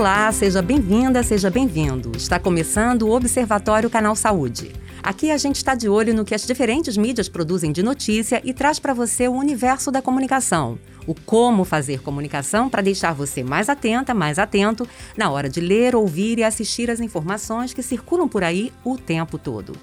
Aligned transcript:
Olá, 0.00 0.32
seja 0.32 0.62
bem-vinda, 0.62 1.22
seja 1.22 1.50
bem-vindo. 1.50 2.12
Está 2.16 2.38
começando 2.38 3.02
o 3.02 3.10
Observatório 3.10 3.90
Canal 3.90 4.16
Saúde. 4.16 4.72
Aqui 5.02 5.30
a 5.30 5.36
gente 5.36 5.56
está 5.56 5.74
de 5.74 5.90
olho 5.90 6.14
no 6.14 6.24
que 6.24 6.34
as 6.34 6.46
diferentes 6.46 6.96
mídias 6.96 7.28
produzem 7.28 7.70
de 7.70 7.82
notícia 7.82 8.40
e 8.42 8.54
traz 8.54 8.78
para 8.78 8.94
você 8.94 9.28
o 9.28 9.34
universo 9.34 9.90
da 9.90 10.00
comunicação. 10.00 10.78
O 11.06 11.14
como 11.14 11.66
fazer 11.66 12.00
comunicação 12.00 12.70
para 12.70 12.80
deixar 12.80 13.12
você 13.12 13.44
mais 13.44 13.68
atenta, 13.68 14.14
mais 14.14 14.38
atento 14.38 14.88
na 15.18 15.30
hora 15.30 15.50
de 15.50 15.60
ler, 15.60 15.94
ouvir 15.94 16.38
e 16.38 16.44
assistir 16.44 16.90
as 16.90 17.00
informações 17.00 17.74
que 17.74 17.82
circulam 17.82 18.26
por 18.26 18.42
aí 18.42 18.72
o 18.82 18.96
tempo 18.96 19.36
todo. 19.36 19.74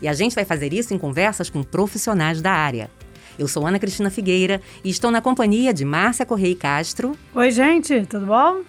E 0.00 0.06
a 0.06 0.12
gente 0.12 0.36
vai 0.36 0.44
fazer 0.44 0.72
isso 0.72 0.94
em 0.94 0.98
conversas 0.98 1.50
com 1.50 1.64
profissionais 1.64 2.40
da 2.40 2.52
área. 2.52 2.88
Eu 3.36 3.48
sou 3.48 3.66
Ana 3.66 3.80
Cristina 3.80 4.08
Figueira 4.08 4.62
e 4.84 4.90
estou 4.90 5.10
na 5.10 5.20
companhia 5.20 5.74
de 5.74 5.84
Márcia 5.84 6.24
Correia 6.24 6.54
Castro. 6.54 7.18
Oi, 7.34 7.50
gente, 7.50 8.06
tudo 8.06 8.26
bom? 8.26 8.62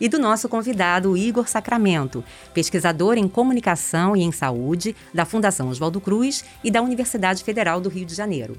E 0.00 0.08
do 0.08 0.18
nosso 0.18 0.48
convidado 0.48 1.16
Igor 1.16 1.48
Sacramento, 1.48 2.24
pesquisador 2.54 3.16
em 3.16 3.28
comunicação 3.28 4.16
e 4.16 4.22
em 4.22 4.32
saúde 4.32 4.94
da 5.12 5.24
Fundação 5.24 5.68
Oswaldo 5.68 6.00
Cruz 6.00 6.44
e 6.62 6.70
da 6.70 6.82
Universidade 6.82 7.42
Federal 7.44 7.80
do 7.80 7.88
Rio 7.88 8.04
de 8.04 8.14
Janeiro. 8.14 8.56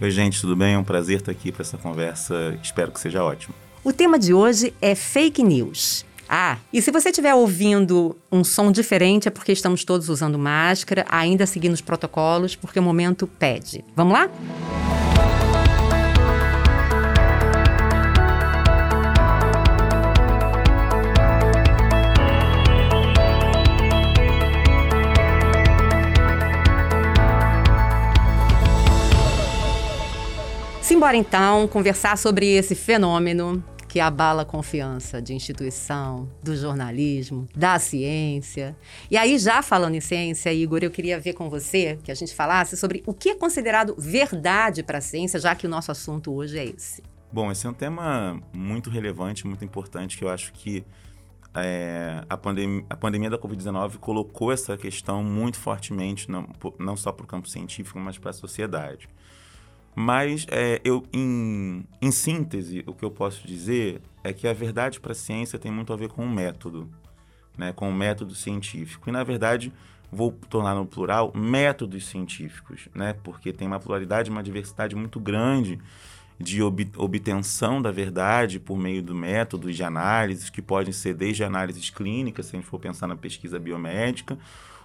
Oi, 0.00 0.10
gente, 0.10 0.40
tudo 0.40 0.54
bem? 0.54 0.74
É 0.74 0.78
um 0.78 0.84
prazer 0.84 1.18
estar 1.18 1.32
aqui 1.32 1.50
para 1.50 1.62
essa 1.62 1.76
conversa. 1.76 2.58
Espero 2.62 2.92
que 2.92 3.00
seja 3.00 3.22
ótimo. 3.24 3.54
O 3.82 3.92
tema 3.92 4.18
de 4.18 4.32
hoje 4.32 4.72
é 4.80 4.94
fake 4.94 5.42
news. 5.42 6.06
Ah, 6.28 6.58
e 6.72 6.82
se 6.82 6.90
você 6.90 7.08
estiver 7.08 7.34
ouvindo 7.34 8.14
um 8.30 8.44
som 8.44 8.70
diferente 8.70 9.28
é 9.28 9.30
porque 9.30 9.50
estamos 9.50 9.82
todos 9.82 10.08
usando 10.10 10.38
máscara, 10.38 11.06
ainda 11.08 11.46
seguindo 11.46 11.72
os 11.72 11.80
protocolos, 11.80 12.54
porque 12.54 12.78
o 12.78 12.82
momento 12.82 13.26
pede. 13.26 13.82
Vamos 13.96 14.12
lá? 14.12 14.28
Música 14.28 15.07
Simbora 30.88 31.18
então 31.18 31.68
conversar 31.68 32.16
sobre 32.16 32.46
esse 32.46 32.74
fenômeno 32.74 33.62
que 33.86 34.00
abala 34.00 34.40
a 34.40 34.44
confiança 34.46 35.20
de 35.20 35.34
instituição, 35.34 36.26
do 36.42 36.56
jornalismo, 36.56 37.46
da 37.54 37.78
ciência. 37.78 38.74
E 39.10 39.16
aí, 39.18 39.38
já 39.38 39.60
falando 39.60 39.96
em 39.96 40.00
ciência, 40.00 40.50
Igor, 40.50 40.78
eu 40.80 40.90
queria 40.90 41.20
ver 41.20 41.34
com 41.34 41.50
você 41.50 41.98
que 42.02 42.10
a 42.10 42.14
gente 42.14 42.34
falasse 42.34 42.74
sobre 42.74 43.02
o 43.06 43.12
que 43.12 43.28
é 43.28 43.34
considerado 43.34 43.94
verdade 43.98 44.82
para 44.82 44.96
a 44.96 45.00
ciência, 45.02 45.38
já 45.38 45.54
que 45.54 45.66
o 45.66 45.68
nosso 45.68 45.92
assunto 45.92 46.32
hoje 46.32 46.58
é 46.58 46.64
esse. 46.64 47.02
Bom, 47.30 47.52
esse 47.52 47.66
é 47.66 47.68
um 47.68 47.74
tema 47.74 48.40
muito 48.50 48.88
relevante, 48.88 49.46
muito 49.46 49.66
importante, 49.66 50.16
que 50.16 50.24
eu 50.24 50.30
acho 50.30 50.54
que 50.54 50.86
é, 51.54 52.24
a, 52.30 52.36
pandem 52.38 52.86
a, 52.88 52.96
pandemia 52.96 53.28
da 53.28 53.36
Covid-19 53.36 53.98
colocou 53.98 54.50
essa 54.50 54.74
questão 54.78 55.22
muito 55.22 55.58
fortemente, 55.58 56.30
não, 56.30 56.48
não 56.78 56.96
só 56.96 57.12
para 57.12 57.24
o 57.24 57.26
campo 57.26 57.46
científico, 57.46 57.98
mas 57.98 58.16
para 58.16 58.30
a 58.30 58.32
sociedade. 58.32 59.06
Mas 59.94 60.46
é, 60.50 60.80
eu, 60.84 61.04
em, 61.12 61.84
em 62.00 62.10
síntese, 62.10 62.84
o 62.86 62.94
que 62.94 63.04
eu 63.04 63.10
posso 63.10 63.46
dizer 63.46 64.00
é 64.22 64.32
que 64.32 64.46
a 64.46 64.52
verdade 64.52 65.00
para 65.00 65.12
a 65.12 65.14
ciência 65.14 65.58
tem 65.58 65.72
muito 65.72 65.92
a 65.92 65.96
ver 65.96 66.08
com 66.08 66.24
o 66.24 66.30
método, 66.30 66.88
né, 67.56 67.72
com 67.72 67.88
o 67.90 67.94
método 67.94 68.34
científico. 68.34 69.08
E, 69.08 69.12
na 69.12 69.24
verdade, 69.24 69.72
vou 70.10 70.32
tornar 70.32 70.74
no 70.74 70.86
plural 70.86 71.32
métodos 71.34 72.06
científicos, 72.06 72.88
né, 72.94 73.14
porque 73.24 73.52
tem 73.52 73.66
uma 73.66 73.80
pluralidade, 73.80 74.30
uma 74.30 74.42
diversidade 74.42 74.94
muito 74.94 75.18
grande 75.18 75.78
de 76.40 76.62
ob 76.62 76.88
obtenção 76.96 77.82
da 77.82 77.90
verdade 77.90 78.60
por 78.60 78.78
meio 78.78 79.02
do 79.02 79.14
método 79.14 79.72
de 79.72 79.82
análises, 79.82 80.48
que 80.48 80.62
podem 80.62 80.92
ser 80.92 81.14
desde 81.14 81.42
análises 81.42 81.90
clínicas, 81.90 82.46
se 82.46 82.56
a 82.56 82.60
gente 82.60 82.68
for 82.68 82.78
pensar 82.78 83.08
na 83.08 83.16
pesquisa 83.16 83.58
biomédica, 83.58 84.38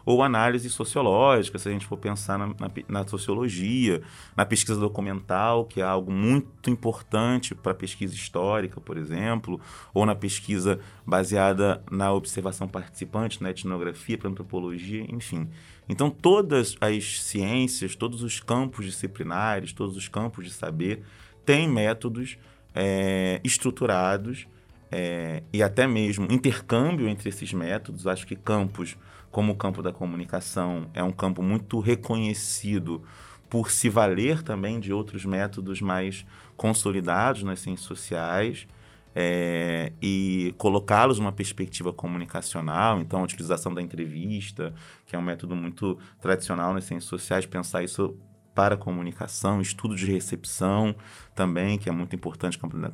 ou 0.05 0.21
análise 0.21 0.69
sociológica, 0.69 1.57
se 1.57 1.69
a 1.69 1.71
gente 1.71 1.85
for 1.85 1.97
pensar 1.97 2.37
na, 2.37 2.47
na, 2.47 2.71
na 2.87 3.07
sociologia, 3.07 4.01
na 4.35 4.45
pesquisa 4.45 4.79
documental, 4.79 5.65
que 5.65 5.79
é 5.79 5.83
algo 5.83 6.11
muito 6.11 6.69
importante 6.69 7.55
para 7.55 7.71
a 7.71 7.75
pesquisa 7.75 8.13
histórica, 8.13 8.81
por 8.81 8.97
exemplo, 8.97 9.59
ou 9.93 10.05
na 10.05 10.15
pesquisa 10.15 10.79
baseada 11.05 11.81
na 11.89 12.11
observação 12.11 12.67
participante, 12.67 13.41
na 13.41 13.51
etnografia, 13.51 14.17
para 14.17 14.29
antropologia, 14.29 15.05
enfim. 15.09 15.49
Então, 15.87 16.09
todas 16.09 16.75
as 16.79 17.21
ciências, 17.21 17.95
todos 17.95 18.23
os 18.23 18.39
campos 18.39 18.85
disciplinares, 18.85 19.73
todos 19.73 19.97
os 19.97 20.07
campos 20.07 20.45
de 20.45 20.51
saber 20.51 21.03
têm 21.45 21.67
métodos 21.67 22.37
é, 22.73 23.41
estruturados 23.43 24.47
é, 24.91 25.43
e 25.51 25.61
até 25.61 25.87
mesmo 25.87 26.27
intercâmbio 26.31 27.07
entre 27.07 27.29
esses 27.29 27.51
métodos. 27.53 28.07
Acho 28.07 28.25
que 28.25 28.35
campos 28.35 28.95
como 29.33 29.51
o 29.51 29.55
campo 29.55 29.81
da 29.81 29.91
comunicação 29.91 30.91
é 30.93 31.03
um 31.03 31.11
campo 31.11 31.41
muito 31.41 31.79
reconhecido 31.79 33.03
por 33.49 33.71
se 33.71 33.89
valer 33.89 34.43
também 34.43 34.79
de 34.79 34.93
outros 34.93 35.25
métodos 35.25 35.81
mais 35.81 36.23
consolidados 36.55 37.41
nas 37.41 37.59
ciências 37.59 37.87
sociais 37.87 38.67
é, 39.15 39.91
e 39.99 40.53
colocá-los 40.59 41.17
numa 41.17 41.31
perspectiva 41.31 41.91
comunicacional. 41.91 43.01
Então, 43.01 43.21
a 43.21 43.23
utilização 43.23 43.73
da 43.73 43.81
entrevista, 43.81 44.71
que 45.03 45.15
é 45.15 45.19
um 45.19 45.23
método 45.23 45.55
muito 45.55 45.97
tradicional 46.21 46.71
nas 46.71 46.83
ciências 46.83 47.09
sociais, 47.09 47.47
pensar 47.47 47.83
isso 47.83 48.15
para 48.53 48.77
comunicação, 48.77 49.59
estudo 49.59 49.95
de 49.95 50.05
recepção 50.05 50.95
também, 51.33 51.79
que 51.79 51.89
é 51.89 51.91
muito 51.91 52.15
importante 52.15 52.59
da, 52.59 52.91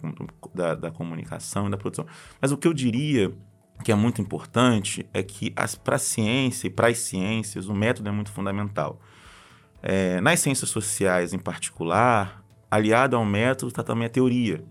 da, 0.55 0.75
da 0.75 0.91
comunicação 0.91 1.67
e 1.67 1.69
da 1.69 1.78
produção. 1.78 2.05
Mas 2.39 2.53
o 2.53 2.57
que 2.57 2.66
eu 2.66 2.73
diria 2.73 3.33
que 3.84 3.91
é 3.91 3.95
muito 3.95 4.22
importante 4.22 5.07
é 5.13 5.23
que 5.23 5.53
para 5.84 5.95
a 5.95 6.00
ciência 6.00 6.67
e 6.67 6.69
para 6.69 6.88
as 6.90 6.97
ciências 7.00 7.67
o 7.67 7.73
método 7.73 8.09
é 8.09 8.12
muito 8.12 8.31
fundamental. 8.31 9.00
É, 9.81 10.19
nas 10.19 10.40
ciências 10.41 10.69
sociais, 10.69 11.34
em 11.34 11.40
particular, 11.40 12.44
aliado 12.69 13.16
ao 13.16 13.25
método 13.25 13.69
está 13.69 13.81
também 13.84 14.07
a 14.07 14.09
teoria, 14.09 14.63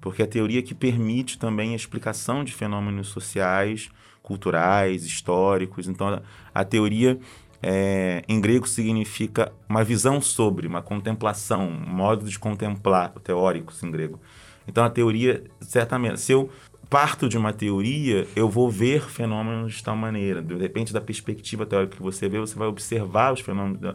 porque 0.00 0.22
é 0.22 0.24
a 0.24 0.28
teoria 0.28 0.62
que 0.62 0.74
permite 0.74 1.38
também 1.38 1.74
a 1.74 1.76
explicação 1.76 2.42
de 2.42 2.52
fenômenos 2.52 3.08
sociais, 3.08 3.90
culturais, 4.22 5.04
históricos. 5.04 5.88
Então, 5.88 6.08
a, 6.08 6.22
a 6.54 6.64
teoria 6.64 7.18
é, 7.62 8.22
em 8.26 8.40
grego 8.40 8.66
significa 8.66 9.52
uma 9.68 9.84
visão 9.84 10.20
sobre, 10.20 10.66
uma 10.66 10.80
contemplação, 10.80 11.68
um 11.68 11.90
modo 11.90 12.24
de 12.26 12.38
contemplar, 12.38 13.10
teóricos 13.22 13.82
em 13.82 13.90
grego. 13.90 14.18
Então, 14.66 14.84
a 14.84 14.90
teoria, 14.90 15.44
certamente, 15.60 16.20
se 16.20 16.32
eu 16.32 16.50
parto 16.90 17.28
de 17.28 17.38
uma 17.38 17.52
teoria, 17.52 18.26
eu 18.34 18.50
vou 18.50 18.68
ver 18.68 19.08
fenômenos 19.08 19.74
de 19.74 19.84
tal 19.84 19.96
maneira. 19.96 20.42
De 20.42 20.56
repente, 20.56 20.92
da 20.92 21.00
perspectiva 21.00 21.64
teórica 21.64 21.96
que 21.96 22.02
você 22.02 22.28
vê, 22.28 22.40
você 22.40 22.58
vai 22.58 22.66
observar 22.66 23.32
os 23.32 23.40
fenômenos 23.40 23.80
de 23.80 23.94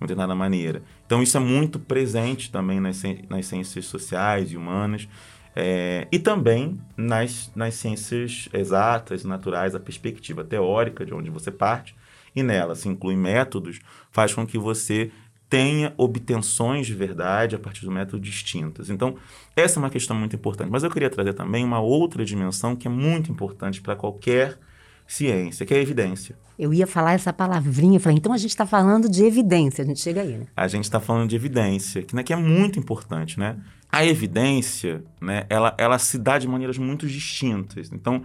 determinada 0.00 0.34
maneira. 0.34 0.82
Então, 1.06 1.22
isso 1.22 1.36
é 1.36 1.40
muito 1.40 1.78
presente 1.78 2.50
também 2.50 2.80
nas, 2.80 3.00
nas 3.30 3.46
ciências 3.46 3.86
sociais 3.86 4.50
e 4.50 4.56
humanas. 4.56 5.08
É, 5.56 6.08
e 6.10 6.18
também 6.18 6.80
nas, 6.96 7.52
nas 7.54 7.74
ciências 7.74 8.48
exatas, 8.52 9.24
naturais, 9.24 9.72
a 9.76 9.80
perspectiva 9.80 10.42
teórica 10.42 11.06
de 11.06 11.14
onde 11.14 11.30
você 11.30 11.52
parte, 11.52 11.94
e 12.34 12.42
nela 12.42 12.74
se 12.74 12.88
inclui 12.88 13.14
métodos, 13.14 13.78
faz 14.10 14.34
com 14.34 14.44
que 14.44 14.58
você 14.58 15.12
tenha 15.48 15.92
obtenções 15.96 16.86
de 16.86 16.94
verdade 16.94 17.54
a 17.54 17.58
partir 17.58 17.84
do 17.84 17.92
método 17.92 18.20
distintas. 18.20 18.90
Então, 18.90 19.16
essa 19.54 19.78
é 19.78 19.80
uma 19.80 19.90
questão 19.90 20.16
muito 20.16 20.34
importante. 20.34 20.70
Mas 20.70 20.82
eu 20.82 20.90
queria 20.90 21.10
trazer 21.10 21.34
também 21.34 21.64
uma 21.64 21.80
outra 21.80 22.24
dimensão 22.24 22.74
que 22.74 22.88
é 22.88 22.90
muito 22.90 23.30
importante 23.30 23.80
para 23.80 23.94
qualquer 23.94 24.58
ciência, 25.06 25.66
que 25.66 25.74
é 25.74 25.78
a 25.78 25.80
evidência. 25.80 26.36
Eu 26.58 26.72
ia 26.72 26.86
falar 26.86 27.12
essa 27.12 27.32
palavrinha, 27.32 28.00
falei, 28.00 28.16
então 28.18 28.32
a 28.32 28.38
gente 28.38 28.50
está 28.50 28.64
falando 28.64 29.08
de 29.08 29.24
evidência, 29.24 29.82
a 29.82 29.86
gente 29.86 30.00
chega 30.00 30.22
aí, 30.22 30.38
né? 30.38 30.46
A 30.56 30.66
gente 30.68 30.84
está 30.84 31.00
falando 31.00 31.28
de 31.28 31.36
evidência, 31.36 32.02
que, 32.02 32.14
né, 32.14 32.22
que 32.22 32.32
é 32.32 32.36
muito 32.36 32.78
importante, 32.78 33.38
né? 33.38 33.56
A 33.90 34.04
evidência, 34.04 35.04
né, 35.20 35.46
ela, 35.48 35.74
ela 35.78 35.98
se 35.98 36.18
dá 36.18 36.38
de 36.38 36.48
maneiras 36.48 36.78
muito 36.78 37.06
distintas. 37.06 37.90
Então, 37.92 38.24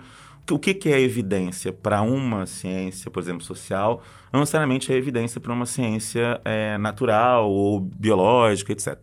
o 0.51 0.59
que, 0.59 0.73
que 0.73 0.89
é 0.89 0.99
evidência 0.99 1.71
para 1.71 2.01
uma 2.01 2.45
ciência, 2.45 3.09
por 3.09 3.21
exemplo, 3.21 3.43
social, 3.43 4.03
não 4.31 4.41
necessariamente 4.41 4.91
é 4.91 4.95
evidência 4.95 5.39
para 5.39 5.53
uma 5.53 5.65
ciência 5.65 6.39
é, 6.45 6.77
natural 6.77 7.49
ou 7.49 7.79
biológica, 7.79 8.71
etc. 8.71 8.97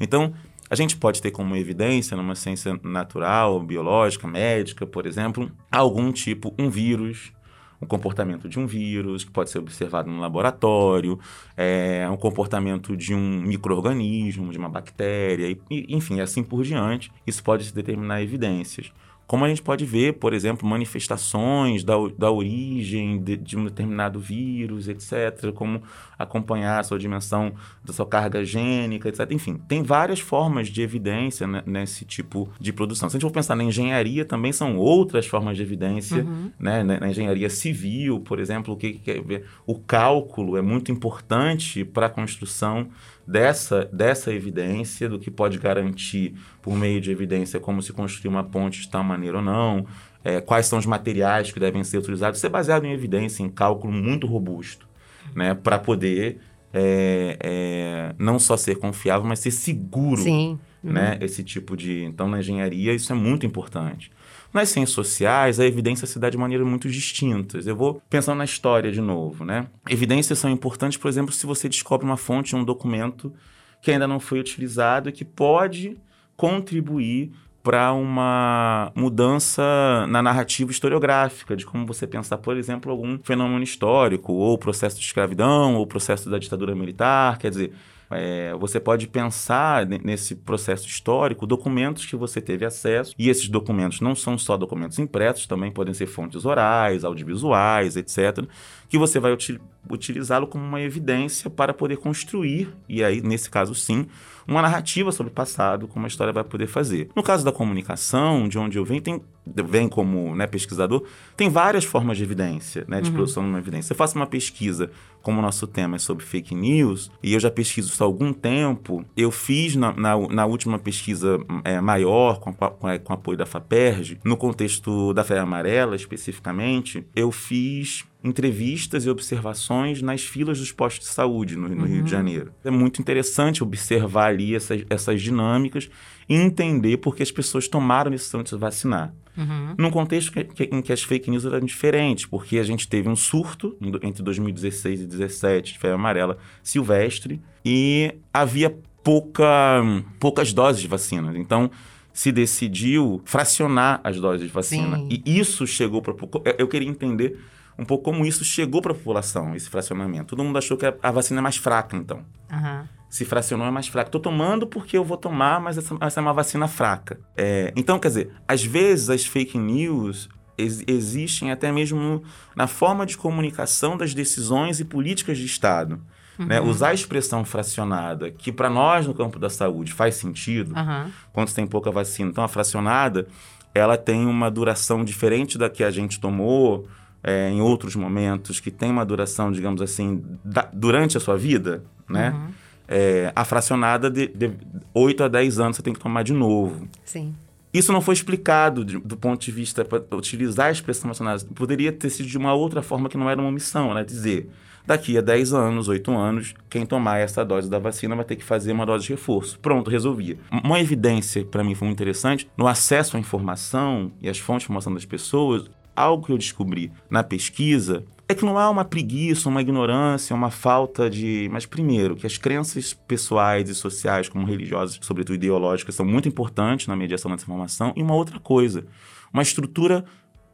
Então, 0.00 0.32
a 0.68 0.74
gente 0.74 0.96
pode 0.96 1.20
ter 1.20 1.30
como 1.30 1.54
evidência 1.56 2.16
numa 2.16 2.34
ciência 2.34 2.78
natural, 2.82 3.60
biológica, 3.60 4.26
médica, 4.26 4.86
por 4.86 5.06
exemplo, 5.06 5.50
algum 5.70 6.10
tipo, 6.10 6.54
um 6.58 6.70
vírus, 6.70 7.32
um 7.80 7.86
comportamento 7.86 8.48
de 8.48 8.58
um 8.58 8.66
vírus 8.66 9.24
que 9.24 9.30
pode 9.30 9.50
ser 9.50 9.58
observado 9.58 10.10
no 10.10 10.20
laboratório, 10.20 11.18
é, 11.56 12.08
um 12.10 12.16
comportamento 12.16 12.96
de 12.96 13.14
um 13.14 13.42
microorganismo, 13.42 14.50
de 14.50 14.58
uma 14.58 14.68
bactéria, 14.68 15.50
e, 15.70 15.86
enfim, 15.94 16.20
assim 16.20 16.42
por 16.42 16.62
diante. 16.62 17.12
Isso 17.26 17.42
pode 17.42 17.72
determinar 17.72 18.22
evidências 18.22 18.92
como 19.32 19.46
a 19.46 19.48
gente 19.48 19.62
pode 19.62 19.86
ver, 19.86 20.18
por 20.18 20.34
exemplo, 20.34 20.68
manifestações 20.68 21.82
da, 21.82 21.94
da 22.18 22.30
origem 22.30 23.18
de, 23.18 23.34
de 23.34 23.56
um 23.56 23.64
determinado 23.64 24.20
vírus, 24.20 24.88
etc., 24.88 25.50
como 25.54 25.82
acompanhar 26.18 26.80
a 26.80 26.82
sua 26.82 26.98
dimensão 26.98 27.54
da 27.82 27.94
sua 27.94 28.04
carga 28.04 28.44
gênica, 28.44 29.08
etc. 29.08 29.26
Enfim, 29.30 29.54
tem 29.66 29.82
várias 29.82 30.20
formas 30.20 30.68
de 30.68 30.82
evidência 30.82 31.46
né, 31.46 31.62
nesse 31.64 32.04
tipo 32.04 32.46
de 32.60 32.74
produção. 32.74 33.08
Se 33.08 33.16
a 33.16 33.18
gente 33.18 33.26
for 33.26 33.32
pensar 33.32 33.56
na 33.56 33.64
engenharia, 33.64 34.22
também 34.22 34.52
são 34.52 34.76
outras 34.76 35.26
formas 35.26 35.56
de 35.56 35.62
evidência, 35.62 36.24
uhum. 36.24 36.50
né? 36.60 36.82
Na, 36.82 37.00
na, 37.00 37.08
engenharia 37.08 37.48
civil, 37.48 38.20
por 38.20 38.38
exemplo, 38.38 38.74
o 38.74 38.76
que, 38.76 38.92
que 38.92 38.98
quer 38.98 39.22
ver? 39.22 39.46
O 39.66 39.78
cálculo 39.78 40.58
é 40.58 40.60
muito 40.60 40.92
importante 40.92 41.86
para 41.86 42.04
a 42.04 42.10
construção 42.10 42.90
dessa, 43.26 43.88
dessa 43.92 44.32
evidência, 44.32 45.08
do 45.08 45.18
que 45.18 45.30
pode 45.30 45.58
garantir 45.58 46.34
por 46.60 46.76
meio 46.76 47.00
de 47.00 47.10
evidência 47.10 47.60
como 47.60 47.82
se 47.82 47.92
construir 47.92 48.28
uma 48.28 48.44
ponte 48.44 48.80
de 48.80 48.88
tal 48.88 49.04
maneira 49.04 49.38
ou 49.38 49.42
não, 49.42 49.86
é, 50.24 50.40
quais 50.40 50.66
são 50.66 50.78
os 50.78 50.86
materiais 50.86 51.50
que 51.50 51.60
devem 51.60 51.82
ser 51.84 51.98
utilizados. 51.98 52.38
Isso 52.38 52.46
é 52.46 52.50
baseado 52.50 52.84
em 52.84 52.92
evidência, 52.92 53.42
em 53.42 53.48
cálculo 53.48 53.92
muito 53.92 54.26
robusto, 54.26 54.86
né, 55.34 55.54
para 55.54 55.78
poder 55.78 56.40
é, 56.72 57.36
é, 57.40 58.14
não 58.18 58.38
só 58.38 58.56
ser 58.56 58.76
confiável, 58.76 59.26
mas 59.26 59.38
ser 59.38 59.50
seguro. 59.50 60.22
Sim. 60.22 60.58
Né, 60.82 61.12
uhum. 61.12 61.24
Esse 61.24 61.44
tipo 61.44 61.76
de. 61.76 62.02
Então, 62.02 62.26
na 62.26 62.40
engenharia, 62.40 62.92
isso 62.92 63.12
é 63.12 63.14
muito 63.14 63.46
importante. 63.46 64.10
Nas 64.52 64.68
ciências 64.68 64.94
sociais, 64.94 65.58
a 65.58 65.64
evidência 65.64 66.06
se 66.06 66.18
dá 66.18 66.28
de 66.28 66.36
maneiras 66.36 66.66
muito 66.66 66.88
distintas. 66.88 67.66
Eu 67.66 67.74
vou 67.74 68.02
pensando 68.10 68.38
na 68.38 68.44
história 68.44 68.92
de 68.92 69.00
novo, 69.00 69.44
né? 69.44 69.66
Evidências 69.88 70.38
são 70.38 70.50
importantes, 70.50 70.98
por 70.98 71.08
exemplo, 71.08 71.32
se 71.32 71.46
você 71.46 71.68
descobre 71.68 72.04
uma 72.04 72.18
fonte, 72.18 72.54
um 72.54 72.62
documento 72.62 73.32
que 73.80 73.90
ainda 73.90 74.06
não 74.06 74.20
foi 74.20 74.38
utilizado 74.38 75.08
e 75.08 75.12
que 75.12 75.24
pode 75.24 75.96
contribuir 76.36 77.32
para 77.62 77.92
uma 77.92 78.92
mudança 78.94 79.62
na 80.08 80.20
narrativa 80.20 80.70
historiográfica, 80.70 81.56
de 81.56 81.64
como 81.64 81.86
você 81.86 82.06
pensar, 82.06 82.38
por 82.38 82.56
exemplo, 82.56 82.90
algum 82.90 83.18
fenômeno 83.22 83.62
histórico, 83.62 84.32
ou 84.32 84.58
processo 84.58 84.98
de 84.98 85.04
escravidão, 85.04 85.76
ou 85.76 85.86
processo 85.86 86.28
da 86.28 86.38
ditadura 86.38 86.74
militar. 86.74 87.38
Quer 87.38 87.50
dizer, 87.50 87.72
é, 88.14 88.54
você 88.54 88.78
pode 88.78 89.06
pensar 89.06 89.86
nesse 89.86 90.34
processo 90.34 90.86
histórico 90.86 91.46
documentos 91.46 92.06
que 92.06 92.16
você 92.16 92.40
teve 92.40 92.64
acesso, 92.64 93.14
e 93.18 93.28
esses 93.28 93.48
documentos 93.48 94.00
não 94.00 94.14
são 94.14 94.36
só 94.38 94.56
documentos 94.56 94.98
impressos, 94.98 95.46
também 95.46 95.70
podem 95.70 95.94
ser 95.94 96.06
fontes 96.06 96.44
orais, 96.44 97.04
audiovisuais, 97.04 97.96
etc., 97.96 98.44
que 98.88 98.98
você 98.98 99.18
vai 99.18 99.32
util 99.32 99.58
utilizá-lo 99.90 100.46
como 100.46 100.64
uma 100.64 100.80
evidência 100.80 101.50
para 101.50 101.74
poder 101.74 101.96
construir, 101.96 102.72
e 102.88 103.02
aí, 103.02 103.20
nesse 103.20 103.50
caso, 103.50 103.74
sim, 103.74 104.06
uma 104.46 104.62
narrativa 104.62 105.10
sobre 105.10 105.32
o 105.32 105.34
passado, 105.34 105.88
como 105.88 106.06
a 106.06 106.08
história 106.08 106.32
vai 106.32 106.44
poder 106.44 106.66
fazer. 106.66 107.10
No 107.14 107.22
caso 107.22 107.44
da 107.44 107.50
comunicação, 107.52 108.48
de 108.48 108.58
onde 108.58 108.78
eu 108.78 108.84
venho, 108.84 109.02
tem, 109.02 109.20
vem 109.44 109.88
como 109.88 110.34
né, 110.36 110.46
pesquisador, 110.46 111.04
tem 111.36 111.48
várias 111.48 111.84
formas 111.84 112.16
de 112.16 112.22
evidência, 112.22 112.84
né, 112.86 113.00
de 113.00 113.08
uhum. 113.08 113.14
produção 113.14 113.42
de 113.42 113.48
uma 113.48 113.58
evidência. 113.58 113.92
Eu 113.92 113.96
faço 113.96 114.16
uma 114.16 114.26
pesquisa, 114.26 114.90
como 115.20 115.38
o 115.38 115.42
nosso 115.42 115.66
tema 115.66 115.96
é 115.96 115.98
sobre 115.98 116.24
fake 116.24 116.54
news, 116.54 117.10
e 117.22 117.34
eu 117.34 117.40
já 117.40 117.50
pesquiso 117.50 117.88
isso 117.88 118.02
há 118.02 118.06
algum 118.06 118.32
tempo, 118.32 119.04
eu 119.16 119.30
fiz 119.30 119.74
na, 119.74 119.92
na, 119.92 120.16
na 120.28 120.46
última 120.46 120.78
pesquisa 120.78 121.38
é, 121.64 121.80
maior, 121.80 122.38
com, 122.38 122.52
com, 122.52 122.98
com 122.98 123.12
apoio 123.12 123.36
da 123.36 123.46
FAPERJ, 123.46 124.20
no 124.24 124.36
contexto 124.36 125.12
da 125.12 125.24
Fé 125.24 125.38
Amarela 125.38 125.96
especificamente, 125.96 127.04
eu 127.14 127.32
fiz 127.32 128.04
entrevistas 128.24 129.04
e 129.04 129.10
observações 129.10 130.00
nas 130.00 130.22
filas 130.22 130.58
dos 130.58 130.70
postos 130.70 131.08
de 131.08 131.12
saúde 131.12 131.56
no, 131.56 131.68
no 131.68 131.82
uhum. 131.82 131.82
Rio 131.82 131.96
de 131.96 132.02
uhum. 132.02 132.06
Janeiro. 132.06 132.52
É 132.64 132.70
muito 132.70 133.00
interessante 133.00 133.62
observar 133.62 134.26
ali 134.26 134.54
essas, 134.54 134.84
essas 134.88 135.20
dinâmicas 135.20 135.90
e 136.32 136.34
entender 136.34 136.96
por 136.96 137.14
que 137.14 137.22
as 137.22 137.30
pessoas 137.30 137.68
tomaram 137.68 138.08
a 138.08 138.12
decisão 138.12 138.42
de 138.42 138.48
se 138.48 138.56
vacinar. 138.56 139.12
Uhum. 139.36 139.74
Num 139.76 139.90
contexto 139.90 140.32
que, 140.32 140.44
que, 140.44 140.64
em 140.64 140.80
que 140.80 140.92
as 140.92 141.02
fake 141.02 141.30
news 141.30 141.44
eram 141.44 141.60
diferentes, 141.60 142.24
porque 142.24 142.58
a 142.58 142.62
gente 142.62 142.88
teve 142.88 143.08
um 143.08 143.16
surto 143.16 143.76
entre 144.02 144.22
2016 144.22 145.00
e 145.00 145.06
2017 145.06 145.72
de 145.74 145.78
febre 145.78 145.94
amarela 145.94 146.38
silvestre 146.62 147.40
e 147.62 148.14
havia 148.32 148.74
pouca, 149.04 149.82
poucas 150.18 150.54
doses 150.54 150.80
de 150.80 150.88
vacina. 150.88 151.36
Então, 151.36 151.70
se 152.14 152.32
decidiu 152.32 153.20
fracionar 153.24 154.00
as 154.02 154.18
doses 154.18 154.46
de 154.46 154.52
vacina. 154.52 154.96
Sim. 154.96 155.08
E 155.10 155.38
isso 155.38 155.66
chegou 155.66 156.00
para. 156.00 156.14
Eu 156.58 156.68
queria 156.68 156.88
entender 156.88 157.38
um 157.78 157.84
pouco 157.84 158.04
como 158.04 158.24
isso 158.24 158.44
chegou 158.44 158.80
para 158.80 158.92
a 158.92 158.94
população, 158.94 159.54
esse 159.54 159.68
fracionamento. 159.68 160.34
Todo 160.34 160.44
mundo 160.44 160.58
achou 160.58 160.76
que 160.76 160.86
a 160.86 161.10
vacina 161.10 161.40
é 161.40 161.42
mais 161.42 161.56
fraca, 161.56 161.96
então. 161.96 162.24
Uhum. 162.50 163.01
Se 163.12 163.26
fracionou 163.26 163.66
é 163.66 163.70
mais 163.70 163.88
fraca. 163.88 164.08
Estou 164.08 164.22
tomando 164.22 164.66
porque 164.66 164.96
eu 164.96 165.04
vou 165.04 165.18
tomar, 165.18 165.60
mas 165.60 165.76
essa, 165.76 165.94
essa 166.00 166.18
é 166.18 166.22
uma 166.22 166.32
vacina 166.32 166.66
fraca. 166.66 167.20
É, 167.36 167.70
então, 167.76 167.98
quer 167.98 168.08
dizer, 168.08 168.30
às 168.48 168.64
vezes 168.64 169.10
as 169.10 169.26
fake 169.26 169.58
news 169.58 170.30
ex 170.56 170.82
existem 170.86 171.52
até 171.52 171.70
mesmo 171.70 172.22
na 172.56 172.66
forma 172.66 173.04
de 173.04 173.18
comunicação 173.18 173.98
das 173.98 174.14
decisões 174.14 174.80
e 174.80 174.84
políticas 174.86 175.36
de 175.36 175.44
Estado. 175.44 176.00
Uhum. 176.38 176.46
Né? 176.46 176.58
Usar 176.62 176.88
a 176.88 176.94
expressão 176.94 177.44
fracionada, 177.44 178.30
que 178.30 178.50
para 178.50 178.70
nós 178.70 179.06
no 179.06 179.12
campo 179.12 179.38
da 179.38 179.50
saúde 179.50 179.92
faz 179.92 180.14
sentido, 180.14 180.74
uhum. 180.74 181.10
quando 181.34 181.48
você 181.48 181.56
tem 181.56 181.66
pouca 181.66 181.90
vacina. 181.90 182.30
Então, 182.30 182.42
a 182.42 182.48
fracionada, 182.48 183.26
ela 183.74 183.98
tem 183.98 184.24
uma 184.24 184.50
duração 184.50 185.04
diferente 185.04 185.58
da 185.58 185.68
que 185.68 185.84
a 185.84 185.90
gente 185.90 186.18
tomou, 186.18 186.88
é, 187.22 187.50
em 187.50 187.60
outros 187.60 187.94
momentos, 187.94 188.58
que 188.58 188.70
tem 188.70 188.90
uma 188.90 189.04
duração, 189.04 189.52
digamos 189.52 189.82
assim, 189.82 190.24
da, 190.42 190.66
durante 190.72 191.18
a 191.18 191.20
sua 191.20 191.36
vida, 191.36 191.84
né? 192.08 192.30
Uhum. 192.30 192.61
É, 192.94 193.32
a 193.34 193.42
fracionada 193.42 194.10
de, 194.10 194.28
de 194.28 194.50
8 194.92 195.24
a 195.24 195.28
10 195.28 195.58
anos 195.58 195.76
você 195.76 195.82
tem 195.82 195.94
que 195.94 196.00
tomar 196.00 196.22
de 196.22 196.34
novo. 196.34 196.86
Sim. 197.04 197.34
Isso 197.72 197.90
não 197.90 198.02
foi 198.02 198.12
explicado 198.12 198.84
de, 198.84 198.98
do 198.98 199.16
ponto 199.16 199.42
de 199.42 199.50
vista 199.50 199.82
para 199.82 200.04
utilizar 200.14 200.66
a 200.66 200.70
expressão 200.70 201.04
fracionada. 201.04 201.42
Poderia 201.54 201.90
ter 201.90 202.10
sido 202.10 202.28
de 202.28 202.36
uma 202.36 202.52
outra 202.52 202.82
forma 202.82 203.08
que 203.08 203.16
não 203.16 203.30
era 203.30 203.40
uma 203.40 203.48
omissão, 203.48 203.94
né? 203.94 204.04
Dizer, 204.04 204.50
daqui 204.86 205.16
a 205.16 205.22
10 205.22 205.54
anos, 205.54 205.88
8 205.88 206.10
anos, 206.12 206.54
quem 206.68 206.84
tomar 206.84 207.18
essa 207.18 207.42
dose 207.42 207.70
da 207.70 207.78
vacina 207.78 208.14
vai 208.14 208.26
ter 208.26 208.36
que 208.36 208.44
fazer 208.44 208.72
uma 208.72 208.84
dose 208.84 209.06
de 209.06 209.12
reforço. 209.12 209.58
Pronto, 209.58 209.90
resolvia. 209.90 210.36
Uma 210.62 210.80
evidência 210.80 211.44
para 211.46 211.64
mim 211.64 211.74
foi 211.74 211.86
muito 211.86 211.96
interessante, 211.96 212.46
no 212.58 212.66
acesso 212.66 213.16
à 213.16 213.20
informação 213.20 214.12
e 214.20 214.28
às 214.28 214.38
fontes 214.38 214.62
de 214.62 214.66
informação 214.66 214.92
das 214.92 215.06
pessoas, 215.06 215.70
algo 215.94 216.26
que 216.26 216.32
eu 216.32 216.38
descobri 216.38 216.90
na 217.10 217.22
pesquisa 217.22 218.04
é 218.28 218.34
que 218.34 218.44
não 218.44 218.58
há 218.58 218.68
uma 218.70 218.84
preguiça, 218.84 219.48
uma 219.48 219.60
ignorância, 219.60 220.34
uma 220.34 220.50
falta 220.50 221.08
de. 221.08 221.48
Mas, 221.52 221.66
primeiro, 221.66 222.16
que 222.16 222.26
as 222.26 222.38
crenças 222.38 222.94
pessoais 222.94 223.68
e 223.68 223.74
sociais, 223.74 224.28
como 224.28 224.46
religiosas, 224.46 224.98
sobretudo 225.02 225.34
ideológicas, 225.34 225.94
são 225.94 226.06
muito 226.06 226.28
importantes 226.28 226.86
na 226.86 226.96
mediação 226.96 227.30
dessa 227.30 227.44
informação. 227.44 227.92
E 227.94 228.02
uma 228.02 228.14
outra 228.14 228.40
coisa, 228.40 228.84
uma 229.32 229.42
estrutura 229.42 230.04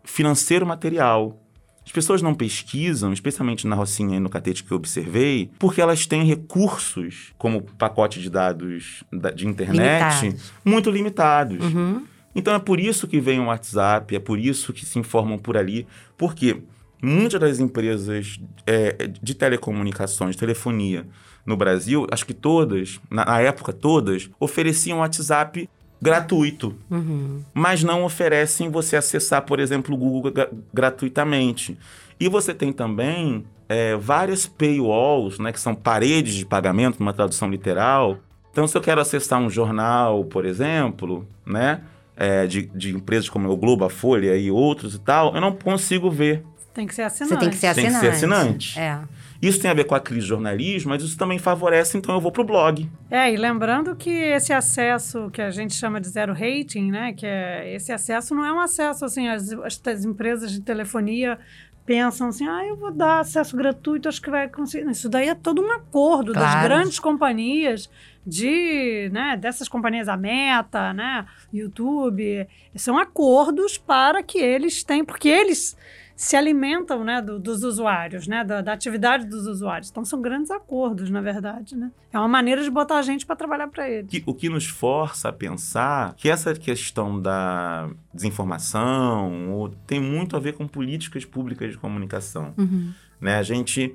financeiro-material. 0.04 1.40
As 1.84 1.92
pessoas 1.92 2.20
não 2.20 2.34
pesquisam, 2.34 3.14
especialmente 3.14 3.66
na 3.66 3.74
Rocinha 3.74 4.18
e 4.18 4.20
no 4.20 4.28
Catete 4.28 4.62
que 4.62 4.70
eu 4.70 4.76
observei, 4.76 5.50
porque 5.58 5.80
elas 5.80 6.06
têm 6.06 6.22
recursos, 6.22 7.32
como 7.38 7.62
pacote 7.62 8.20
de 8.20 8.28
dados 8.28 9.02
de 9.34 9.46
internet, 9.46 10.20
limitados. 10.22 10.52
muito 10.62 10.90
limitados. 10.90 11.64
Uhum. 11.64 12.04
Então 12.34 12.54
é 12.54 12.58
por 12.58 12.78
isso 12.78 13.08
que 13.08 13.20
vem 13.20 13.40
o 13.40 13.46
WhatsApp, 13.46 14.14
é 14.14 14.18
por 14.18 14.38
isso 14.38 14.72
que 14.72 14.84
se 14.84 14.98
informam 14.98 15.38
por 15.38 15.56
ali, 15.56 15.86
porque 16.16 16.62
muitas 17.02 17.40
das 17.40 17.58
empresas 17.58 18.38
é, 18.66 19.08
de 19.20 19.34
telecomunicações, 19.34 20.32
de 20.32 20.38
telefonia 20.38 21.06
no 21.44 21.56
Brasil, 21.56 22.06
acho 22.10 22.26
que 22.26 22.34
todas, 22.34 23.00
na, 23.10 23.40
época 23.40 23.72
todas, 23.72 24.28
ofereciam 24.38 24.98
WhatsApp 24.98 25.68
gratuito, 26.00 26.76
uhum. 26.90 27.42
mas 27.52 27.82
não 27.82 28.04
oferecem 28.04 28.70
você 28.70 28.96
acessar, 28.96 29.42
por 29.42 29.58
exemplo, 29.58 29.94
o 29.94 29.98
Google 29.98 30.32
gratuitamente. 30.72 31.76
E 32.20 32.28
você 32.28 32.52
tem 32.52 32.72
também 32.72 33.44
é, 33.68 33.96
várias 33.96 34.46
paywalls, 34.46 35.38
né, 35.38 35.52
que 35.52 35.60
são 35.60 35.74
paredes 35.74 36.34
de 36.34 36.46
pagamento, 36.46 37.00
numa 37.00 37.12
tradução 37.12 37.50
literal. 37.50 38.18
Então, 38.52 38.66
se 38.66 38.76
eu 38.76 38.80
quero 38.80 39.00
acessar 39.00 39.40
um 39.40 39.50
jornal, 39.50 40.24
por 40.24 40.44
exemplo, 40.44 41.26
né, 41.46 41.82
é, 42.18 42.46
de, 42.46 42.62
de 42.74 42.94
empresas 42.94 43.28
como 43.28 43.48
o 43.48 43.56
Globo, 43.56 43.84
a 43.84 43.90
Folha 43.90 44.36
e 44.36 44.50
outros 44.50 44.94
e 44.94 44.98
tal, 44.98 45.34
eu 45.34 45.40
não 45.40 45.52
consigo 45.52 46.10
ver. 46.10 46.44
Tem 46.74 46.86
que 46.86 46.94
ser 46.94 47.02
assinante. 47.02 47.34
Você 47.34 47.40
tem 47.40 47.50
que 47.50 47.56
ser 47.56 47.66
assinante. 47.68 47.92
Tem 47.92 48.00
que 48.00 48.06
ser 48.06 48.26
assinante. 48.26 48.78
É. 48.78 48.98
Isso 49.40 49.60
tem 49.60 49.70
a 49.70 49.74
ver 49.74 49.84
com 49.84 49.94
a 49.94 50.00
crise 50.00 50.22
de 50.22 50.26
jornalismo, 50.26 50.90
mas 50.90 51.02
isso 51.02 51.16
também 51.16 51.38
favorece, 51.38 51.96
então 51.96 52.12
eu 52.12 52.20
vou 52.20 52.32
para 52.32 52.42
o 52.42 52.44
blog. 52.44 52.90
É, 53.08 53.32
e 53.32 53.36
lembrando 53.36 53.94
que 53.94 54.10
esse 54.10 54.52
acesso 54.52 55.30
que 55.30 55.40
a 55.40 55.50
gente 55.50 55.74
chama 55.74 56.00
de 56.00 56.08
zero 56.08 56.32
rating, 56.32 56.90
né? 56.90 57.12
Que 57.12 57.24
é, 57.24 57.72
esse 57.72 57.92
acesso 57.92 58.34
não 58.34 58.44
é 58.44 58.52
um 58.52 58.58
acesso 58.58 59.04
assim, 59.04 59.28
as, 59.28 59.52
as 59.52 60.04
empresas 60.04 60.50
de 60.50 60.60
telefonia 60.60 61.38
pensam 61.86 62.28
assim, 62.28 62.46
ah, 62.46 62.66
eu 62.66 62.76
vou 62.76 62.92
dar 62.92 63.20
acesso 63.20 63.56
gratuito, 63.56 64.08
acho 64.08 64.20
que 64.20 64.28
vai 64.28 64.48
conseguir. 64.48 64.90
Isso 64.90 65.08
daí 65.08 65.28
é 65.28 65.34
todo 65.34 65.62
um 65.62 65.70
acordo 65.70 66.32
claro. 66.32 66.46
das 66.46 66.62
grandes 66.62 66.98
companhias 66.98 67.88
de, 68.28 69.08
né, 69.12 69.36
dessas 69.36 69.68
companhias, 69.68 70.08
a 70.08 70.16
Meta, 70.16 70.92
né, 70.92 71.26
YouTube, 71.52 72.46
são 72.76 72.98
acordos 72.98 73.78
para 73.78 74.22
que 74.22 74.38
eles 74.38 74.84
tenham, 74.84 75.04
porque 75.04 75.28
eles 75.28 75.76
se 76.18 76.34
alimentam 76.34 77.04
né, 77.04 77.22
do, 77.22 77.38
dos 77.38 77.62
usuários, 77.62 78.26
né, 78.26 78.42
da, 78.42 78.60
da, 78.60 78.72
atividade 78.72 79.24
dos 79.24 79.46
usuários. 79.46 79.88
Então 79.88 80.04
são 80.04 80.20
grandes 80.20 80.50
acordos, 80.50 81.08
na 81.10 81.20
verdade. 81.20 81.76
Né? 81.76 81.92
É 82.12 82.18
uma 82.18 82.26
maneira 82.26 82.60
de 82.60 82.68
botar 82.68 82.98
a 82.98 83.02
gente 83.02 83.24
para 83.24 83.36
trabalhar 83.36 83.68
para 83.68 83.88
eles. 83.88 84.10
o 84.26 84.34
que 84.34 84.48
nos 84.48 84.66
força 84.66 85.28
a 85.28 85.32
pensar 85.32 86.14
que 86.16 86.28
essa 86.28 86.52
questão 86.54 87.22
da 87.22 87.88
desinformação 88.12 89.72
tem 89.86 90.00
muito 90.00 90.36
a 90.36 90.40
ver 90.40 90.54
com 90.54 90.66
políticas 90.66 91.24
públicas 91.24 91.70
de 91.70 91.78
comunicação. 91.78 92.52
Uhum. 92.58 92.92
Né? 93.20 93.36
A 93.36 93.42
gente 93.44 93.94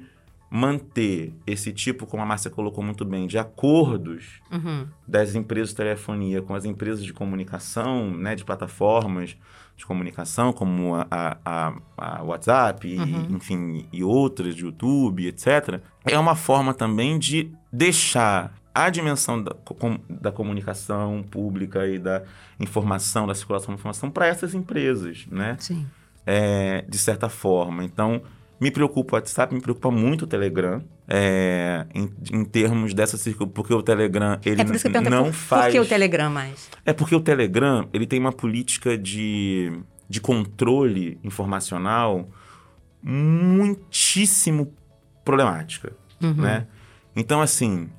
manter 0.55 1.33
esse 1.47 1.73
tipo, 1.73 2.05
como 2.05 2.21
a 2.21 2.25
Márcia 2.27 2.51
colocou 2.51 2.83
muito 2.83 3.03
bem, 3.03 3.25
de 3.25 3.39
acordos 3.39 4.39
uhum. 4.51 4.85
das 5.07 5.33
empresas 5.33 5.69
de 5.69 5.75
telefonia 5.77 6.43
com 6.43 6.53
as 6.53 6.63
empresas 6.63 7.03
de 7.03 7.11
comunicação, 7.11 8.11
né, 8.11 8.35
de 8.35 8.45
plataformas 8.45 9.35
de 9.75 9.83
comunicação, 9.83 10.53
como 10.53 10.93
a, 10.93 11.07
a, 11.43 11.73
a 11.97 12.21
WhatsApp, 12.21 12.87
uhum. 12.87 13.03
e, 13.31 13.33
enfim, 13.33 13.87
e 13.91 14.03
outras, 14.03 14.55
de 14.55 14.63
YouTube, 14.63 15.25
etc., 15.25 15.81
é 16.05 16.19
uma 16.19 16.35
forma 16.35 16.71
também 16.71 17.17
de 17.17 17.51
deixar 17.71 18.53
a 18.75 18.91
dimensão 18.91 19.41
da, 19.41 19.55
da 20.07 20.31
comunicação 20.31 21.25
pública 21.31 21.87
e 21.87 21.97
da 21.97 22.21
informação, 22.59 23.25
da 23.25 23.33
circulação 23.33 23.69
da 23.69 23.79
informação 23.79 24.11
para 24.11 24.27
essas 24.27 24.53
empresas, 24.53 25.25
né? 25.31 25.57
Sim. 25.59 25.87
É, 26.27 26.85
de 26.87 26.97
certa 26.99 27.27
forma. 27.27 27.83
Então, 27.83 28.21
me 28.63 28.71
preocupa 28.71 29.15
o 29.15 29.15
WhatsApp, 29.17 29.53
me 29.53 29.59
preocupa 29.59 29.91
muito 29.91 30.23
o 30.23 30.27
Telegram. 30.27 30.81
É, 31.05 31.85
em, 31.93 32.09
em, 32.31 32.45
termos 32.45 32.93
dessa 32.93 33.17
porque 33.45 33.73
o 33.73 33.83
Telegram 33.83 34.39
ele 34.45 34.61
é 34.61 34.63
por 34.63 34.73
isso 34.73 34.89
que 34.89 34.95
eu 34.95 35.01
não 35.01 35.25
por, 35.25 35.33
faz. 35.33 35.65
Por 35.65 35.71
que 35.73 35.79
o 35.81 35.85
Telegram 35.85 36.29
mais? 36.29 36.69
É 36.85 36.93
porque 36.93 37.13
o 37.13 37.19
Telegram 37.19 37.89
ele 37.91 38.07
tem 38.07 38.21
uma 38.21 38.31
política 38.31 38.97
de, 38.97 39.69
de 40.07 40.21
controle 40.21 41.19
informacional 41.25 42.29
muitíssimo 43.01 44.73
problemática, 45.25 45.91
uhum. 46.21 46.33
né? 46.35 46.65
Então 47.13 47.41
assim, 47.41 47.89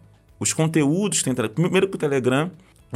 os 0.41 0.55
conteúdos 0.55 1.23
tem 1.23 1.35
primeiro 1.35 1.89
que 1.89 1.97
o 1.97 1.99
Telegram 1.99 2.51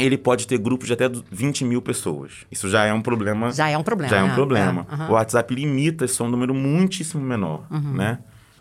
ele 0.04 0.18
pode 0.18 0.46
ter 0.46 0.58
grupos 0.58 0.86
de 0.86 0.92
até 0.92 1.08
20 1.08 1.64
mil 1.64 1.82
pessoas. 1.82 2.46
Isso 2.50 2.68
já 2.68 2.84
é 2.84 2.92
um 2.92 3.02
problema. 3.02 3.52
Já 3.52 3.68
é 3.68 3.76
um 3.76 3.82
problema. 3.82 4.10
Já 4.10 4.20
é 4.20 4.22
um 4.22 4.34
problema. 4.34 4.86
É, 4.90 4.94
uhum. 4.94 5.08
O 5.10 5.12
WhatsApp 5.12 5.54
limita, 5.54 6.04
isso 6.04 6.22
é 6.22 6.26
um 6.26 6.30
número 6.30 6.54
muitíssimo 6.54 7.22
menor, 7.22 7.66
uhum. 7.70 7.94
né? 7.94 8.18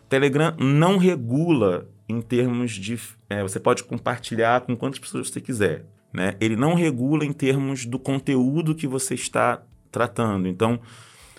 Telegram 0.09 0.53
não 0.57 0.97
regula 0.97 1.87
em 2.07 2.21
termos 2.21 2.71
de... 2.71 2.99
É, 3.29 3.41
você 3.41 3.59
pode 3.59 3.83
compartilhar 3.83 4.61
com 4.61 4.75
quantas 4.75 4.99
pessoas 4.99 5.29
você 5.29 5.41
quiser, 5.41 5.85
né? 6.13 6.35
Ele 6.39 6.55
não 6.55 6.73
regula 6.73 7.25
em 7.25 7.33
termos 7.33 7.85
do 7.85 7.99
conteúdo 7.99 8.73
que 8.73 8.87
você 8.87 9.13
está 9.13 9.61
tratando. 9.91 10.47
Então, 10.47 10.79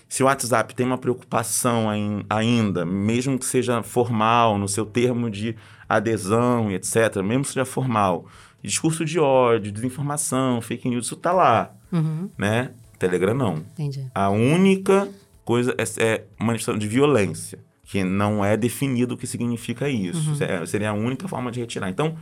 se 0.07 0.23
o 0.23 0.25
WhatsApp 0.25 0.73
tem 0.73 0.85
uma 0.85 0.97
preocupação 0.97 1.87
ainda, 2.29 2.85
mesmo 2.85 3.37
que 3.37 3.45
seja 3.45 3.83
formal, 3.83 4.57
no 4.57 4.67
seu 4.67 4.85
termo 4.85 5.29
de 5.29 5.55
adesão 5.87 6.71
e 6.71 6.75
etc., 6.75 7.17
mesmo 7.23 7.43
que 7.43 7.49
seja 7.49 7.65
formal 7.65 8.27
discurso 8.67 9.05
de 9.05 9.19
ódio, 9.19 9.71
desinformação, 9.71 10.61
fake 10.61 10.89
news, 10.89 11.05
isso 11.05 11.15
tá 11.15 11.31
lá, 11.31 11.73
uhum. 11.91 12.29
né? 12.37 12.71
Telegram 12.97 13.33
não. 13.33 13.57
Entendi. 13.57 14.05
A 14.13 14.29
única 14.29 15.07
coisa 15.45 15.73
é, 15.77 16.03
é 16.03 16.25
manifestação 16.37 16.77
de 16.77 16.87
violência, 16.87 17.59
que 17.83 18.03
não 18.03 18.43
é 18.43 18.57
definido 18.57 19.15
o 19.15 19.17
que 19.17 19.25
significa 19.25 19.89
isso. 19.89 20.31
Uhum. 20.31 20.65
Seria 20.65 20.89
a 20.91 20.93
única 20.93 21.27
forma 21.27 21.51
de 21.51 21.59
retirar. 21.59 21.89
Então, 21.89 22.17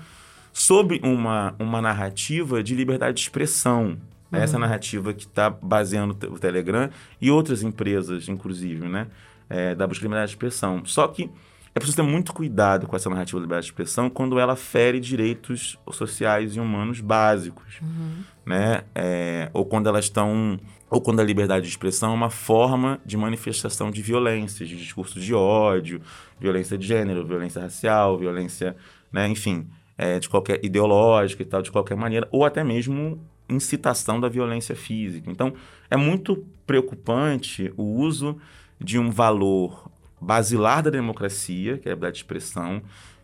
sobre 0.54 1.02
uma, 1.04 1.56
uma 1.60 1.82
narrativa 1.82 2.64
de 2.64 2.74
liberdade 2.76 3.18
de 3.18 3.22
expressão, 3.24 3.98
uhum. 4.32 4.40
essa 4.40 4.58
narrativa 4.58 5.14
que 5.14 5.26
está 5.26 5.50
baseando 5.50 6.16
o 6.32 6.40
Telegram 6.40 6.90
e 7.20 7.30
outras 7.32 7.64
empresas, 7.64 8.30
inclusive, 8.30 8.88
né? 8.88 9.08
É, 9.50 9.74
da 9.74 9.88
busca 9.88 10.02
de 10.02 10.06
liberdade 10.06 10.32
de 10.32 10.36
expressão. 10.36 10.84
Só 10.86 11.08
que 11.08 11.30
é 11.78 11.80
preciso 11.80 11.98
ter 11.98 12.04
muito 12.04 12.34
cuidado 12.34 12.88
com 12.88 12.96
essa 12.96 13.10
narrativa 13.10 13.40
de 13.40 13.44
liberdade 13.44 13.66
de 13.68 13.72
expressão 13.72 14.10
quando 14.10 14.40
ela 14.40 14.56
fere 14.56 15.00
direitos 15.00 15.78
sociais 15.92 16.56
e 16.56 16.60
humanos 16.60 17.02
básicos, 17.02 17.80
uhum. 17.82 18.24
né? 18.46 18.82
É, 18.96 19.50
ou 19.54 19.64
quando 19.64 19.88
elas 19.88 20.06
estão 20.06 20.60
ou 20.90 21.02
quando 21.02 21.20
a 21.20 21.24
liberdade 21.24 21.66
de 21.66 21.70
expressão 21.70 22.12
é 22.12 22.14
uma 22.16 22.30
forma 22.30 23.00
de 23.06 23.16
manifestação 23.16 23.92
de 23.92 24.02
violência, 24.02 24.66
de 24.66 24.76
discurso 24.76 25.20
de 25.20 25.36
ódio, 25.36 26.02
violência 26.40 26.78
de 26.78 26.88
gênero, 26.88 27.26
violência 27.26 27.62
racial, 27.62 28.18
violência, 28.18 28.76
né, 29.12 29.28
enfim, 29.28 29.68
é, 29.98 30.18
de 30.18 30.30
qualquer 30.30 30.64
ideológica 30.64 31.44
e 31.44 31.46
tal, 31.46 31.62
de 31.62 31.72
qualquer 31.72 31.98
maneira, 31.98 32.28
ou 32.32 32.46
até 32.46 32.64
mesmo 32.64 33.22
incitação 33.50 34.20
da 34.20 34.30
violência 34.30 34.76
física. 34.76 35.30
Então, 35.30 35.54
é 35.92 35.98
muito 35.98 36.46
preocupante 36.66 37.72
o 37.76 37.84
uso 37.84 38.38
de 38.80 38.98
um 38.98 39.12
valor 39.12 39.92
basilar 40.20 40.84
da 40.84 40.90
democracia, 40.90 41.78
que 41.78 41.88
é 41.88 41.92
a 41.92 41.96
liberdade 41.96 42.16
de 42.16 42.24
expressão, 42.24 42.82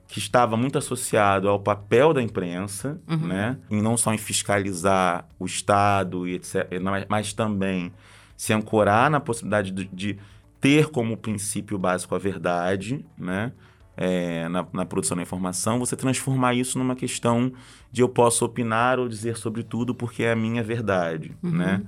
que 0.07 0.19
estava 0.19 0.55
muito 0.55 0.77
associado 0.77 1.49
ao 1.49 1.59
papel 1.59 2.13
da 2.13 2.21
imprensa, 2.21 2.99
uhum. 3.07 3.27
né? 3.27 3.57
E 3.69 3.81
não 3.81 3.97
só 3.97 4.13
em 4.13 4.17
fiscalizar 4.17 5.27
o 5.39 5.45
Estado 5.45 6.27
e 6.27 6.35
etc., 6.35 6.67
mas 7.09 7.33
também 7.33 7.91
se 8.37 8.53
ancorar 8.53 9.09
na 9.09 9.19
possibilidade 9.19 9.71
de, 9.71 9.85
de 9.85 10.19
ter 10.59 10.89
como 10.89 11.17
princípio 11.17 11.77
básico 11.77 12.13
a 12.13 12.19
verdade, 12.19 13.03
né? 13.17 13.51
É, 13.95 14.47
na, 14.49 14.65
na, 14.73 14.85
produção 14.85 15.15
da 15.15 15.21
informação, 15.21 15.77
você 15.77 15.95
transformar 15.95 16.55
isso 16.55 16.79
numa 16.79 16.95
questão 16.95 17.53
de 17.91 18.01
eu 18.01 18.09
posso 18.09 18.43
opinar 18.43 18.97
ou 18.99 19.07
dizer 19.07 19.37
sobre 19.37 19.61
tudo 19.61 19.93
porque 19.93 20.23
é 20.23 20.31
a 20.31 20.35
minha 20.35 20.63
verdade, 20.63 21.31
uhum. 21.43 21.51
né? 21.51 21.81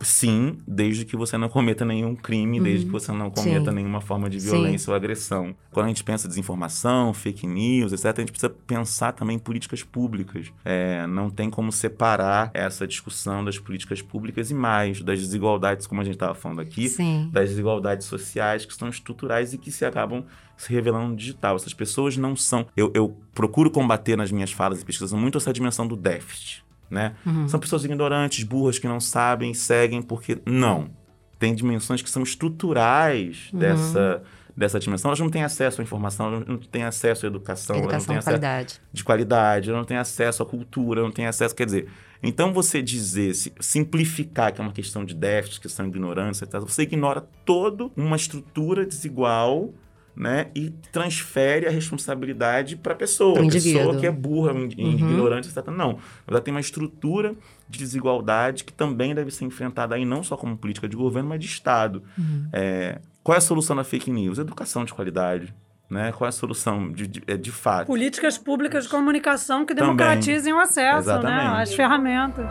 Sim, 0.00 0.58
desde 0.66 1.04
que 1.04 1.16
você 1.16 1.38
não 1.38 1.48
cometa 1.48 1.84
nenhum 1.84 2.14
crime, 2.14 2.58
uhum. 2.58 2.64
desde 2.64 2.84
que 2.84 2.92
você 2.92 3.12
não 3.12 3.30
cometa 3.30 3.70
Sim. 3.70 3.76
nenhuma 3.76 4.00
forma 4.00 4.28
de 4.28 4.38
violência 4.38 4.86
Sim. 4.86 4.90
ou 4.90 4.96
agressão. 4.96 5.56
Quando 5.72 5.86
a 5.86 5.88
gente 5.88 6.04
pensa 6.04 6.28
desinformação, 6.28 7.14
fake 7.14 7.46
news, 7.46 7.92
etc., 7.92 8.06
a 8.06 8.20
gente 8.20 8.32
precisa 8.32 8.50
pensar 8.50 9.12
também 9.12 9.36
em 9.36 9.38
políticas 9.38 9.82
públicas. 9.82 10.52
É, 10.64 11.06
não 11.06 11.30
tem 11.30 11.48
como 11.48 11.72
separar 11.72 12.50
essa 12.52 12.86
discussão 12.86 13.44
das 13.44 13.58
políticas 13.58 14.02
públicas 14.02 14.50
e 14.50 14.54
mais 14.54 15.00
das 15.00 15.18
desigualdades, 15.18 15.86
como 15.86 16.00
a 16.00 16.04
gente 16.04 16.14
estava 16.14 16.34
falando 16.34 16.60
aqui, 16.60 16.88
Sim. 16.88 17.30
das 17.32 17.48
desigualdades 17.48 18.06
sociais 18.06 18.66
que 18.66 18.74
são 18.74 18.88
estruturais 18.88 19.54
e 19.54 19.58
que 19.58 19.70
se 19.70 19.84
acabam 19.84 20.24
se 20.56 20.72
revelando 20.72 21.08
no 21.08 21.16
digital. 21.16 21.56
Essas 21.56 21.74
pessoas 21.74 22.16
não 22.16 22.34
são. 22.36 22.66
Eu, 22.76 22.90
eu 22.94 23.16
procuro 23.34 23.70
combater 23.70 24.16
nas 24.16 24.32
minhas 24.32 24.52
falas 24.52 24.80
e 24.80 24.84
pesquisas 24.84 25.12
muito 25.12 25.38
essa 25.38 25.52
dimensão 25.52 25.86
do 25.86 25.96
déficit 25.96 26.65
né? 26.90 27.14
Uhum. 27.24 27.48
São 27.48 27.58
pessoas 27.60 27.84
ignorantes, 27.84 28.44
burras, 28.44 28.78
que 28.78 28.86
não 28.86 29.00
sabem, 29.00 29.54
seguem 29.54 30.02
porque... 30.02 30.38
Não. 30.46 30.90
Tem 31.38 31.54
dimensões 31.54 32.00
que 32.00 32.08
são 32.08 32.22
estruturais 32.22 33.50
uhum. 33.52 33.58
dessa, 33.58 34.22
dessa 34.56 34.80
dimensão. 34.80 35.10
Elas 35.10 35.20
não 35.20 35.28
têm 35.28 35.44
acesso 35.44 35.82
à 35.82 35.84
informação, 35.84 36.26
elas 36.28 36.46
não 36.46 36.56
têm 36.56 36.82
acesso 36.84 37.26
à 37.26 37.28
educação. 37.28 37.76
Educação 37.76 37.98
não 37.98 38.06
têm 38.06 38.18
de 38.18 38.24
qualidade. 38.24 38.80
De 38.92 39.04
qualidade, 39.04 39.68
elas 39.68 39.78
não 39.80 39.86
têm 39.86 39.98
acesso 39.98 40.42
à 40.42 40.46
cultura, 40.46 41.02
não 41.02 41.10
têm 41.10 41.26
acesso... 41.26 41.54
Quer 41.54 41.66
dizer, 41.66 41.88
então 42.22 42.52
você 42.52 42.80
dizer, 42.80 43.34
simplificar 43.60 44.52
que 44.52 44.60
é 44.60 44.64
uma 44.64 44.72
questão 44.72 45.04
de 45.04 45.14
déficit, 45.14 45.60
questão 45.60 45.84
de 45.84 45.96
ignorância, 45.96 46.48
você 46.60 46.82
ignora 46.82 47.20
toda 47.44 47.90
uma 47.94 48.16
estrutura 48.16 48.86
desigual 48.86 49.74
né? 50.16 50.46
E 50.54 50.70
transfere 50.90 51.66
a 51.66 51.70
responsabilidade 51.70 52.74
para 52.74 52.94
a 52.94 52.96
pessoa. 52.96 53.38
A 53.38 53.50
pessoa 53.50 53.96
que 53.98 54.06
é 54.06 54.10
burra, 54.10 54.52
uhum. 54.52 54.68
ignorante, 54.68 55.48
etc. 55.48 55.66
Não. 55.68 55.98
Ela 56.26 56.40
tem 56.40 56.54
uma 56.54 56.60
estrutura 56.60 57.34
de 57.68 57.78
desigualdade 57.78 58.64
que 58.64 58.72
também 58.72 59.14
deve 59.14 59.30
ser 59.30 59.44
enfrentada 59.44 59.94
aí 59.94 60.06
não 60.06 60.22
só 60.22 60.36
como 60.36 60.56
política 60.56 60.88
de 60.88 60.96
governo, 60.96 61.28
mas 61.28 61.40
de 61.40 61.46
Estado. 61.46 62.02
Uhum. 62.16 62.48
É, 62.52 62.98
qual 63.22 63.34
é 63.34 63.38
a 63.38 63.42
solução 63.42 63.76
da 63.76 63.84
fake 63.84 64.10
news? 64.10 64.38
Educação 64.38 64.84
de 64.84 64.94
qualidade. 64.94 65.54
Né? 65.90 66.10
Qual 66.12 66.26
é 66.26 66.30
a 66.30 66.32
solução 66.32 66.90
de, 66.90 67.06
de, 67.06 67.22
é, 67.26 67.36
de 67.36 67.52
fato? 67.52 67.86
Políticas 67.86 68.38
públicas 68.38 68.84
de 68.84 68.90
comunicação 68.90 69.66
que 69.66 69.74
democratizem 69.74 70.52
também. 70.52 70.54
o 70.54 70.58
acesso 70.58 71.22
né? 71.22 71.62
às 71.62 71.74
ferramentas. 71.74 72.46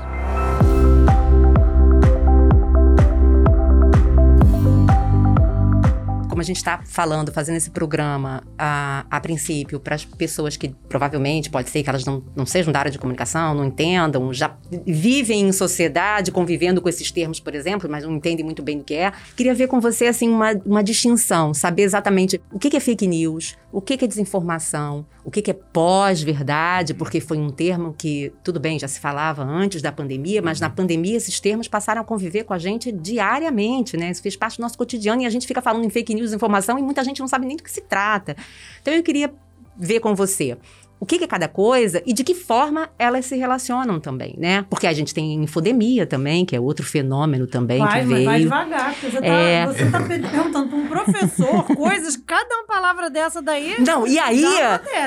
Como 6.35 6.41
a 6.41 6.45
gente 6.45 6.57
está 6.57 6.81
falando, 6.83 7.31
fazendo 7.31 7.55
esse 7.55 7.69
programa 7.69 8.43
a, 8.57 9.05
a 9.09 9.21
princípio 9.21 9.79
para 9.79 9.95
as 9.95 10.03
pessoas 10.03 10.57
que 10.57 10.75
provavelmente 10.89 11.49
pode 11.49 11.69
ser 11.69 11.81
que 11.81 11.89
elas 11.89 12.03
não, 12.03 12.21
não 12.35 12.45
sejam 12.45 12.73
da 12.73 12.79
área 12.79 12.91
de 12.91 12.99
comunicação, 12.99 13.55
não 13.55 13.63
entendam, 13.63 14.33
já 14.33 14.53
vivem 14.85 15.47
em 15.47 15.51
sociedade 15.53 16.33
convivendo 16.33 16.81
com 16.81 16.89
esses 16.89 17.09
termos, 17.09 17.39
por 17.39 17.55
exemplo, 17.55 17.89
mas 17.89 18.03
não 18.03 18.17
entendem 18.17 18.43
muito 18.43 18.61
bem 18.61 18.79
do 18.79 18.83
que 18.83 18.95
é. 18.95 19.13
Queria 19.33 19.55
ver 19.55 19.67
com 19.67 19.79
você 19.79 20.07
assim 20.07 20.27
uma, 20.27 20.51
uma 20.65 20.83
distinção, 20.83 21.53
saber 21.53 21.83
exatamente 21.83 22.41
o 22.51 22.59
que 22.59 22.75
é 22.75 22.81
fake 22.81 23.07
news, 23.07 23.55
o 23.71 23.79
que 23.79 23.93
é 23.93 24.07
desinformação, 24.07 25.05
o 25.25 25.31
que 25.31 25.49
é 25.49 25.53
pós-verdade, 25.53 26.93
porque 26.93 27.19
foi 27.19 27.39
um 27.39 27.49
termo 27.49 27.95
que, 27.97 28.31
tudo 28.43 28.59
bem, 28.59 28.77
já 28.77 28.87
se 28.87 28.99
falava 28.99 29.43
antes 29.43 29.81
da 29.81 29.91
pandemia, 29.91 30.39
mas 30.39 30.59
na 30.59 30.69
pandemia 30.69 31.17
esses 31.17 31.39
termos 31.39 31.67
passaram 31.67 32.01
a 32.01 32.05
conviver 32.05 32.43
com 32.43 32.53
a 32.53 32.59
gente 32.59 32.91
diariamente, 32.91 33.97
né? 33.97 34.11
Isso 34.11 34.21
fez 34.21 34.35
parte 34.35 34.57
do 34.57 34.61
nosso 34.61 34.77
cotidiano 34.77 35.23
e 35.23 35.25
a 35.25 35.29
gente 35.31 35.47
fica 35.47 35.63
falando 35.63 35.83
em 35.83 35.89
fake 35.89 36.13
news, 36.13 36.31
informação 36.31 36.77
e 36.77 36.83
muita 36.83 37.03
gente 37.03 37.19
não 37.21 37.27
sabe 37.27 37.47
nem 37.47 37.57
do 37.57 37.63
que 37.63 37.71
se 37.71 37.81
trata. 37.81 38.37
Então 38.79 38.93
eu 38.93 39.01
queria 39.01 39.33
ver 39.75 39.99
com 39.99 40.13
você 40.13 40.55
o 40.99 41.05
que, 41.05 41.17
que 41.17 41.23
é 41.23 41.27
cada 41.27 41.47
coisa 41.47 42.01
e 42.05 42.13
de 42.13 42.23
que 42.23 42.33
forma 42.33 42.89
elas 42.97 43.25
se 43.25 43.35
relacionam 43.35 43.99
também, 43.99 44.35
né? 44.37 44.65
Porque 44.69 44.87
a 44.87 44.93
gente 44.93 45.13
tem 45.13 45.33
infodemia 45.43 46.05
também, 46.07 46.45
que 46.45 46.55
é 46.55 46.59
outro 46.59 46.85
fenômeno 46.85 47.45
também 47.47 47.79
Vai, 47.79 48.01
que 48.01 48.07
veio. 48.07 48.25
vai 48.25 48.39
devagar, 48.39 48.93
porque 48.93 49.09
você 49.17 49.25
É. 49.25 49.65
tá, 49.65 49.71
você 49.73 49.91
tá 49.91 49.99
pe- 50.01 50.19
perguntando 50.19 50.69
para 50.69 50.77
um 50.77 50.87
professor 50.87 51.63
coisas, 51.75 52.15
cada 52.17 52.55
uma 52.55 52.65
palavra 52.65 53.09
dessa 53.09 53.41
daí. 53.41 53.75
Não, 53.79 54.07
e 54.07 54.17
aí. 54.17 54.43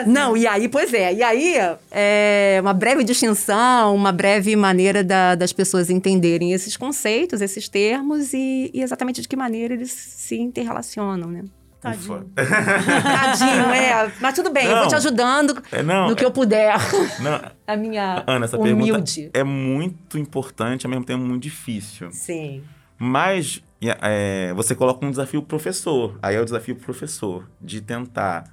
Não, 0.07 0.37
e 0.37 0.47
aí, 0.47 0.69
pois 0.69 0.93
é. 0.93 1.13
E 1.15 1.23
aí, 1.23 1.55
é 1.91 2.59
uma 2.61 2.73
breve 2.75 3.03
distinção, 3.05 3.95
uma 3.95 4.13
breve 4.13 4.55
maneira 4.57 5.03
da- 5.03 5.35
das 5.35 5.53
pessoas 5.53 5.91
entenderem 5.91 6.53
esses 6.53 6.77
conceitos, 6.77 7.41
esses 7.41 7.69
termos 7.69 8.33
e, 8.33 8.71
e 8.75 8.83
exatamente 8.83 9.21
de 9.23 9.29
que 9.29 9.37
maneira 9.37 9.75
eles 9.75 9.91
se 9.91 10.37
interrelacionam, 10.39 11.29
né? 11.31 11.43
Tadinho. 11.81 12.31
Tadinho, 12.37 13.71
é. 13.71 14.13
Mas 14.21 14.35
tudo 14.35 14.51
bem, 14.51 14.65
eu 14.67 14.73
vou 14.73 14.81
Não. 14.83 14.89
te 14.89 14.95
ajudando 14.97 15.63
É, 15.71 15.83
não, 15.83 16.09
no 16.09 16.17
que 16.17 16.25
eu 16.25 16.31
puder. 16.31 16.75
não, 17.21 17.41
A 17.67 17.77
minha 17.77 18.25
Ana, 18.27 18.47
essa 18.47 18.59
humilde. 18.59 19.15
pergunta 19.33 19.39
é 19.39 19.45
muito 19.45 20.19
importante, 20.19 20.87
ao 20.87 20.91
mesmo 20.91 21.05
tempo 21.05 21.23
muito 21.25 21.43
difícil. 21.43 22.11
Sim. 22.13 22.63
Mas 22.99 23.63
é, 23.81 24.53
você 24.55 24.75
coloca 24.75 25.05
um 25.07 25.11
desafio 25.11 25.41
pro 25.41 25.51
professor. 25.51 26.19
Aí 26.21 26.35
é 26.35 26.41
o 26.41 26.45
desafio 26.45 26.75
pro 26.75 26.85
professor 26.87 27.49
de 27.61 27.81
tentar, 27.81 28.45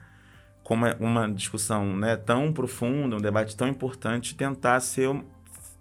como 0.63 0.85
é 0.85 0.95
uma 0.99 1.27
discussão 1.27 1.95
né, 1.97 2.15
tão 2.15 2.53
profunda, 2.53 3.15
um 3.15 3.19
debate 3.21 3.55
tão 3.55 3.67
importante, 3.67 4.35
tentar 4.35 4.79
ser 4.81 5.09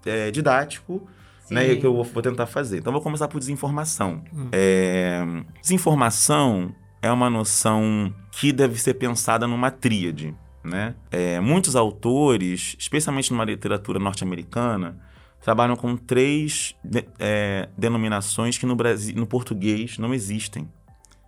é, 0.06 0.30
didático. 0.30 1.06
Né, 1.50 1.66
e 1.66 1.70
é 1.72 1.74
o 1.74 1.80
que 1.80 1.84
eu 1.86 1.92
vou, 1.94 2.04
vou 2.04 2.22
tentar 2.22 2.46
fazer. 2.46 2.78
Então, 2.78 2.90
vou 2.90 3.02
começar 3.02 3.28
por 3.28 3.38
desinformação. 3.38 4.22
É, 4.50 5.20
desinformação 5.60 6.74
é 7.04 7.12
uma 7.12 7.28
noção 7.28 8.14
que 8.32 8.50
deve 8.50 8.80
ser 8.80 8.94
pensada 8.94 9.46
numa 9.46 9.70
tríade. 9.70 10.34
Né? 10.64 10.94
É, 11.11 11.38
muitos 11.38 11.76
autores, 11.76 12.75
especialmente 12.78 13.30
numa 13.30 13.44
literatura 13.44 13.99
norte-americana, 13.99 14.99
trabalham 15.42 15.76
com 15.76 15.94
três 15.99 16.75
de- 16.82 17.04
é, 17.18 17.68
denominações 17.76 18.56
que 18.56 18.64
no, 18.64 18.75
Brasil, 18.75 19.14
no 19.16 19.26
português 19.26 19.99
não 19.99 20.14
existem. 20.14 20.66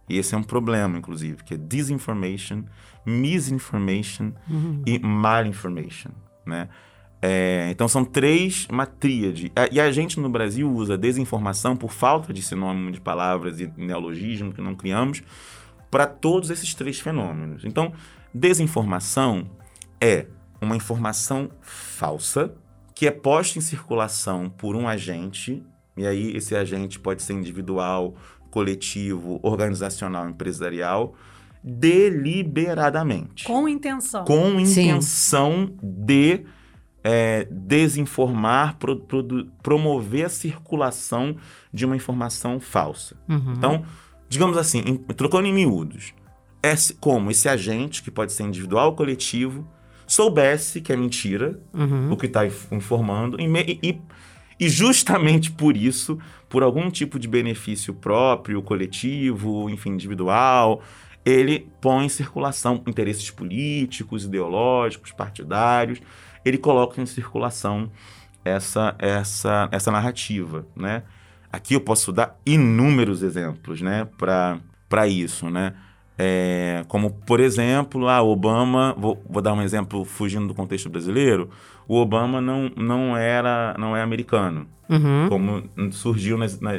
E 0.09 0.17
esse 0.17 0.35
é 0.35 0.39
um 0.39 0.43
problema, 0.43 0.97
inclusive, 0.97 1.45
que 1.45 1.53
é 1.53 1.57
disinformation, 1.59 2.65
misinformation 3.05 4.33
e 4.87 4.99
malinformation, 4.99 6.11
né? 6.47 6.69
É, 7.21 7.69
então 7.71 7.89
são 7.89 8.05
três, 8.05 8.67
uma 8.71 8.87
tríade. 8.87 9.51
E 9.73 9.81
a 9.81 9.91
gente 9.91 10.21
no 10.21 10.29
Brasil 10.29 10.71
usa 10.71 10.97
desinformação 10.97 11.77
por 11.77 11.91
falta 11.91 12.33
de 12.33 12.41
sinônimo 12.41 12.93
de 12.93 13.01
palavras 13.01 13.59
e 13.61 13.71
neologismo 13.77 14.53
que 14.53 14.61
não 14.61 14.75
criamos 14.75 15.23
para 15.91 16.07
todos 16.07 16.51
esses 16.51 16.75
três 16.75 16.99
fenômenos. 17.01 17.65
Então, 17.65 17.93
desinformação 18.35 19.49
é 20.01 20.27
uma 20.61 20.77
informação 20.77 21.51
falsa 21.61 22.53
que 22.95 23.07
é 23.07 23.11
posta 23.11 23.59
em 23.59 23.63
circulação 23.63 24.49
por 24.49 24.75
um 24.75 24.89
agente, 24.89 25.63
e 25.97 26.07
aí 26.07 26.35
esse 26.37 26.57
agente 26.57 26.99
pode 26.99 27.23
ser 27.23 27.35
individual, 27.35 28.15
coletivo, 28.51 29.39
organizacional, 29.43 30.29
empresarial, 30.29 31.15
deliberadamente 31.63 33.45
Com 33.45 33.69
intenção. 33.69 34.25
com 34.25 34.65
Sim. 34.65 34.83
intenção 34.91 35.71
de 35.83 36.45
é, 37.05 37.47
desinformar, 37.51 38.77
pro- 38.79 38.97
produ- 39.01 39.49
promover 39.63 40.27
a 40.27 40.29
circulação 40.29 41.37
de 41.73 41.85
uma 41.85 41.95
informação 41.95 42.59
falsa. 42.59 43.17
Uhum. 43.29 43.53
Então, 43.57 43.85
digamos 44.29 44.57
assim, 44.57 44.83
trocando 45.17 45.47
em 45.47 45.53
miúdos, 45.53 46.13
é 46.63 46.75
como 47.01 47.31
esse 47.31 47.49
agente, 47.49 48.03
que 48.03 48.11
pode 48.11 48.33
ser 48.33 48.43
individual 48.45 48.89
ou 48.89 48.95
coletivo, 48.97 49.67
soubesse 50.07 50.81
que 50.81 50.93
é 50.93 50.97
mentira 50.97 51.61
Uhum. 51.75 52.13
o 52.13 52.17
que 52.17 52.27
está 52.27 52.43
informando 52.71 53.41
e, 53.41 53.47
e- 53.83 54.01
e 54.59 54.69
justamente 54.69 55.51
por 55.51 55.77
isso, 55.77 56.19
por 56.49 56.63
algum 56.63 56.91
tipo 56.91 57.19
de 57.19 57.29
benefício 57.29 57.93
próprio, 57.93 58.63
coletivo, 58.63 59.69
enfim, 59.69 59.91
individual, 59.91 60.81
ele 61.25 61.69
põe 61.81 62.07
em 62.07 62.09
circulação 62.09 62.83
interesses 62.87 63.31
políticos, 63.31 64.25
ideológicos, 64.25 65.13
partidários, 65.13 66.01
ele 66.45 66.57
coloca 66.57 67.01
em 67.03 67.07
circulação 67.07 67.91
essa, 68.45 68.95
essa, 68.99 69.69
essa 69.73 69.91
narrativa, 69.91 70.65
né? 70.77 71.03
Aqui 71.57 71.73
eu 71.75 71.81
posso 71.81 72.13
dar 72.13 72.39
inúmeros 72.45 73.23
exemplos, 73.23 73.81
né, 73.81 74.07
para 74.19 75.07
isso, 75.09 75.49
né? 75.49 75.73
É, 76.19 76.85
como, 76.89 77.11
por 77.11 77.41
exemplo, 77.41 78.09
a 78.09 78.23
Obama, 78.23 78.95
vou, 78.99 79.23
vou 79.29 79.41
dar 79.41 79.55
um 79.55 79.63
exemplo 79.63 80.05
fugindo 80.05 80.47
do 80.49 80.55
contexto 80.55 80.91
brasileiro, 80.91 81.49
o 81.89 81.97
Obama 81.97 82.41
não, 82.43 82.71
não, 82.77 83.17
era, 83.17 83.75
não 83.79 83.97
é 83.97 84.03
americano, 84.03 84.67
Uhum. 84.89 85.29
como 85.31 85.63
surgiu 85.93 86.37
nas- 86.39 86.61
na, 86.61 86.73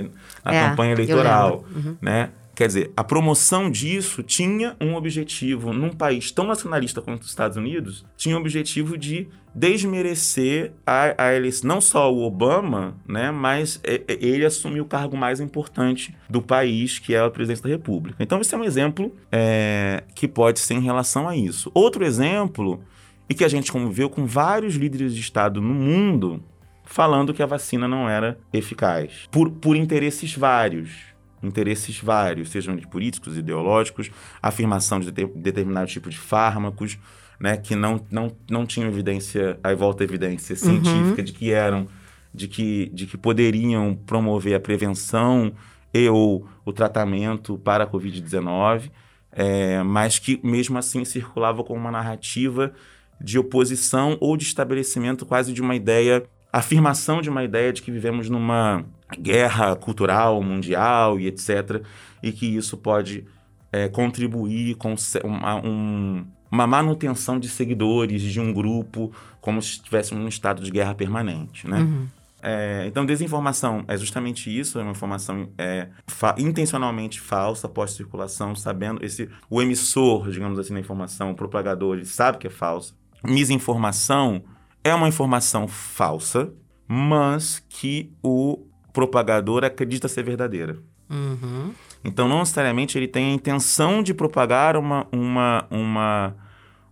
na 0.46 0.54
É, 0.54 0.70
campanha 0.70 0.92
eleitoral. 0.94 1.66
Uhum. 1.76 1.96
né? 2.00 2.30
Quer 2.58 2.66
dizer, 2.66 2.92
a 2.98 3.04
promoção 3.04 3.70
disso 3.70 4.24
tinha 4.24 4.76
um 4.82 4.96
objetivo, 4.96 5.72
num 5.72 5.92
país 5.92 6.32
tão 6.32 6.48
nacionalista 6.48 7.04
quanto 7.04 7.22
os 7.22 7.30
Estados 7.30 7.56
Unidos, 7.56 8.04
tinha 8.18 8.36
o 8.36 8.40
objetivo 8.40 8.98
de 8.98 9.28
desmerecer 9.54 10.72
a, 10.84 11.10
a 11.10 11.40
não 11.64 11.80
só 11.80 12.12
o 12.12 12.24
Obama, 12.24 12.98
né, 13.08 13.30
mas 13.30 13.80
ele 13.84 14.44
assumiu 14.44 14.86
o 14.86 14.88
cargo 14.88 15.16
mais 15.16 15.40
importante 15.40 16.18
do 16.28 16.42
país, 16.42 16.98
que 16.98 17.14
é 17.14 17.20
a 17.20 17.30
presidência 17.30 17.62
da 17.62 17.70
República. 17.70 18.24
Então, 18.24 18.42
esse 18.42 18.56
é 18.56 18.58
um 18.58 18.64
exemplo 18.64 19.16
é, 19.32 20.04
que 20.16 20.28
pode 20.28 20.60
ser 20.60 20.74
em 20.74 20.82
relação 20.82 21.30
a 21.30 21.38
isso. 21.38 21.70
Outro 21.76 22.04
exemplo, 22.04 22.82
e 23.30 23.36
que 23.36 23.44
a 23.44 23.48
gente 23.48 23.72
conviveu 23.72 24.10
com 24.10 24.26
vários 24.26 24.74
líderes 24.74 25.14
de 25.14 25.22
Estado 25.22 25.62
no 25.62 25.76
mundo 25.76 26.44
falando 26.84 27.36
que 27.36 27.44
a 27.44 27.46
vacina 27.46 27.88
não 27.88 28.10
era 28.10 28.40
eficaz, 28.52 29.28
por, 29.30 29.52
por 29.52 29.76
interesses 29.76 30.34
vários 30.34 31.07
interesses 31.44 32.00
vários, 32.00 32.50
sejam 32.50 32.76
de 32.76 32.88
políticos, 32.88 33.38
ideológicos, 33.38 34.10
afirmação 34.42 35.00
de 35.00 35.12
de- 35.12 35.26
determinado 35.28 35.88
tipo 35.88 36.10
de 36.10 36.18
fármacos, 36.18 36.98
né, 37.40 37.56
que 37.58 37.76
não, 37.76 38.04
não, 38.10 38.32
não 38.50 38.66
tinham 38.66 38.90
evidência, 38.90 39.60
aí 39.64 39.76
volta 39.76 40.04
a 40.04 40.06
evidência 40.06 40.56
científica 40.56 41.22
de 41.22 41.32
que 41.34 41.52
eram, 41.52 41.88
de 42.34 42.48
que, 42.48 42.90
de 42.94 43.06
que 43.06 43.18
poderiam 43.18 43.94
promover 44.06 44.56
a 44.56 44.60
prevenção 44.60 45.54
e 45.94 46.10
ou 46.10 46.48
o 46.66 46.74
tratamento 46.74 47.58
para 47.60 47.84
a 47.84 47.88
Covid-19, 47.88 48.90
é, 49.32 49.84
mas 49.84 50.18
que 50.18 50.40
mesmo 50.44 50.78
assim 50.80 51.06
circulava 51.06 51.64
com 51.64 51.74
uma 51.76 51.92
narrativa 51.92 52.74
de 53.22 53.38
oposição 53.38 54.18
ou 54.20 54.36
de 54.36 54.44
estabelecimento 54.44 55.26
quase 55.26 55.54
de 55.54 55.62
uma 55.62 55.76
ideia, 55.76 56.24
afirmação 56.52 57.22
de 57.22 57.30
uma 57.30 57.44
ideia 57.44 57.72
de 57.72 57.82
que 57.82 57.92
vivemos 57.92 58.30
numa 58.30 58.84
guerra 59.20 59.76
cultural 59.76 60.42
mundial 60.42 61.20
e 61.20 61.28
etc. 61.28 61.84
E 62.22 62.32
que 62.32 62.46
isso 62.46 62.78
pode 62.78 63.26
é, 63.72 63.88
contribuir 63.88 64.76
com 64.76 64.96
uma, 65.24 65.56
um- 65.56 66.26
uma 66.50 66.66
manutenção 66.66 67.38
de 67.40 67.50
seguidores 67.50 68.22
de 68.22 68.40
um 68.40 68.54
grupo, 68.54 69.12
como 69.42 69.62
se 69.62 69.72
estivéssemos 69.72 70.22
num 70.24 70.30
estado 70.30 70.64
de 70.64 70.72
guerra 70.72 70.96
permanente, 70.96 71.68
né? 71.68 71.80
Uhum. 71.80 72.08
É, 72.42 72.86
então, 72.88 73.06
desinformação 73.06 73.84
é 73.88 73.98
justamente 73.98 74.56
isso, 74.58 74.80
é 74.80 74.84
uma 74.84 74.92
informação 74.92 75.50
é, 75.58 75.90
fa- 76.06 76.36
intencionalmente 76.38 77.20
falsa, 77.20 77.68
pós-circulação, 77.68 78.56
sabendo 78.56 79.04
esse 79.04 79.28
o 79.50 79.62
emissor, 79.62 80.30
digamos 80.30 80.58
assim, 80.60 80.74
da 80.74 80.80
informação, 80.80 81.32
o 81.32 81.36
propagador, 81.36 81.96
ele 81.98 82.06
sabe 82.06 82.38
que 82.38 82.48
é 82.48 82.50
falsa. 82.50 82.94
Misinformação 83.26 84.44
é 84.84 84.94
uma 84.94 85.08
informação 85.08 85.68
falsa, 85.68 86.54
mas 86.88 87.62
que 87.68 88.14
o 88.24 88.67
propagador 88.98 89.64
acredita 89.64 90.08
ser 90.08 90.24
verdadeira. 90.24 90.76
Uhum. 91.08 91.72
Então, 92.04 92.28
não 92.28 92.40
necessariamente 92.40 92.98
ele 92.98 93.08
tem 93.08 93.30
a 93.30 93.34
intenção 93.36 94.02
de 94.02 94.12
propagar 94.12 94.76
uma, 94.76 95.06
uma, 95.12 95.68
uma, 95.70 96.36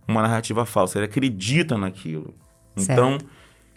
uma 0.06 0.22
narrativa 0.22 0.64
falsa, 0.64 0.98
ele 1.00 1.06
acredita 1.06 1.76
naquilo. 1.76 2.32
Então, 2.76 3.18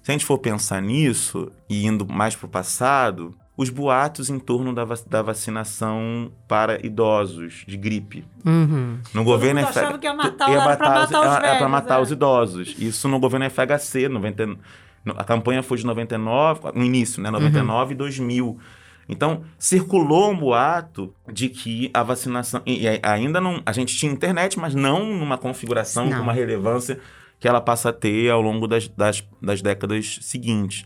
se 0.04 0.12
a 0.12 0.12
gente 0.12 0.26
for 0.26 0.38
pensar 0.38 0.80
nisso, 0.80 1.52
e 1.68 1.88
indo 1.88 2.06
mais 2.08 2.36
para 2.36 2.46
o 2.46 2.50
passado, 2.50 3.34
os 3.58 3.72
boatos 3.72 4.30
em 4.30 4.38
torno 4.38 4.74
da, 4.76 4.86
vac- 4.86 5.08
da 5.10 5.24
vacinação 5.24 6.32
para 6.48 6.86
idosos 6.86 7.64
de 7.68 7.76
gripe. 7.76 8.24
Uhum. 8.46 9.00
No 9.12 9.24
governo 9.24 9.60
FH 9.62 9.70
achava 9.70 9.98
que 9.98 10.06
ia 10.06 10.14
matar- 10.14 10.50
ia 10.52 10.56
era 10.62 10.78
pra 10.78 10.88
matar 10.90 11.04
os- 11.06 11.12
matar 11.12 11.20
os 11.22 11.34
é- 11.34 11.38
é 11.38 11.42
pra 11.42 11.54
velhos, 11.54 11.72
matar 11.72 12.00
é. 12.00 12.02
os 12.04 12.12
idosos. 12.12 12.76
Isso 12.78 13.08
no 13.08 13.20
governo 13.20 13.46
FHC, 13.50 14.08
90, 14.08 14.46
no- 14.46 14.60
a 15.06 15.24
campanha 15.24 15.64
foi 15.64 15.78
de 15.78 15.86
99, 15.86 16.72
no 16.74 16.84
início, 16.84 17.22
né, 17.22 17.30
99 17.30 17.94
e 17.94 17.98
2000. 17.98 18.60
Então, 19.08 19.42
circulou 19.58 20.32
um 20.32 20.38
boato 20.38 21.12
de 21.34 21.50
que 21.50 21.90
a 21.92 22.04
vacinação 22.04 22.62
e, 22.64 22.88
ainda 23.02 23.42
não, 23.42 23.60
a 23.66 23.72
gente 23.72 23.98
tinha 23.98 24.12
internet, 24.12 24.60
mas 24.60 24.76
não 24.76 25.04
numa 25.04 25.36
configuração 25.36 26.06
Não. 26.06 26.18
com 26.18 26.24
uma 26.24 26.34
relevância 26.34 27.00
que 27.40 27.48
ela 27.48 27.60
passa 27.60 27.90
a 27.90 27.94
ter 27.94 28.30
ao 28.30 28.40
longo 28.40 28.68
das, 28.68 28.88
das, 28.90 29.24
das 29.42 29.64
décadas 29.64 30.20
seguintes. 30.22 30.86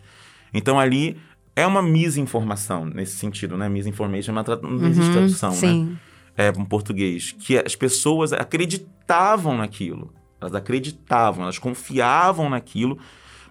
Então, 0.53 0.79
ali 0.79 1.17
é 1.53 1.67
uma 1.67 1.81
misinformação 1.81 2.85
nesse 2.85 3.17
sentido, 3.17 3.57
né? 3.57 3.67
Misinformation, 3.67 4.31
é 4.31 4.43
não 4.61 4.87
existe 4.87 5.11
tradução, 5.11 5.49
né? 5.49 5.55
Sim. 5.55 5.97
é, 6.37 6.49
em 6.49 6.65
português, 6.65 7.33
que 7.33 7.57
as 7.57 7.75
pessoas 7.75 8.31
acreditavam 8.31 9.57
naquilo. 9.57 10.13
Elas 10.39 10.55
acreditavam, 10.55 11.43
elas 11.43 11.59
confiavam 11.59 12.49
naquilo, 12.49 12.97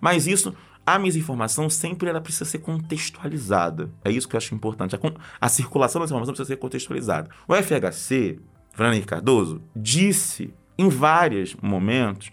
mas 0.02 0.26
isso 0.26 0.52
a 0.84 0.98
desinformação 0.98 1.70
sempre 1.70 2.10
ela 2.10 2.20
precisa 2.20 2.44
ser 2.44 2.58
contextualizada. 2.58 3.88
É 4.04 4.10
isso 4.10 4.28
que 4.28 4.34
eu 4.34 4.38
acho 4.38 4.52
importante. 4.52 4.96
A, 4.96 4.98
a 5.40 5.48
circulação 5.48 6.00
da 6.00 6.06
informação 6.06 6.34
precisa 6.34 6.48
ser 6.48 6.56
contextualizada. 6.56 7.30
O 7.46 7.54
FHC, 7.54 8.40
Fernando 8.72 8.94
Henrique 8.94 9.06
Cardoso, 9.06 9.62
disse 9.76 10.52
em 10.76 10.88
vários 10.88 11.54
momentos 11.62 12.30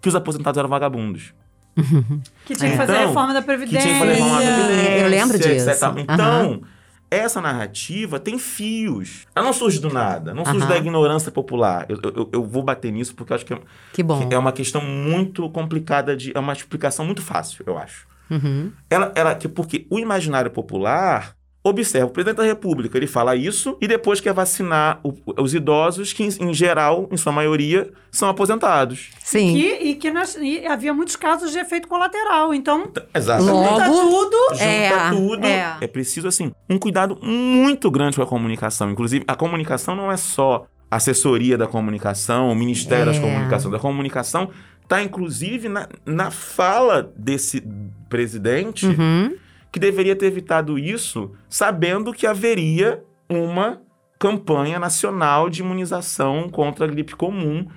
que 0.00 0.10
os 0.10 0.14
aposentados 0.14 0.58
eram 0.58 0.68
vagabundos. 0.68 1.32
Que 2.44 2.54
tinha 2.54 2.70
que 2.70 2.76
fazer 2.76 2.92
a 2.92 2.96
então, 2.96 3.08
reforma 3.08 3.34
da 3.34 3.42
Previdência. 3.42 3.80
Que 3.80 3.86
tinha 3.86 3.94
que 3.94 4.00
fazer 4.00 4.12
a 4.12 4.26
reforma 4.26 4.44
da 4.44 4.64
Previdência. 4.66 4.98
Eu 4.98 5.08
lembro 5.08 5.38
disso. 5.38 5.70
Etc. 5.70 5.82
Então, 5.98 6.50
uhum. 6.52 6.62
Essa 7.10 7.40
narrativa 7.40 8.18
tem 8.18 8.38
fios. 8.38 9.26
Ela 9.34 9.46
não 9.46 9.52
surge 9.52 9.78
do 9.78 9.92
nada, 9.92 10.34
não 10.34 10.44
surge 10.44 10.60
uhum. 10.62 10.68
da 10.68 10.76
ignorância 10.76 11.30
popular. 11.30 11.86
Eu, 11.88 11.98
eu, 12.02 12.30
eu, 12.32 12.44
vou 12.44 12.62
bater 12.62 12.92
nisso 12.92 13.14
porque 13.14 13.32
eu 13.32 13.36
acho 13.36 13.46
que 13.46 13.54
é. 13.54 13.60
Que 13.92 14.02
é 14.30 14.38
uma 14.38 14.52
questão 14.52 14.80
muito 14.80 15.48
complicada, 15.50 16.16
de, 16.16 16.32
é 16.34 16.40
uma 16.40 16.52
explicação 16.52 17.04
muito 17.04 17.22
fácil, 17.22 17.64
eu 17.66 17.78
acho. 17.78 18.06
Uhum. 18.30 18.72
Ela, 18.90 19.12
ela, 19.14 19.36
porque 19.54 19.86
o 19.88 19.98
imaginário 19.98 20.50
popular 20.50 21.35
Observa, 21.68 22.06
o 22.06 22.10
presidente 22.10 22.36
da 22.36 22.44
República, 22.44 22.96
ele 22.96 23.08
fala 23.08 23.34
isso 23.34 23.76
e 23.80 23.88
depois 23.88 24.20
quer 24.20 24.32
vacinar 24.32 25.00
o, 25.02 25.12
os 25.42 25.52
idosos, 25.52 26.12
que 26.12 26.22
em, 26.22 26.28
em, 26.40 26.54
geral, 26.54 27.08
em 27.10 27.16
sua 27.16 27.32
maioria, 27.32 27.90
são 28.08 28.28
aposentados. 28.28 29.10
Sim. 29.18 29.56
E, 29.56 29.90
e 29.90 29.94
que 29.96 30.08
nós, 30.12 30.36
e 30.36 30.64
havia 30.64 30.94
muitos 30.94 31.16
casos 31.16 31.50
de 31.50 31.58
efeito 31.58 31.88
colateral. 31.88 32.54
Então, 32.54 32.92
Exatamente. 33.12 33.52
junta 33.52 33.84
tudo. 33.84 34.36
Junta 34.52 34.62
é, 34.62 35.10
tudo. 35.10 35.44
É. 35.44 35.76
é 35.80 35.86
preciso, 35.88 36.28
assim, 36.28 36.52
um 36.70 36.78
cuidado 36.78 37.18
muito 37.20 37.90
grande 37.90 38.14
com 38.14 38.22
a 38.22 38.26
comunicação. 38.26 38.88
Inclusive, 38.88 39.24
a 39.26 39.34
comunicação 39.34 39.96
não 39.96 40.12
é 40.12 40.16
só 40.16 40.66
assessoria 40.88 41.58
da 41.58 41.66
comunicação, 41.66 42.48
o 42.48 42.54
Ministério 42.54 43.02
é. 43.02 43.06
das 43.06 43.18
Comunicações. 43.18 43.74
A 43.74 43.78
comunicação 43.80 44.50
está, 44.84 45.02
inclusive, 45.02 45.68
na, 45.68 45.88
na 46.06 46.30
fala 46.30 47.12
desse 47.16 47.60
presidente. 48.08 48.86
Uhum 48.86 49.45
que 49.76 49.80
deveria 49.80 50.16
ter 50.16 50.24
evitado 50.24 50.78
isso, 50.78 51.32
sabendo 51.50 52.10
que 52.10 52.26
haveria 52.26 53.04
uma 53.28 53.82
campanha 54.18 54.78
nacional 54.78 55.50
de 55.50 55.60
imunização 55.60 56.48
contra 56.48 56.86
a 56.86 56.88
gripe 56.88 57.14
comum, 57.14 57.68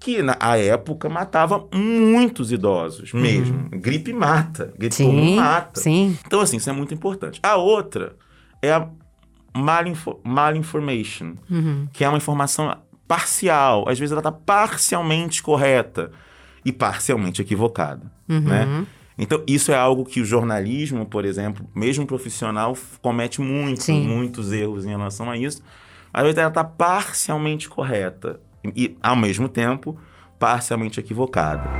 que 0.00 0.20
na 0.20 0.36
época 0.56 1.08
matava 1.08 1.68
muitos 1.72 2.50
idosos 2.50 3.14
uhum. 3.14 3.20
mesmo. 3.20 3.68
Uhum. 3.72 3.80
Gripe 3.80 4.12
mata, 4.12 4.74
gripe 4.76 4.96
sim, 4.96 5.04
comum 5.04 5.36
mata. 5.36 5.78
Sim. 5.78 6.18
Então, 6.26 6.40
assim, 6.40 6.56
isso 6.56 6.68
é 6.68 6.72
muito 6.72 6.92
importante. 6.92 7.38
A 7.40 7.54
outra 7.54 8.16
é 8.60 8.72
a 8.72 8.88
malinfo 9.56 10.18
malinformation, 10.24 11.34
uhum. 11.48 11.86
que 11.92 12.02
é 12.02 12.08
uma 12.08 12.18
informação 12.18 12.76
parcial. 13.06 13.88
Às 13.88 13.96
vezes 13.96 14.10
ela 14.10 14.18
está 14.18 14.32
parcialmente 14.32 15.40
correta 15.40 16.10
e 16.64 16.72
parcialmente 16.72 17.40
equivocada, 17.40 18.10
uhum. 18.28 18.40
né? 18.40 18.86
Então, 19.16 19.42
isso 19.46 19.70
é 19.70 19.76
algo 19.76 20.04
que 20.04 20.20
o 20.20 20.24
jornalismo, 20.24 21.06
por 21.06 21.24
exemplo, 21.24 21.64
mesmo 21.74 22.04
profissional, 22.04 22.76
comete 23.00 23.40
muitos, 23.40 23.88
muitos 23.88 24.52
erros 24.52 24.84
em 24.84 24.88
relação 24.88 25.30
a 25.30 25.36
isso. 25.36 25.62
Às 26.12 26.22
vezes 26.22 26.38
ela 26.38 26.48
está 26.48 26.64
parcialmente 26.64 27.68
correta 27.68 28.40
e, 28.74 28.96
ao 29.00 29.14
mesmo 29.14 29.48
tempo, 29.48 29.96
parcialmente 30.38 30.98
equivocada. 30.98 31.70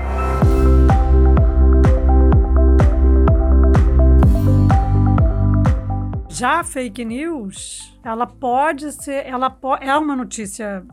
Já 6.29 6.61
a 6.61 6.65
fake 6.65 7.05
news, 7.05 7.97
ela 8.05 8.27
pode 8.27 8.91
ser, 8.93 9.25
ela 9.25 9.49
po 9.49 9.77
é 9.77 9.97
uma 9.97 10.17
notícia, 10.17 10.85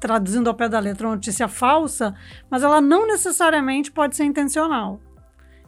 traduzindo 0.00 0.48
ao 0.48 0.54
pé 0.54 0.68
da 0.68 0.80
letra, 0.80 1.06
uma 1.06 1.14
notícia 1.14 1.46
falsa, 1.46 2.14
mas 2.50 2.62
ela 2.62 2.80
não 2.80 3.06
necessariamente 3.06 3.90
pode 3.90 4.16
ser 4.16 4.24
intencional. 4.24 5.00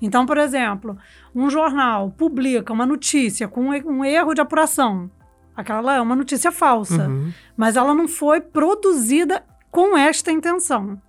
Então, 0.03 0.27
por 0.27 0.37
exemplo, 0.37 0.99
um 1.33 1.49
jornal 1.49 2.11
publica 2.11 2.73
uma 2.73 2.85
notícia 2.85 3.47
com 3.47 3.69
um 3.69 4.05
erro 4.05 4.35
de 4.35 4.41
apuração. 4.41 5.09
Aquela 5.57 5.95
é 5.95 6.01
uma 6.01 6.17
notícia 6.17 6.51
falsa, 6.51 7.09
uhum. 7.09 7.33
mas 7.57 7.77
ela 7.77 7.95
não 7.95 8.09
foi 8.09 8.41
produzida 8.41 9.45
com 9.71 9.97
esta 9.97 10.33
intenção. 10.33 11.01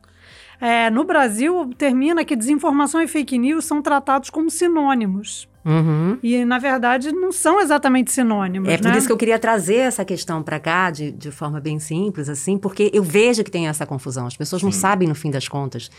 É, 0.62 0.90
no 0.90 1.04
Brasil, 1.04 1.72
termina 1.78 2.24
que 2.24 2.36
desinformação 2.36 3.02
e 3.02 3.08
fake 3.08 3.38
news 3.38 3.66
são 3.66 3.82
tratados 3.82 4.30
como 4.30 4.50
sinônimos. 4.50 5.50
Uhum. 5.66 6.18
E, 6.22 6.44
na 6.46 6.60
verdade, 6.60 7.12
não 7.12 7.32
são 7.32 7.60
exatamente 7.60 8.12
sinônimos. 8.12 8.70
É 8.70 8.78
por 8.78 8.92
né? 8.92 8.98
isso 8.98 9.08
que 9.08 9.14
eu 9.14 9.18
queria 9.18 9.40
trazer 9.40 9.78
essa 9.78 10.06
questão 10.06 10.44
para 10.44 10.60
cá 10.60 10.92
de, 10.92 11.12
de 11.12 11.32
forma 11.32 11.60
bem 11.60 11.80
simples, 11.80 12.30
assim, 12.30 12.58
porque 12.58 12.92
eu 12.94 13.02
vejo 13.02 13.44
que 13.44 13.52
tem 13.52 13.68
essa 13.68 13.86
confusão. 13.86 14.28
As 14.28 14.38
pessoas 14.38 14.60
Sim. 14.60 14.68
não 14.68 14.72
sabem, 14.72 15.08
no 15.08 15.16
fim 15.16 15.32
das 15.32 15.48
contas 15.48 15.90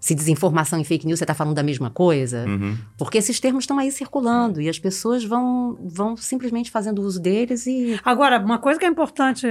se 0.00 0.14
desinformação 0.14 0.80
e 0.80 0.84
fake 0.84 1.06
news 1.06 1.18
você 1.18 1.24
está 1.24 1.34
falando 1.34 1.54
da 1.54 1.62
mesma 1.62 1.90
coisa. 1.90 2.44
Uhum. 2.46 2.76
Porque 2.96 3.18
esses 3.18 3.40
termos 3.40 3.64
estão 3.64 3.78
aí 3.78 3.90
circulando 3.90 4.60
e 4.60 4.68
as 4.68 4.78
pessoas 4.78 5.24
vão, 5.24 5.78
vão 5.84 6.16
simplesmente 6.16 6.70
fazendo 6.70 7.02
uso 7.02 7.20
deles 7.20 7.66
e. 7.66 7.98
Agora, 8.04 8.38
uma 8.38 8.58
coisa 8.58 8.78
que 8.78 8.86
é 8.86 8.88
importante. 8.88 9.46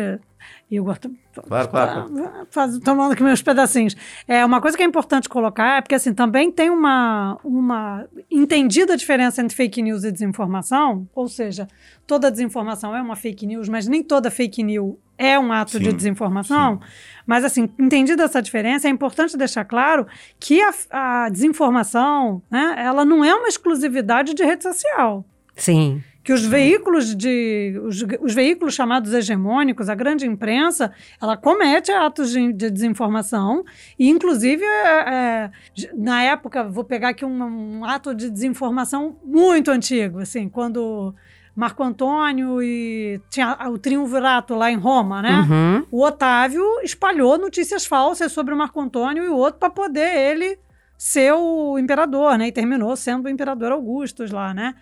Igor, 0.69 0.99
claro, 1.47 1.69
claro. 1.69 2.47
Faz, 2.49 2.77
tomando 2.79 3.13
aqui 3.13 3.23
meus 3.23 3.41
pedacinhos. 3.41 3.95
É, 4.27 4.43
uma 4.43 4.59
coisa 4.59 4.75
que 4.75 4.83
é 4.83 4.85
importante 4.85 5.29
colocar 5.29 5.77
é 5.77 5.81
porque 5.81 5.95
assim, 5.95 6.13
também 6.13 6.51
tem 6.51 6.69
uma, 6.69 7.39
uma 7.43 8.05
entendida 8.29 8.97
diferença 8.97 9.41
entre 9.41 9.55
fake 9.55 9.81
news 9.81 10.03
e 10.03 10.11
desinformação, 10.11 11.07
ou 11.15 11.27
seja, 11.27 11.67
toda 12.05 12.29
desinformação 12.29 12.95
é 12.95 13.01
uma 13.01 13.15
fake 13.15 13.45
news, 13.45 13.69
mas 13.69 13.87
nem 13.87 14.03
toda 14.03 14.29
fake 14.29 14.61
news 14.63 14.95
é 15.17 15.39
um 15.39 15.51
ato 15.51 15.71
sim, 15.71 15.79
de 15.79 15.93
desinformação. 15.93 16.79
Sim. 16.79 16.87
Mas, 17.25 17.43
assim, 17.43 17.69
entendida 17.79 18.23
essa 18.23 18.41
diferença, 18.41 18.87
é 18.87 18.91
importante 18.91 19.35
deixar 19.35 19.65
claro 19.65 20.05
que 20.39 20.61
a, 20.61 20.71
a, 20.91 21.29
desinformação, 21.29 22.41
né, 22.51 22.75
ela 22.77 23.03
não 23.03 23.25
é 23.25 23.33
uma 23.33 23.47
exclusividade 23.47 24.33
de 24.33 24.43
rede 24.43 24.63
social. 24.63 25.25
Sim. 25.55 26.03
Que 26.27 26.33
os 26.33 26.45
veículos 26.45 27.15
de. 27.15 27.79
Os, 27.85 28.05
os, 28.19 28.33
veículos 28.33 28.73
chamados 28.73 29.13
hegemônicos, 29.13 29.87
a 29.87 29.95
grande 29.95 30.27
imprensa, 30.27 30.91
ela 31.21 31.37
comete 31.37 31.89
atos 31.89 32.31
de, 32.31 32.51
de 32.51 32.69
desinformação. 32.69 33.63
E, 33.97 34.09
inclusive, 34.09 34.61
é, 34.61 34.99
é, 35.09 35.51
na 35.95 36.23
época, 36.23 36.65
vou 36.65 36.83
pegar 36.83 37.11
aqui 37.11 37.23
um, 37.23 37.77
um 37.77 37.85
ato 37.85 38.13
de 38.13 38.29
desinformação 38.29 39.15
muito 39.23 39.71
antigo, 39.71 40.19
assim, 40.19 40.49
quando 40.49 41.15
Marco 41.55 41.81
Antônio 41.81 42.61
e 42.61 43.21
tinha 43.29 43.57
o 43.69 43.77
triunvirato 43.77 44.53
lá 44.53 44.69
em 44.69 44.75
Roma, 44.75 45.21
né? 45.21 45.47
Uhum. 45.49 45.85
O 45.89 46.03
Otávio 46.03 46.81
espalhou 46.83 47.37
notícias 47.37 47.85
falsas 47.85 48.33
sobre 48.33 48.53
o 48.53 48.57
Marco 48.57 48.81
Antônio 48.81 49.23
e 49.23 49.29
o 49.29 49.35
outro 49.37 49.61
para 49.61 49.69
poder 49.69 50.13
ele 50.13 50.59
ser 50.97 51.31
o 51.31 51.79
imperador, 51.79 52.37
né? 52.37 52.47
E 52.47 52.51
terminou 52.51 52.97
sendo 52.97 53.27
o 53.27 53.29
imperador 53.29 53.71
Augustus 53.71 54.29
lá, 54.29 54.53
né? 54.53 54.75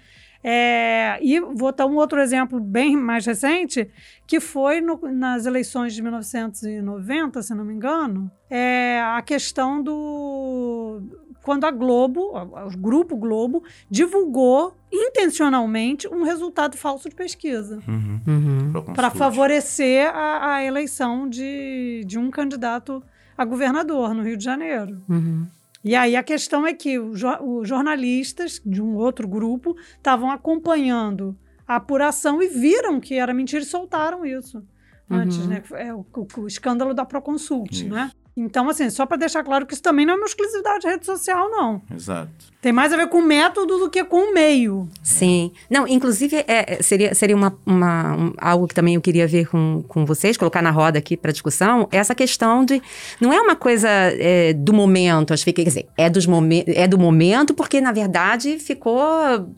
É, 0.48 1.18
e 1.24 1.40
vou 1.40 1.72
dar 1.72 1.88
um 1.88 1.96
outro 1.96 2.22
exemplo 2.22 2.60
bem 2.60 2.96
mais 2.96 3.26
recente, 3.26 3.90
que 4.28 4.40
foi 4.40 4.80
no, 4.80 4.96
nas 5.12 5.48
eleições 5.48 5.96
de 5.96 6.04
1990, 6.04 7.42
se 7.42 7.56
não 7.56 7.66
me 7.66 7.74
engano, 7.74 8.30
é 8.48 9.02
a 9.02 9.24
questão 9.24 9.82
do 9.82 11.02
quando 11.42 11.66
a 11.66 11.72
Globo, 11.72 12.38
o 12.38 12.78
Grupo 12.78 13.18
Globo, 13.18 13.64
divulgou 13.90 14.78
intencionalmente 14.94 16.08
um 16.08 16.24
resultado 16.24 16.78
falso 16.78 17.10
de 17.10 17.16
pesquisa. 17.16 17.80
Uhum. 17.88 18.22
Uhum. 18.28 18.94
Para 18.94 19.10
favorecer 19.10 20.08
a, 20.14 20.58
a, 20.58 20.64
eleição 20.64 21.28
de, 21.28 22.04
de 22.06 22.20
um 22.20 22.30
candidato 22.30 23.02
a 23.36 23.44
governador 23.44 24.14
no 24.14 24.22
Rio 24.22 24.38
de 24.38 24.44
Janeiro. 24.44 25.02
Uhum. 25.10 25.48
E 25.86 25.94
aí 25.94 26.16
a 26.16 26.24
questão 26.24 26.66
é 26.66 26.74
que 26.74 26.98
os 26.98 27.20
jornalistas 27.64 28.60
de 28.66 28.82
um 28.82 28.96
outro 28.96 29.28
grupo 29.28 29.78
estavam 29.96 30.32
acompanhando 30.32 31.38
a 31.68 31.76
apuração 31.76 32.42
e 32.42 32.48
viram 32.48 33.00
que 33.00 33.14
era 33.14 33.32
mentira 33.32 33.62
e 33.62 33.66
soltaram 33.66 34.26
isso. 34.26 34.64
Antes, 35.08 35.38
uhum. 35.38 35.48
né? 35.48 35.64
É 35.74 35.94
o, 35.94 36.00
o, 36.00 36.42
o 36.42 36.48
escândalo 36.48 36.92
da 36.92 37.06
Proconsult, 37.06 37.84
né? 37.84 38.10
Então, 38.38 38.68
assim, 38.68 38.90
só 38.90 39.06
para 39.06 39.16
deixar 39.16 39.44
claro 39.46 39.66
que 39.66 39.74
isso 39.74 39.82
também 39.82 40.06
não 40.06 40.16
é 40.16 40.18
uma 40.18 40.26
exclusividade 40.26 40.82
de 40.82 40.88
rede 40.88 41.06
social, 41.06 41.50
não. 41.50 41.82
Exato. 41.94 42.30
Tem 42.62 42.74
mais 42.74 42.92
a 42.92 42.98
ver 42.98 43.08
com 43.08 43.20
o 43.20 43.22
método 43.22 43.78
do 43.78 43.90
que 43.90 44.04
com 44.04 44.30
o 44.30 44.34
meio. 44.34 44.90
Sim. 45.02 45.52
Não, 45.70 45.88
inclusive, 45.88 46.36
é, 46.36 46.46
é, 46.48 46.84
seria, 46.84 47.16
seria 47.16 47.36
uma, 47.36 47.58
uma 47.66 48.16
um, 48.18 48.34
algo 48.38 48.68
que 48.68 48.74
também 48.74 48.96
eu 48.96 49.02
queria 49.02 49.26
ver 49.26 49.48
com, 49.48 49.86
com 49.88 50.06
vocês, 50.06 50.36
colocar 50.36 50.62
na 50.62 50.72
roda 50.72 51.00
aqui 51.00 51.16
para 51.16 51.32
discussão, 51.32 51.88
essa 51.92 52.14
questão 52.14 52.66
de. 52.66 52.82
Não 53.22 53.32
é 53.32 53.40
uma 53.40 53.56
coisa 53.56 53.88
é, 53.88 54.52
do 54.52 54.74
momento, 54.74 55.34
acho 55.34 55.46
que, 55.46 55.54
quer 55.54 55.64
dizer, 55.64 55.88
é, 55.96 56.10
dos 56.10 56.26
momen 56.26 56.66
é 56.68 56.88
do 56.90 56.98
momento, 56.98 57.54
porque, 57.54 57.80
na 57.80 57.94
verdade, 57.94 58.60
ficou, 58.60 59.00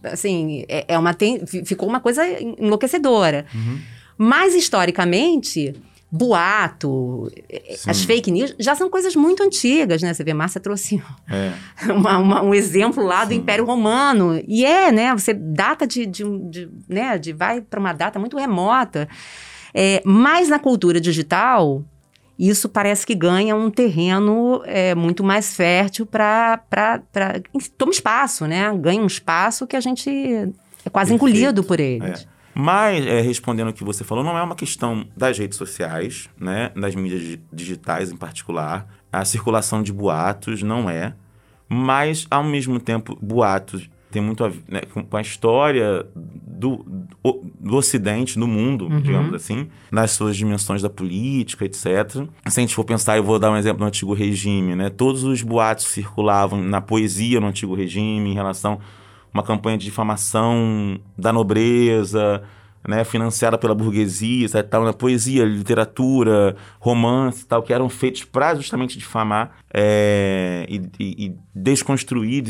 assim, 0.04 0.66
é, 0.70 0.86
é 0.88 1.00
uma, 1.00 1.16
tem, 1.16 1.44
ficou 1.48 1.90
uma 1.90 2.00
coisa 2.00 2.24
enlouquecedora. 2.60 3.48
Uhum. 3.56 3.80
Mas, 4.20 4.54
historicamente 4.54 5.74
boato, 6.10 7.30
Sim. 7.76 7.90
as 7.90 8.04
fake 8.04 8.32
news, 8.32 8.56
já 8.58 8.76
são 8.76 8.90
coisas 8.90 9.16
muito 9.16 9.44
antigas, 9.44 10.02
né? 10.02 10.14
Você 10.14 10.24
vê, 10.24 10.34
Márcia 10.34 10.62
trouxe 10.62 11.04
é. 11.30 11.54
uma, 11.92 12.18
uma, 12.18 12.42
um 12.42 12.54
exemplo 12.54 13.04
lá 13.04 13.26
do 13.26 13.34
Sim. 13.34 13.40
Império 13.40 13.66
Romano. 13.66 14.42
E 14.48 14.66
é, 14.66 14.92
né? 14.92 15.14
Você 15.14 15.34
data 15.34 15.86
de, 15.86 16.06
de, 16.06 16.24
de 16.50 16.70
né? 16.88 17.18
de 17.18 17.34
vai 17.34 17.62
para 17.62 17.80
uma 17.80 17.94
data 17.94 18.18
muito 18.18 18.38
remota. 18.38 19.08
É, 19.74 20.02
mas 20.06 20.48
na 20.48 20.60
cultura 20.60 21.00
digital, 21.00 21.84
isso 22.40 22.70
parece 22.70 23.06
que 23.06 23.14
ganha 23.14 23.56
um 23.56 23.70
terreno 23.70 24.62
é, 24.66 24.96
muito 24.96 25.24
mais 25.24 25.56
fértil 25.56 26.06
para. 26.06 26.62
Toma 27.78 27.92
espaço, 27.92 28.48
né? 28.48 28.74
Ganha 28.78 29.02
um 29.02 29.08
espaço 29.08 29.68
que 29.68 29.76
a 29.76 29.82
gente 29.82 30.10
é 30.10 30.90
quase 30.90 31.12
Perfeito. 31.12 31.16
engolido 31.16 31.64
por 31.64 31.80
eles. 31.80 32.22
É. 32.22 32.37
Mas, 32.60 33.06
é, 33.06 33.22
respondendo 33.22 33.70
o 33.70 33.74
que 33.74 33.84
você 33.84 34.04
falou, 34.04 34.24
não 34.24 34.36
é 34.36 34.42
uma 34.42 34.56
questão 34.56 35.06
das 35.16 35.38
redes 35.38 35.60
sociais, 35.60 36.28
né? 36.40 36.72
das 36.76 36.96
mídias 36.96 37.38
digitais 37.54 38.12
em 38.12 38.18
particular. 38.18 38.88
A 39.14 39.24
circulação 39.24 39.84
de 39.84 39.94
boatos 39.94 40.64
não 40.64 40.90
é. 40.90 41.14
Mas, 41.70 42.26
ao 42.32 42.44
mesmo 42.44 42.80
tempo, 42.80 43.16
boatos 43.22 43.88
tem 44.10 44.24
muito 44.24 44.44
a 44.44 44.48
ver 44.48 44.64
né, 44.68 44.82
com 44.82 45.18
a 45.18 45.22
história 45.22 46.04
do, 46.16 46.84
do, 47.24 47.44
do 47.60 47.76
Ocidente, 47.76 48.40
do 48.40 48.48
mundo, 48.48 48.88
uhum. 48.88 49.02
digamos 49.02 49.34
assim, 49.36 49.68
nas 49.92 50.12
suas 50.12 50.36
dimensões 50.36 50.82
da 50.82 50.90
política, 50.90 51.66
etc. 51.66 51.86
Se 52.48 52.60
a 52.60 52.62
gente 52.62 52.74
for 52.74 52.86
pensar, 52.86 53.18
eu 53.18 53.24
vou 53.24 53.38
dar 53.38 53.52
um 53.52 53.58
exemplo 53.58 53.80
do 53.80 53.86
Antigo 53.86 54.14
Regime, 54.14 54.76
né? 54.76 54.90
Todos 54.90 55.24
os 55.24 55.44
boatos 55.44 55.86
circulavam 55.88 56.64
na 56.64 56.82
poesia 56.82 57.40
no 57.40 57.48
Antigo 57.48 57.76
Regime 57.76 58.32
em 58.32 58.34
relação 58.34 58.80
uma 59.38 59.44
campanha 59.44 59.78
de 59.78 59.86
difamação 59.86 61.00
da 61.16 61.32
nobreza, 61.32 62.42
né, 62.88 63.04
financiada 63.04 63.58
pela 63.58 63.76
burguesia, 63.76 64.48
tal, 64.64 64.84
na 64.84 64.94
poesia, 64.94 65.46
literatura, 65.46 66.56
romance, 66.80 67.46
tal, 67.46 67.62
que 67.62 67.72
eram 67.72 67.88
feitos 67.88 68.24
para 68.24 68.56
justamente 68.56 68.98
difamar 68.98 69.58
é, 69.72 70.66
e, 70.68 70.82
e, 71.00 71.26
e, 71.26 71.36
desconstruir, 71.54 72.42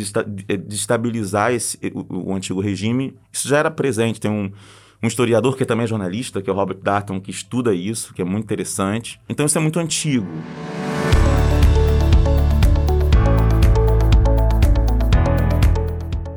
destabilizar 0.66 1.52
esse, 1.52 1.78
o, 1.94 2.32
o, 2.32 2.36
antigo 2.36 2.62
regime. 2.62 3.18
Isso 3.34 3.48
já 3.48 3.58
era 3.58 3.72
presente. 3.72 4.22
Tem 4.22 4.32
um, 4.32 4.52
um 5.04 5.08
historiador 5.08 5.58
que 5.58 5.66
também 5.66 5.84
é 5.84 5.88
jornalista, 5.88 6.42
que 6.42 6.50
é 6.50 6.54
o 6.54 6.56
Robert 6.56 6.80
Darton, 6.82 7.20
que 7.20 7.32
estuda 7.32 7.74
isso, 7.74 8.14
que 8.14 8.22
é 8.22 8.26
muito 8.26 8.46
interessante. 8.46 9.20
Então 9.28 9.46
isso 9.46 9.58
é 9.58 9.62
muito 9.62 9.80
antigo. 9.80 10.28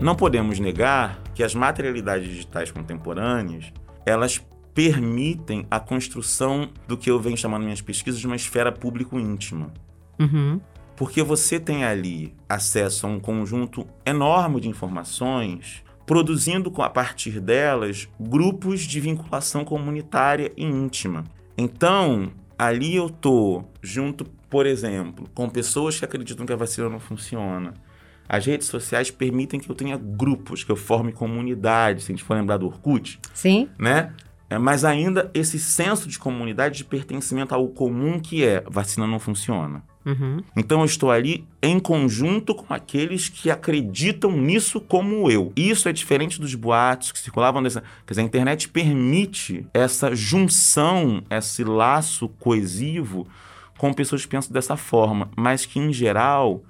Não 0.00 0.16
podemos 0.16 0.58
negar 0.58 1.20
que 1.34 1.42
as 1.42 1.54
materialidades 1.54 2.26
digitais 2.26 2.70
contemporâneas 2.70 3.70
elas 4.06 4.42
permitem 4.72 5.66
a 5.70 5.78
construção 5.78 6.70
do 6.88 6.96
que 6.96 7.10
eu 7.10 7.20
venho 7.20 7.36
chamando 7.36 7.64
minhas 7.64 7.82
pesquisas 7.82 8.18
de 8.18 8.26
uma 8.26 8.36
esfera 8.36 8.72
público-íntima. 8.72 9.70
Uhum. 10.18 10.58
Porque 10.96 11.22
você 11.22 11.60
tem 11.60 11.84
ali 11.84 12.34
acesso 12.48 13.06
a 13.06 13.10
um 13.10 13.20
conjunto 13.20 13.86
enorme 14.06 14.60
de 14.60 14.70
informações, 14.70 15.84
produzindo 16.06 16.72
a 16.80 16.88
partir 16.88 17.38
delas 17.38 18.08
grupos 18.18 18.80
de 18.80 19.00
vinculação 19.00 19.66
comunitária 19.66 20.50
e 20.56 20.64
íntima. 20.64 21.24
Então, 21.58 22.32
ali 22.58 22.96
eu 22.96 23.10
tô 23.10 23.64
junto, 23.82 24.24
por 24.48 24.64
exemplo, 24.64 25.28
com 25.34 25.48
pessoas 25.48 25.98
que 25.98 26.06
acreditam 26.06 26.46
que 26.46 26.52
a 26.54 26.56
vacina 26.56 26.88
não 26.88 27.00
funciona. 27.00 27.74
As 28.32 28.46
redes 28.46 28.68
sociais 28.68 29.10
permitem 29.10 29.58
que 29.58 29.68
eu 29.68 29.74
tenha 29.74 29.96
grupos, 29.96 30.62
que 30.62 30.70
eu 30.70 30.76
forme 30.76 31.10
comunidades, 31.10 32.04
se 32.04 32.12
a 32.12 32.14
gente 32.14 32.22
for 32.22 32.34
lembrar 32.34 32.58
do 32.58 32.66
Orkut. 32.66 33.18
Sim. 33.34 33.68
Né? 33.76 34.12
É, 34.48 34.56
mas 34.56 34.84
ainda 34.84 35.28
esse 35.34 35.58
senso 35.58 36.08
de 36.08 36.16
comunidade, 36.16 36.76
de 36.78 36.84
pertencimento 36.84 37.52
ao 37.52 37.66
comum 37.66 38.20
que 38.20 38.44
é 38.44 38.62
vacina 38.68 39.04
não 39.04 39.18
funciona. 39.18 39.82
Uhum. 40.06 40.44
Então 40.56 40.78
eu 40.78 40.84
estou 40.84 41.10
ali 41.10 41.44
em 41.60 41.80
conjunto 41.80 42.54
com 42.54 42.72
aqueles 42.72 43.28
que 43.28 43.50
acreditam 43.50 44.30
nisso 44.30 44.80
como 44.80 45.28
eu. 45.28 45.52
Isso 45.56 45.88
é 45.88 45.92
diferente 45.92 46.40
dos 46.40 46.54
boatos 46.54 47.10
que 47.10 47.18
circulavam 47.18 47.60
nessa. 47.60 47.80
Quer 48.06 48.12
dizer, 48.12 48.20
a 48.22 48.24
internet 48.24 48.68
permite 48.68 49.66
essa 49.74 50.14
junção, 50.14 51.24
esse 51.28 51.64
laço 51.64 52.28
coesivo 52.28 53.26
com 53.76 53.92
pessoas 53.92 54.22
que 54.22 54.28
pensam 54.28 54.52
dessa 54.52 54.76
forma, 54.76 55.28
mas 55.36 55.66
que 55.66 55.80
em 55.80 55.92
geral. 55.92 56.62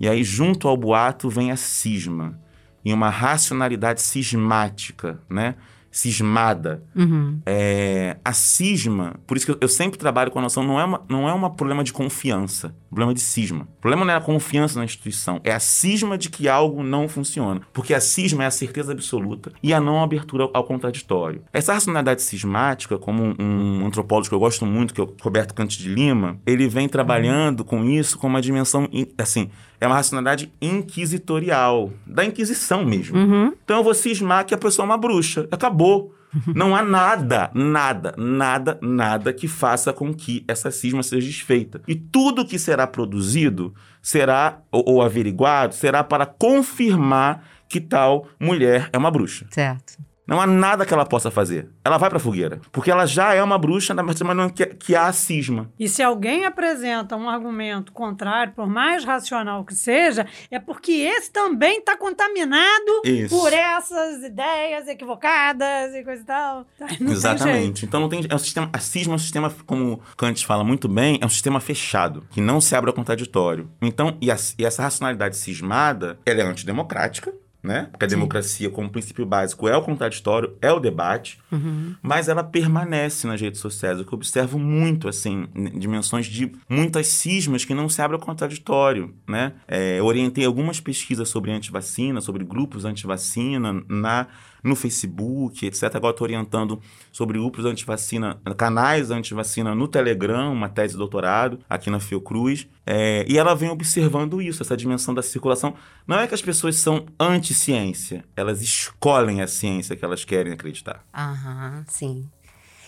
E 0.00 0.08
aí, 0.08 0.22
junto 0.22 0.68
ao 0.68 0.76
boato, 0.76 1.28
vem 1.28 1.50
a 1.50 1.56
cisma. 1.56 2.38
E 2.84 2.92
uma 2.92 3.10
racionalidade 3.10 4.00
cismática, 4.00 5.20
né? 5.28 5.56
cismada. 5.90 6.82
Uhum. 6.94 7.40
É, 7.46 8.16
a 8.24 8.32
cisma, 8.32 9.16
por 9.26 9.36
isso 9.36 9.46
que 9.46 9.52
eu, 9.52 9.58
eu, 9.60 9.68
sempre 9.68 9.98
trabalho 9.98 10.30
com 10.30 10.38
a 10.38 10.42
noção, 10.42 10.62
não 10.62 10.78
é, 10.78 10.84
uma, 10.84 11.02
não 11.08 11.28
é 11.28 11.34
um 11.34 11.50
problema 11.50 11.82
de 11.82 11.92
confiança, 11.92 12.74
problema 12.88 13.14
de 13.14 13.20
cisma. 13.20 13.62
O 13.78 13.80
problema 13.80 14.04
não 14.04 14.12
é 14.12 14.16
a 14.16 14.20
confiança 14.20 14.78
na 14.78 14.84
instituição, 14.84 15.40
é 15.42 15.52
a 15.52 15.60
cisma 15.60 16.18
de 16.18 16.28
que 16.28 16.48
algo 16.48 16.82
não 16.82 17.08
funciona. 17.08 17.62
Porque 17.72 17.94
a 17.94 18.00
cisma 18.00 18.44
é 18.44 18.46
a 18.46 18.50
certeza 18.50 18.92
absoluta 18.92 19.52
e 19.62 19.72
a 19.72 19.80
não 19.80 20.02
abertura 20.02 20.44
ao, 20.44 20.50
ao 20.54 20.64
contraditório. 20.64 21.42
Essa 21.52 21.72
racionalidade 21.72 22.22
cismática, 22.22 22.98
como 22.98 23.22
um, 23.24 23.34
um, 23.38 23.86
antropólogo 23.86 24.28
que 24.28 24.34
eu 24.34 24.40
gosto 24.40 24.66
muito, 24.66 24.94
que 24.94 25.00
é 25.00 25.04
o 25.04 25.14
Roberto 25.20 25.54
Cante 25.54 25.78
de 25.78 25.88
Lima, 25.88 26.38
ele 26.46 26.68
vem 26.68 26.88
trabalhando 26.88 27.60
uhum. 27.60 27.66
com 27.66 27.84
isso 27.84 28.18
com 28.18 28.26
uma 28.26 28.40
dimensão, 28.40 28.88
assim, 29.16 29.50
é 29.80 29.86
uma 29.86 29.96
racionalidade 29.96 30.52
inquisitorial, 30.60 31.92
da 32.06 32.24
Inquisição 32.24 32.84
mesmo. 32.84 33.16
Uhum. 33.16 33.52
Então 33.64 33.78
eu 33.78 33.84
vou 33.84 33.94
cismar 33.94 34.44
que 34.44 34.54
a 34.54 34.58
pessoa 34.58 34.84
é 34.84 34.88
uma 34.88 34.98
bruxa. 34.98 35.46
Acabou. 35.50 36.14
Não 36.54 36.76
há 36.76 36.82
nada, 36.82 37.50
nada, 37.54 38.14
nada, 38.18 38.78
nada 38.82 39.32
que 39.32 39.48
faça 39.48 39.94
com 39.94 40.12
que 40.12 40.44
essa 40.46 40.70
cisma 40.70 41.02
seja 41.02 41.26
desfeita. 41.26 41.80
E 41.88 41.94
tudo 41.94 42.44
que 42.44 42.58
será 42.58 42.86
produzido 42.86 43.74
será, 44.02 44.60
ou, 44.70 44.84
ou 44.86 45.02
averiguado, 45.02 45.74
será 45.74 46.04
para 46.04 46.26
confirmar 46.26 47.44
que 47.68 47.80
tal 47.80 48.26
mulher 48.38 48.90
é 48.92 48.98
uma 48.98 49.10
bruxa. 49.10 49.46
Certo. 49.50 49.98
Não 50.28 50.38
há 50.38 50.46
nada 50.46 50.84
que 50.84 50.92
ela 50.92 51.06
possa 51.06 51.30
fazer. 51.30 51.70
Ela 51.82 51.96
vai 51.96 52.10
pra 52.10 52.18
fogueira. 52.18 52.60
Porque 52.70 52.90
ela 52.90 53.06
já 53.06 53.32
é 53.32 53.42
uma 53.42 53.56
bruxa, 53.56 53.94
mas 53.94 54.20
não 54.36 54.50
que, 54.50 54.66
que 54.66 54.94
há 54.94 55.10
cisma. 55.10 55.72
E 55.78 55.88
se 55.88 56.02
alguém 56.02 56.44
apresenta 56.44 57.16
um 57.16 57.30
argumento 57.30 57.92
contrário, 57.92 58.52
por 58.52 58.66
mais 58.66 59.04
racional 59.04 59.64
que 59.64 59.74
seja, 59.74 60.26
é 60.50 60.58
porque 60.58 60.92
esse 60.92 61.32
também 61.32 61.78
está 61.78 61.96
contaminado 61.96 63.00
Isso. 63.06 63.34
por 63.34 63.50
essas 63.50 64.22
ideias 64.22 64.86
equivocadas 64.86 65.94
e 65.94 66.04
coisa 66.04 66.20
e 66.20 66.26
tal. 66.26 66.66
Não 67.00 67.12
Exatamente. 67.12 67.86
Então 67.86 67.98
não 67.98 68.08
tem. 68.10 68.26
É 68.28 68.34
um 68.34 68.38
sistema, 68.38 68.68
a 68.70 68.78
cisma 68.78 69.14
é 69.14 69.16
um 69.16 69.18
sistema, 69.18 69.54
como 69.64 69.98
Kant 70.14 70.44
fala 70.44 70.62
muito 70.62 70.88
bem, 70.88 71.18
é 71.22 71.24
um 71.24 71.30
sistema 71.30 71.58
fechado, 71.58 72.26
que 72.30 72.40
não 72.40 72.60
se 72.60 72.76
abre 72.76 72.90
ao 72.90 72.94
contraditório. 72.94 73.70
Então, 73.80 74.18
e, 74.20 74.30
a, 74.30 74.36
e 74.58 74.64
essa 74.66 74.82
racionalidade 74.82 75.38
cismada, 75.38 76.18
ela 76.26 76.42
é 76.42 76.44
antidemocrática 76.44 77.32
né? 77.62 77.88
Porque 77.90 78.04
a 78.04 78.08
Sim. 78.08 78.16
democracia, 78.16 78.70
como 78.70 78.88
princípio 78.88 79.26
básico, 79.26 79.68
é 79.68 79.76
o 79.76 79.82
contraditório, 79.82 80.56
é 80.60 80.72
o 80.72 80.78
debate, 80.78 81.38
uhum. 81.50 81.94
mas 82.00 82.28
ela 82.28 82.44
permanece 82.44 83.26
nas 83.26 83.40
redes 83.40 83.60
sociais. 83.60 84.00
O 84.00 84.04
que 84.04 84.12
eu 84.12 84.16
observo 84.16 84.58
muito, 84.58 85.08
assim, 85.08 85.48
dimensões 85.74 86.26
de 86.26 86.52
muitas 86.68 87.08
cismas 87.08 87.64
que 87.64 87.74
não 87.74 87.88
se 87.88 88.00
abrem 88.00 88.18
ao 88.18 88.24
contraditório, 88.24 89.14
né? 89.26 89.54
É, 89.66 89.98
eu 89.98 90.06
orientei 90.06 90.44
algumas 90.44 90.80
pesquisas 90.80 91.28
sobre 91.28 91.50
antivacina, 91.50 92.20
sobre 92.20 92.44
grupos 92.44 92.84
antivacina 92.84 93.82
na 93.88 94.28
no 94.62 94.74
Facebook, 94.74 95.66
etc. 95.66 95.84
Agora 95.94 96.12
estou 96.12 96.26
orientando 96.26 96.80
sobre 97.12 97.38
grupos 97.38 97.64
antivacina, 97.64 98.40
canais 98.56 99.10
antivacina 99.10 99.74
no 99.74 99.88
Telegram, 99.88 100.52
uma 100.52 100.68
tese 100.68 100.94
de 100.94 100.98
doutorado 100.98 101.58
aqui 101.68 101.90
na 101.90 102.00
Fiocruz. 102.00 102.68
É, 102.86 103.24
e 103.28 103.36
ela 103.36 103.54
vem 103.54 103.68
observando 103.68 104.40
isso, 104.40 104.62
essa 104.62 104.76
dimensão 104.76 105.12
da 105.12 105.22
circulação. 105.22 105.74
Não 106.06 106.18
é 106.18 106.26
que 106.26 106.34
as 106.34 106.42
pessoas 106.42 106.76
são 106.76 107.04
anti-ciência, 107.20 108.24
elas 108.34 108.62
escolhem 108.62 109.42
a 109.42 109.46
ciência 109.46 109.94
que 109.94 110.04
elas 110.04 110.24
querem 110.24 110.52
acreditar. 110.52 111.04
Aham, 111.14 111.84
sim. 111.86 112.28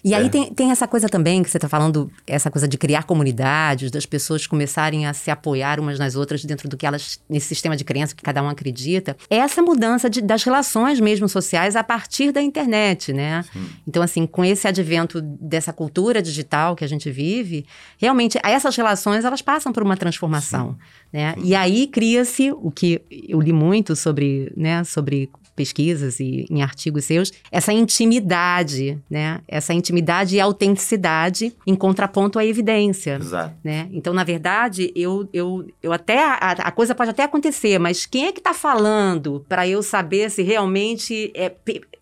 E 0.04 0.14
é. 0.14 0.16
aí 0.16 0.30
tem, 0.30 0.52
tem 0.52 0.70
essa 0.70 0.86
coisa 0.86 1.08
também 1.08 1.42
que 1.42 1.50
você 1.50 1.56
está 1.58 1.68
falando, 1.68 2.10
essa 2.26 2.50
coisa 2.50 2.66
de 2.66 2.78
criar 2.78 3.04
comunidades, 3.04 3.90
das 3.90 4.06
pessoas 4.06 4.46
começarem 4.46 5.06
a 5.06 5.12
se 5.12 5.30
apoiar 5.30 5.78
umas 5.78 5.98
nas 5.98 6.16
outras 6.16 6.44
dentro 6.44 6.68
do 6.68 6.76
que 6.76 6.86
elas, 6.86 7.20
nesse 7.28 7.48
sistema 7.48 7.76
de 7.76 7.84
crença 7.84 8.14
que 8.14 8.22
cada 8.22 8.42
um 8.42 8.48
acredita. 8.48 9.16
É 9.28 9.36
essa 9.36 9.62
mudança 9.62 10.08
de, 10.08 10.20
das 10.20 10.42
relações 10.42 11.00
mesmo 11.00 11.28
sociais 11.28 11.76
a 11.76 11.84
partir 11.84 12.32
da 12.32 12.40
internet, 12.40 13.12
né? 13.12 13.42
Sim. 13.52 13.66
Então, 13.86 14.02
assim, 14.02 14.26
com 14.26 14.44
esse 14.44 14.66
advento 14.66 15.20
dessa 15.20 15.72
cultura 15.72 16.22
digital 16.22 16.74
que 16.74 16.84
a 16.84 16.88
gente 16.88 17.10
vive, 17.10 17.66
realmente 17.98 18.38
essas 18.42 18.76
relações 18.76 19.24
elas 19.24 19.42
passam 19.42 19.72
por 19.72 19.82
uma 19.82 19.96
transformação, 19.96 20.72
Sim. 20.72 20.76
né? 21.12 21.34
Sim. 21.34 21.44
E 21.44 21.54
aí 21.54 21.86
cria-se 21.86 22.52
o 22.52 22.70
que 22.70 23.02
eu 23.10 23.40
li 23.40 23.52
muito 23.52 23.94
sobre, 23.94 24.52
né, 24.56 24.84
sobre 24.84 25.30
pesquisas 25.60 26.18
e 26.20 26.46
em 26.48 26.62
artigos 26.62 27.04
seus, 27.04 27.30
essa 27.52 27.70
intimidade, 27.70 28.98
né? 29.10 29.40
Essa 29.46 29.74
intimidade 29.74 30.36
e 30.36 30.40
autenticidade 30.40 31.54
em 31.66 31.74
contraponto 31.74 32.38
à 32.38 32.46
evidência. 32.46 33.16
Exato. 33.16 33.54
Né? 33.62 33.86
Então, 33.92 34.14
na 34.14 34.24
verdade, 34.24 34.90
eu, 34.96 35.28
eu, 35.34 35.66
eu 35.82 35.92
até 35.92 36.24
a, 36.24 36.52
a 36.52 36.70
coisa 36.70 36.94
pode 36.94 37.10
até 37.10 37.24
acontecer, 37.24 37.78
mas 37.78 38.06
quem 38.06 38.24
é 38.26 38.32
que 38.32 38.40
está 38.40 38.54
falando 38.54 39.44
para 39.46 39.68
eu 39.68 39.82
saber 39.82 40.30
se 40.30 40.42
realmente 40.42 41.30
é, 41.34 41.52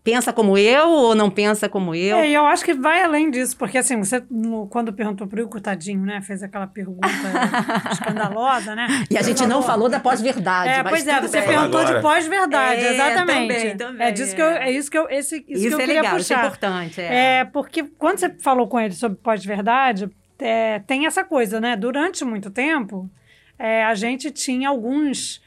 pensa 0.04 0.32
como 0.32 0.56
eu 0.56 0.88
ou 0.88 1.14
não 1.14 1.28
pensa 1.28 1.68
como 1.68 1.94
eu? 1.94 2.16
É, 2.16 2.30
eu 2.30 2.46
acho 2.46 2.64
que 2.64 2.72
vai 2.72 3.02
além 3.02 3.30
disso, 3.30 3.56
porque 3.56 3.76
assim, 3.76 3.98
você 3.98 4.22
no, 4.30 4.66
quando 4.68 4.92
perguntou 4.92 5.26
para 5.26 5.42
o 5.42 5.48
coitadinho, 5.48 6.00
né, 6.00 6.22
fez 6.22 6.42
aquela 6.42 6.66
pergunta 6.66 7.08
escandalosa, 7.92 8.74
né? 8.74 9.04
E 9.10 9.18
a 9.18 9.22
gente 9.22 9.38
falou... 9.38 9.54
não 9.54 9.62
falou 9.62 9.88
da 9.88 10.00
pós-verdade. 10.00 10.70
É, 10.70 10.82
pois 10.82 11.06
é, 11.06 11.20
você 11.20 11.40
bem. 11.40 11.48
perguntou 11.48 11.80
Agora. 11.80 11.96
de 11.96 12.02
pós-verdade, 12.02 12.80
é, 12.80 12.94
exatamente. 12.94 13.47
Também, 13.54 13.76
também, 13.76 14.06
é 14.06 14.10
disso 14.10 14.32
é. 14.32 14.34
que 14.34 14.42
eu, 14.42 14.48
é 14.48 14.70
isso 14.70 14.90
que 14.90 14.98
eu, 14.98 15.08
esse, 15.08 15.36
isso, 15.48 15.66
isso 15.66 15.68
que 15.68 15.74
eu 15.74 15.78
é 15.78 15.84
queria 15.84 16.02
legal, 16.02 16.16
puxar. 16.16 16.22
Isso 16.22 16.32
é 16.34 16.46
importante. 16.46 17.00
É. 17.00 17.38
é, 17.38 17.44
porque 17.44 17.84
quando 17.84 18.18
você 18.18 18.30
falou 18.30 18.68
com 18.68 18.78
ele 18.78 18.94
sobre 18.94 19.18
pós-verdade, 19.18 20.08
é, 20.38 20.78
tem 20.80 21.06
essa 21.06 21.24
coisa, 21.24 21.60
né? 21.60 21.76
Durante 21.76 22.24
muito 22.24 22.50
tempo, 22.50 23.10
é, 23.58 23.84
a 23.84 23.94
gente 23.94 24.30
tinha 24.30 24.68
alguns 24.68 25.42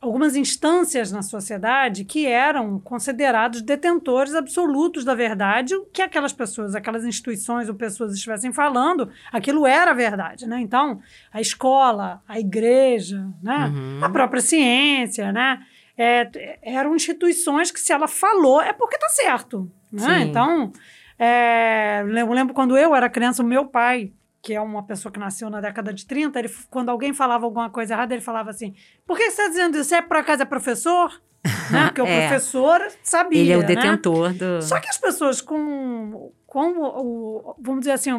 algumas 0.00 0.34
instâncias 0.34 1.12
na 1.12 1.20
sociedade 1.20 2.04
que 2.04 2.26
eram 2.26 2.80
considerados 2.80 3.60
detentores 3.60 4.34
absolutos 4.34 5.04
da 5.04 5.14
verdade, 5.14 5.74
o 5.74 5.84
que 5.84 6.00
aquelas 6.00 6.32
pessoas, 6.32 6.74
aquelas 6.74 7.04
instituições 7.04 7.68
ou 7.68 7.74
pessoas 7.74 8.14
estivessem 8.14 8.50
falando, 8.50 9.10
aquilo 9.30 9.66
era 9.66 9.92
verdade, 9.92 10.46
né? 10.46 10.58
Então, 10.60 11.00
a 11.32 11.40
escola, 11.40 12.22
a 12.26 12.40
igreja, 12.40 13.28
né? 13.42 13.66
Uhum. 13.66 14.00
A 14.02 14.08
própria 14.08 14.40
ciência, 14.40 15.32
né? 15.32 15.60
É, 16.02 16.58
eram 16.62 16.96
instituições 16.96 17.70
que 17.70 17.78
se 17.78 17.92
ela 17.92 18.08
falou 18.08 18.62
é 18.62 18.72
porque 18.72 18.96
tá 18.96 19.08
certo, 19.10 19.70
né? 19.92 20.20
Então, 20.22 20.72
é, 21.18 22.00
eu 22.02 22.32
lembro 22.32 22.54
quando 22.54 22.78
eu 22.78 22.94
era 22.94 23.10
criança, 23.10 23.42
o 23.42 23.46
meu 23.46 23.66
pai 23.66 24.12
que 24.42 24.54
é 24.54 24.60
uma 24.60 24.82
pessoa 24.82 25.12
que 25.12 25.18
nasceu 25.18 25.50
na 25.50 25.60
década 25.60 25.92
de 25.92 26.06
30, 26.06 26.38
ele, 26.38 26.50
quando 26.70 26.88
alguém 26.88 27.12
falava 27.12 27.44
alguma 27.44 27.68
coisa 27.68 27.94
errada, 27.94 28.14
ele 28.14 28.22
falava 28.22 28.50
assim: 28.50 28.74
por 29.06 29.16
que 29.16 29.24
você 29.24 29.42
está 29.42 29.48
dizendo 29.48 29.78
isso? 29.78 29.94
É 29.94 30.00
por 30.00 30.16
acaso 30.16 30.42
é 30.42 30.46
professor? 30.46 31.20
né? 31.70 31.86
Porque 31.86 32.02
o 32.02 32.06
é. 32.06 32.28
professor 32.28 32.80
sabia. 33.02 33.40
Ele 33.40 33.52
é 33.52 33.56
o 33.56 33.60
né? 33.60 33.66
detentor 33.66 34.32
do. 34.32 34.62
Só 34.62 34.78
que 34.80 34.88
as 34.88 34.98
pessoas 34.98 35.40
com, 35.40 36.32
com 36.50 36.72
o, 36.72 36.84
o, 36.84 37.54
vamos 37.60 37.82
dizer 37.82 37.92
assim, 37.92 38.10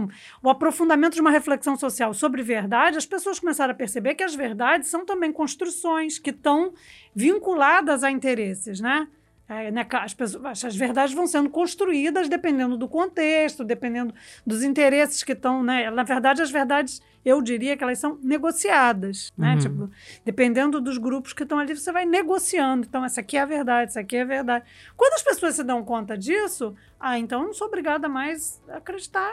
o 0.42 0.50
aprofundamento 0.50 1.14
de 1.14 1.22
uma 1.22 1.30
reflexão 1.30 1.76
social 1.76 2.14
sobre 2.14 2.42
verdade, 2.42 2.98
as 2.98 3.06
pessoas 3.06 3.42
começaram 3.42 3.74
a 3.74 3.76
perceber 3.76 4.16
que 4.16 4.24
as 4.24 4.34
verdades 4.34 4.88
são 4.88 5.06
também 5.06 5.34
construções 5.34 6.18
que 6.18 6.30
estão 6.30 6.74
vinculadas 7.14 8.06
a 8.06 8.10
interesses, 8.10 8.80
né? 8.80 9.06
É, 9.50 9.70
né, 9.70 9.86
as, 9.92 10.14
pessoas, 10.14 10.64
as 10.64 10.76
verdades 10.76 11.14
vão 11.14 11.28
sendo 11.28 11.50
construídas 11.50 12.30
dependendo 12.30 12.78
do 12.78 12.88
contexto, 12.88 13.66
dependendo 13.66 14.14
dos 14.48 14.64
interesses 14.64 15.24
que 15.24 15.34
estão. 15.34 15.62
Né? 15.62 15.92
Na 15.92 16.04
verdade, 16.04 16.42
as 16.42 16.50
verdades, 16.50 17.02
eu 17.26 17.42
diria 17.42 17.76
que 17.76 17.84
elas 17.84 18.00
são 18.00 18.18
negociadas. 18.24 19.30
Né? 19.38 19.54
Uhum. 19.54 19.60
Tipo, 19.60 19.92
dependendo 20.24 20.80
dos 20.80 20.98
grupos 20.98 21.34
que 21.34 21.44
estão 21.44 21.60
ali, 21.60 21.76
você 21.76 21.92
vai 21.92 22.06
negociando. 22.06 22.86
Então, 22.88 23.04
essa 23.04 23.20
aqui 23.20 23.36
é 23.36 23.42
a 23.42 23.46
verdade, 23.46 23.92
essa 23.92 24.00
aqui 24.00 24.16
é 24.16 24.22
a 24.22 24.26
verdade. 24.26 24.66
Quando 24.96 25.14
as 25.16 25.22
pessoas 25.22 25.56
se 25.56 25.64
dão 25.66 25.84
conta 25.84 26.18
disso, 26.18 26.74
ah, 26.98 27.20
então 27.20 27.42
eu 27.42 27.48
não 27.48 27.54
sou 27.54 27.68
obrigada 27.68 28.08
mais 28.08 28.62
a 28.70 28.78
acreditar 28.78 29.30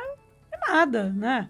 em 0.53 0.73
nada. 0.73 1.13
Né? 1.13 1.49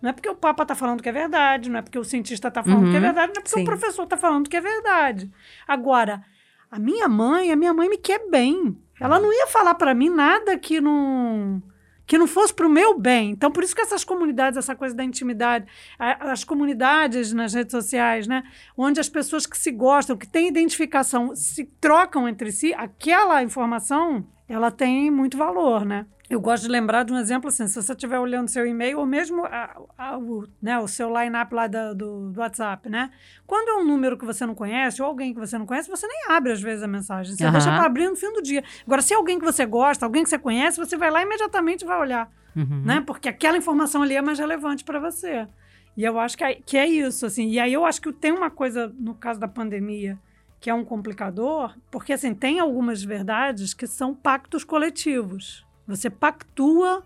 Não 0.00 0.10
é 0.10 0.12
porque 0.12 0.28
o 0.28 0.34
Papa 0.34 0.62
está 0.62 0.74
falando 0.74 1.02
que 1.02 1.08
é 1.08 1.12
verdade, 1.12 1.68
não 1.68 1.78
é 1.78 1.82
porque 1.82 1.98
o 1.98 2.04
cientista 2.04 2.48
está 2.48 2.62
falando 2.62 2.84
uhum. 2.84 2.90
que 2.90 2.96
é 2.96 3.00
verdade, 3.00 3.32
não 3.34 3.40
é 3.40 3.42
porque 3.42 3.50
Sim. 3.50 3.62
o 3.62 3.64
professor 3.64 4.04
está 4.04 4.16
falando 4.16 4.48
que 4.48 4.56
é 4.56 4.60
verdade. 4.60 5.30
Agora 5.66 6.22
a 6.70 6.78
minha 6.78 7.08
mãe, 7.08 7.50
a 7.50 7.56
minha 7.56 7.74
mãe 7.74 7.88
me 7.88 7.98
quer 7.98 8.30
bem. 8.30 8.76
Ela 9.00 9.18
não 9.18 9.32
ia 9.32 9.46
falar 9.46 9.74
para 9.74 9.94
mim 9.94 10.10
nada 10.10 10.58
que 10.58 10.80
não 10.80 11.62
que 12.06 12.18
não 12.18 12.26
fosse 12.26 12.52
para 12.52 12.66
o 12.66 12.70
meu 12.70 12.98
bem. 12.98 13.30
Então, 13.30 13.52
por 13.52 13.62
isso 13.62 13.72
que 13.72 13.80
essas 13.80 14.02
comunidades, 14.02 14.56
essa 14.58 14.74
coisa 14.74 14.92
da 14.92 15.04
intimidade, 15.04 15.64
as 15.96 16.42
comunidades 16.42 17.32
nas 17.32 17.54
redes 17.54 17.70
sociais, 17.70 18.26
né, 18.26 18.42
onde 18.76 18.98
as 18.98 19.08
pessoas 19.08 19.46
que 19.46 19.56
se 19.56 19.70
gostam, 19.70 20.16
que 20.16 20.26
têm 20.26 20.48
identificação, 20.48 21.36
se 21.36 21.66
trocam 21.80 22.28
entre 22.28 22.50
si, 22.50 22.74
aquela 22.74 23.44
informação, 23.44 24.26
ela 24.48 24.72
tem 24.72 25.08
muito 25.08 25.38
valor, 25.38 25.84
né? 25.84 26.04
Eu 26.30 26.40
gosto 26.40 26.62
de 26.62 26.68
lembrar 26.68 27.02
de 27.02 27.12
um 27.12 27.18
exemplo 27.18 27.48
assim, 27.48 27.66
se 27.66 27.74
você 27.74 27.92
estiver 27.92 28.16
olhando 28.16 28.46
seu 28.46 28.64
e-mail 28.64 29.00
ou 29.00 29.04
mesmo 29.04 29.44
a, 29.46 29.82
a, 29.98 30.16
o, 30.16 30.46
né, 30.62 30.78
o 30.78 30.86
seu 30.86 31.12
line-up 31.12 31.52
lá 31.52 31.66
do, 31.66 31.92
do, 31.92 32.30
do, 32.30 32.40
WhatsApp, 32.40 32.88
né? 32.88 33.10
Quando 33.44 33.68
é 33.68 33.82
um 33.82 33.84
número 33.84 34.16
que 34.16 34.24
você 34.24 34.46
não 34.46 34.54
conhece 34.54 35.02
ou 35.02 35.08
alguém 35.08 35.34
que 35.34 35.40
você 35.40 35.58
não 35.58 35.66
conhece, 35.66 35.90
você 35.90 36.06
nem 36.06 36.30
abre 36.30 36.52
às 36.52 36.62
vezes 36.62 36.84
a 36.84 36.86
mensagem. 36.86 37.34
Você 37.34 37.44
uhum. 37.44 37.50
deixa 37.50 37.68
para 37.68 37.84
abrir 37.84 38.08
no 38.08 38.14
fim 38.14 38.32
do 38.32 38.40
dia. 38.40 38.62
Agora, 38.86 39.02
se 39.02 39.12
é 39.12 39.16
alguém 39.16 39.40
que 39.40 39.44
você 39.44 39.66
gosta, 39.66 40.06
alguém 40.06 40.22
que 40.22 40.30
você 40.30 40.38
conhece, 40.38 40.78
você 40.78 40.96
vai 40.96 41.10
lá 41.10 41.20
e 41.20 41.24
imediatamente 41.24 41.84
vai 41.84 41.98
olhar, 41.98 42.30
uhum. 42.54 42.82
né? 42.84 43.02
Porque 43.04 43.28
aquela 43.28 43.58
informação 43.58 44.00
ali 44.00 44.14
é 44.14 44.22
mais 44.22 44.38
relevante 44.38 44.84
para 44.84 45.00
você. 45.00 45.48
E 45.96 46.04
eu 46.04 46.16
acho 46.20 46.38
que 46.38 46.44
é, 46.44 46.54
que 46.54 46.78
é 46.78 46.86
isso, 46.86 47.26
assim. 47.26 47.48
E 47.48 47.58
aí 47.58 47.72
eu 47.72 47.84
acho 47.84 48.00
que 48.00 48.12
tem 48.12 48.30
uma 48.30 48.50
coisa, 48.50 48.94
no 49.00 49.16
caso 49.16 49.40
da 49.40 49.48
pandemia, 49.48 50.16
que 50.60 50.70
é 50.70 50.74
um 50.74 50.84
complicador, 50.84 51.74
porque, 51.90 52.12
assim, 52.12 52.32
tem 52.34 52.60
algumas 52.60 53.02
verdades 53.02 53.74
que 53.74 53.88
são 53.88 54.14
pactos 54.14 54.62
coletivos. 54.62 55.68
Você 55.90 56.08
pactua 56.08 57.04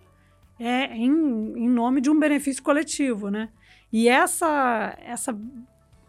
é, 0.58 0.94
em, 0.96 1.08
em 1.08 1.68
nome 1.68 2.00
de 2.00 2.10
um 2.10 2.18
benefício 2.18 2.62
coletivo, 2.62 3.30
né? 3.30 3.48
E 3.92 4.08
essa, 4.08 4.96
essa 5.04 5.36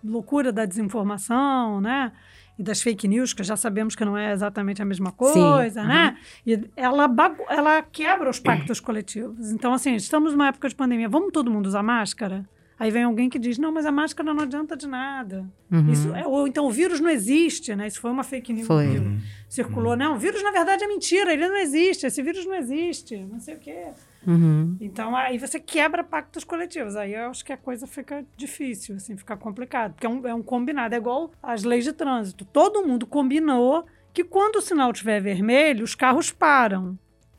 loucura 0.03 0.51
da 0.51 0.65
desinformação, 0.65 1.81
né? 1.81 2.11
E 2.57 2.63
das 2.63 2.81
fake 2.81 3.07
news, 3.07 3.33
que 3.33 3.43
já 3.43 3.57
sabemos 3.57 3.95
que 3.95 4.05
não 4.05 4.17
é 4.17 4.31
exatamente 4.31 4.81
a 4.81 4.85
mesma 4.85 5.11
coisa, 5.11 5.81
Sim, 5.81 5.87
né? 5.87 6.17
Uhum. 6.47 6.53
E 6.53 6.69
ela, 6.75 7.13
ela 7.49 7.81
quebra 7.81 8.29
os 8.29 8.39
pactos 8.39 8.79
coletivos. 8.79 9.51
Então, 9.51 9.73
assim, 9.73 9.95
estamos 9.95 10.31
numa 10.31 10.47
época 10.47 10.69
de 10.69 10.75
pandemia. 10.75 11.09
Vamos 11.09 11.31
todo 11.33 11.51
mundo 11.51 11.65
usar 11.65 11.83
máscara? 11.83 12.47
Aí 12.77 12.91
vem 12.91 13.03
alguém 13.03 13.29
que 13.29 13.39
diz, 13.39 13.57
não, 13.57 13.71
mas 13.71 13.85
a 13.85 13.91
máscara 13.91 14.33
não 14.33 14.43
adianta 14.43 14.75
de 14.75 14.85
nada. 14.85 15.49
Uhum. 15.71 15.91
Isso 15.91 16.13
é, 16.13 16.27
ou 16.27 16.45
então 16.45 16.65
o 16.65 16.71
vírus 16.71 16.99
não 16.99 17.09
existe, 17.09 17.73
né? 17.73 17.87
Isso 17.87 18.01
foi 18.01 18.11
uma 18.11 18.23
fake 18.23 18.51
news 18.51 18.67
foi. 18.67 18.89
que 18.89 18.97
uhum. 18.97 19.19
circulou. 19.47 19.93
Uhum. 19.93 19.97
Não, 19.99 20.15
o 20.15 20.19
vírus 20.19 20.43
na 20.43 20.51
verdade 20.51 20.83
é 20.83 20.87
mentira, 20.87 21.31
ele 21.31 21.47
não 21.47 21.55
existe, 21.55 22.05
esse 22.05 22.21
vírus 22.21 22.45
não 22.45 22.55
existe, 22.55 23.17
não 23.17 23.39
sei 23.39 23.55
o 23.55 23.59
quê. 23.59 23.87
Uhum. 24.27 24.75
Então 24.81 25.15
aí 25.15 25.37
você 25.37 25.57
quebra 25.57 26.03
pactos 26.03 26.43
coletivos. 26.43 26.97
Aí 26.97 27.13
eu 27.13 27.29
acho 27.29 27.45
que 27.45 27.53
a 27.53 27.57
coisa 27.57 27.87
fica 27.87 28.25
difícil, 28.35 28.95
assim, 28.95 29.15
fica 29.15 29.37
complicado. 29.37 29.93
Porque 29.93 30.05
é 30.05 30.09
um, 30.09 30.27
é 30.27 30.33
um 30.33 30.43
combinado, 30.43 30.93
é 30.95 30.97
igual 30.97 31.31
as 31.41 31.63
leis 31.63 31.85
de 31.85 31.93
trânsito. 31.93 32.43
Todo 32.43 32.85
mundo 32.85 33.07
combinou 33.07 33.85
que 34.13 34.23
quando 34.23 34.57
o 34.57 34.61
sinal 34.61 34.91
estiver 34.91 35.21
vermelho, 35.21 35.83
os 35.83 35.95
carros 35.95 36.31
param. 36.31 36.97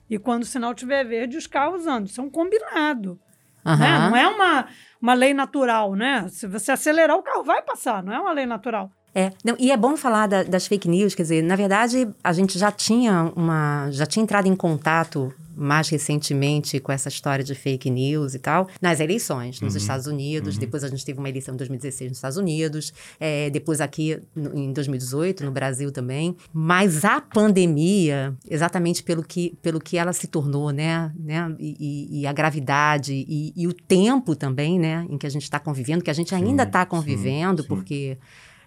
E 0.09 0.19
quando 0.19 0.45
o 0.45 0.47
sinal 0.47 0.73
estiver 0.73 1.05
verde, 1.05 1.37
os 1.37 1.47
carros 1.47 1.87
andam. 1.87 2.05
Isso 2.05 2.21
é 2.21 2.25
um 2.25 2.31
combinado. 2.31 3.19
Uhum. 3.67 3.77
Né? 3.77 3.99
Não 4.11 4.17
é 4.17 4.29
uma, 4.29 4.67
uma 5.01 5.15
lei 5.15 5.35
natural, 5.35 5.95
né? 5.95 6.27
Se 6.29 6.47
você 6.47 6.73
acelerar, 6.73 7.17
o 7.17 7.23
carro 7.23 7.43
vai 7.43 7.63
passar, 7.63 8.03
não 8.03 8.13
é 8.13 8.21
uma 8.21 8.33
lei 8.33 8.47
natural. 8.47 8.91
É, 9.17 9.33
não, 9.43 9.57
e 9.59 9.71
é 9.71 9.77
bom 9.79 9.97
falar 9.97 10.27
da, 10.27 10.43
das 10.43 10.67
fake 10.67 10.87
news, 10.87 11.15
quer 11.15 11.23
dizer, 11.23 11.43
na 11.43 11.57
verdade, 11.57 12.07
a 12.23 12.35
gente 12.35 12.59
já 12.59 12.71
tinha 12.71 13.33
uma. 13.35 13.89
já 13.91 14.05
tinha 14.05 14.23
entrado 14.23 14.47
em 14.47 14.55
contato 14.55 15.33
mais 15.57 15.89
recentemente 15.89 16.79
com 16.79 16.93
essa 16.93 17.09
história 17.09 17.43
de 17.43 17.55
fake 17.55 17.89
news 17.89 18.35
e 18.35 18.39
tal, 18.39 18.69
nas 18.79 19.01
eleições 19.01 19.59
nos 19.61 19.73
uhum. 19.73 19.79
Estados 19.79 20.07
Unidos. 20.07 20.57
Uhum. 20.57 20.61
Depois 20.61 20.85
a 20.85 20.89
gente 20.89 21.03
teve 21.03 21.19
uma 21.19 21.31
eleição 21.31 21.55
em 21.55 21.57
2016 21.57 22.11
nos 22.11 22.19
Estados 22.19 22.37
Unidos, 22.37 22.93
é, 23.19 23.49
depois 23.49 23.81
aqui 23.81 24.21
no, 24.35 24.55
em 24.55 24.71
2018 24.71 25.45
no 25.47 25.51
Brasil 25.51 25.91
também. 25.91 26.37
Mas 26.53 27.07
a 27.07 27.23
pandemia, 27.23 28.37
exatamente 28.47 29.03
pelo 29.03 29.23
que, 29.23 29.57
pelo 29.63 29.81
que 29.81 29.97
ela 29.97 30.13
se 30.13 30.27
tornou, 30.27 30.71
né, 30.71 31.11
né 31.19 31.55
e, 31.59 32.21
e 32.21 32.27
a 32.27 32.35
gravidade 32.35 33.15
e, 33.15 33.55
e, 33.57 33.67
o 33.67 33.73
tempo 33.73 34.37
também, 34.37 34.79
né, 34.79 35.07
em 35.09 35.17
que 35.17 35.27
a 35.27 35.31
gente 35.31 35.45
está 35.45 35.59
convivendo, 35.59 36.05
que 36.05 36.11
a 36.11 36.15
gente 36.15 36.35
ainda 36.35 36.65
está 36.65 36.85
convivendo, 36.85 37.63
sim, 37.63 37.69
sim. 37.69 37.75
porque 37.75 38.19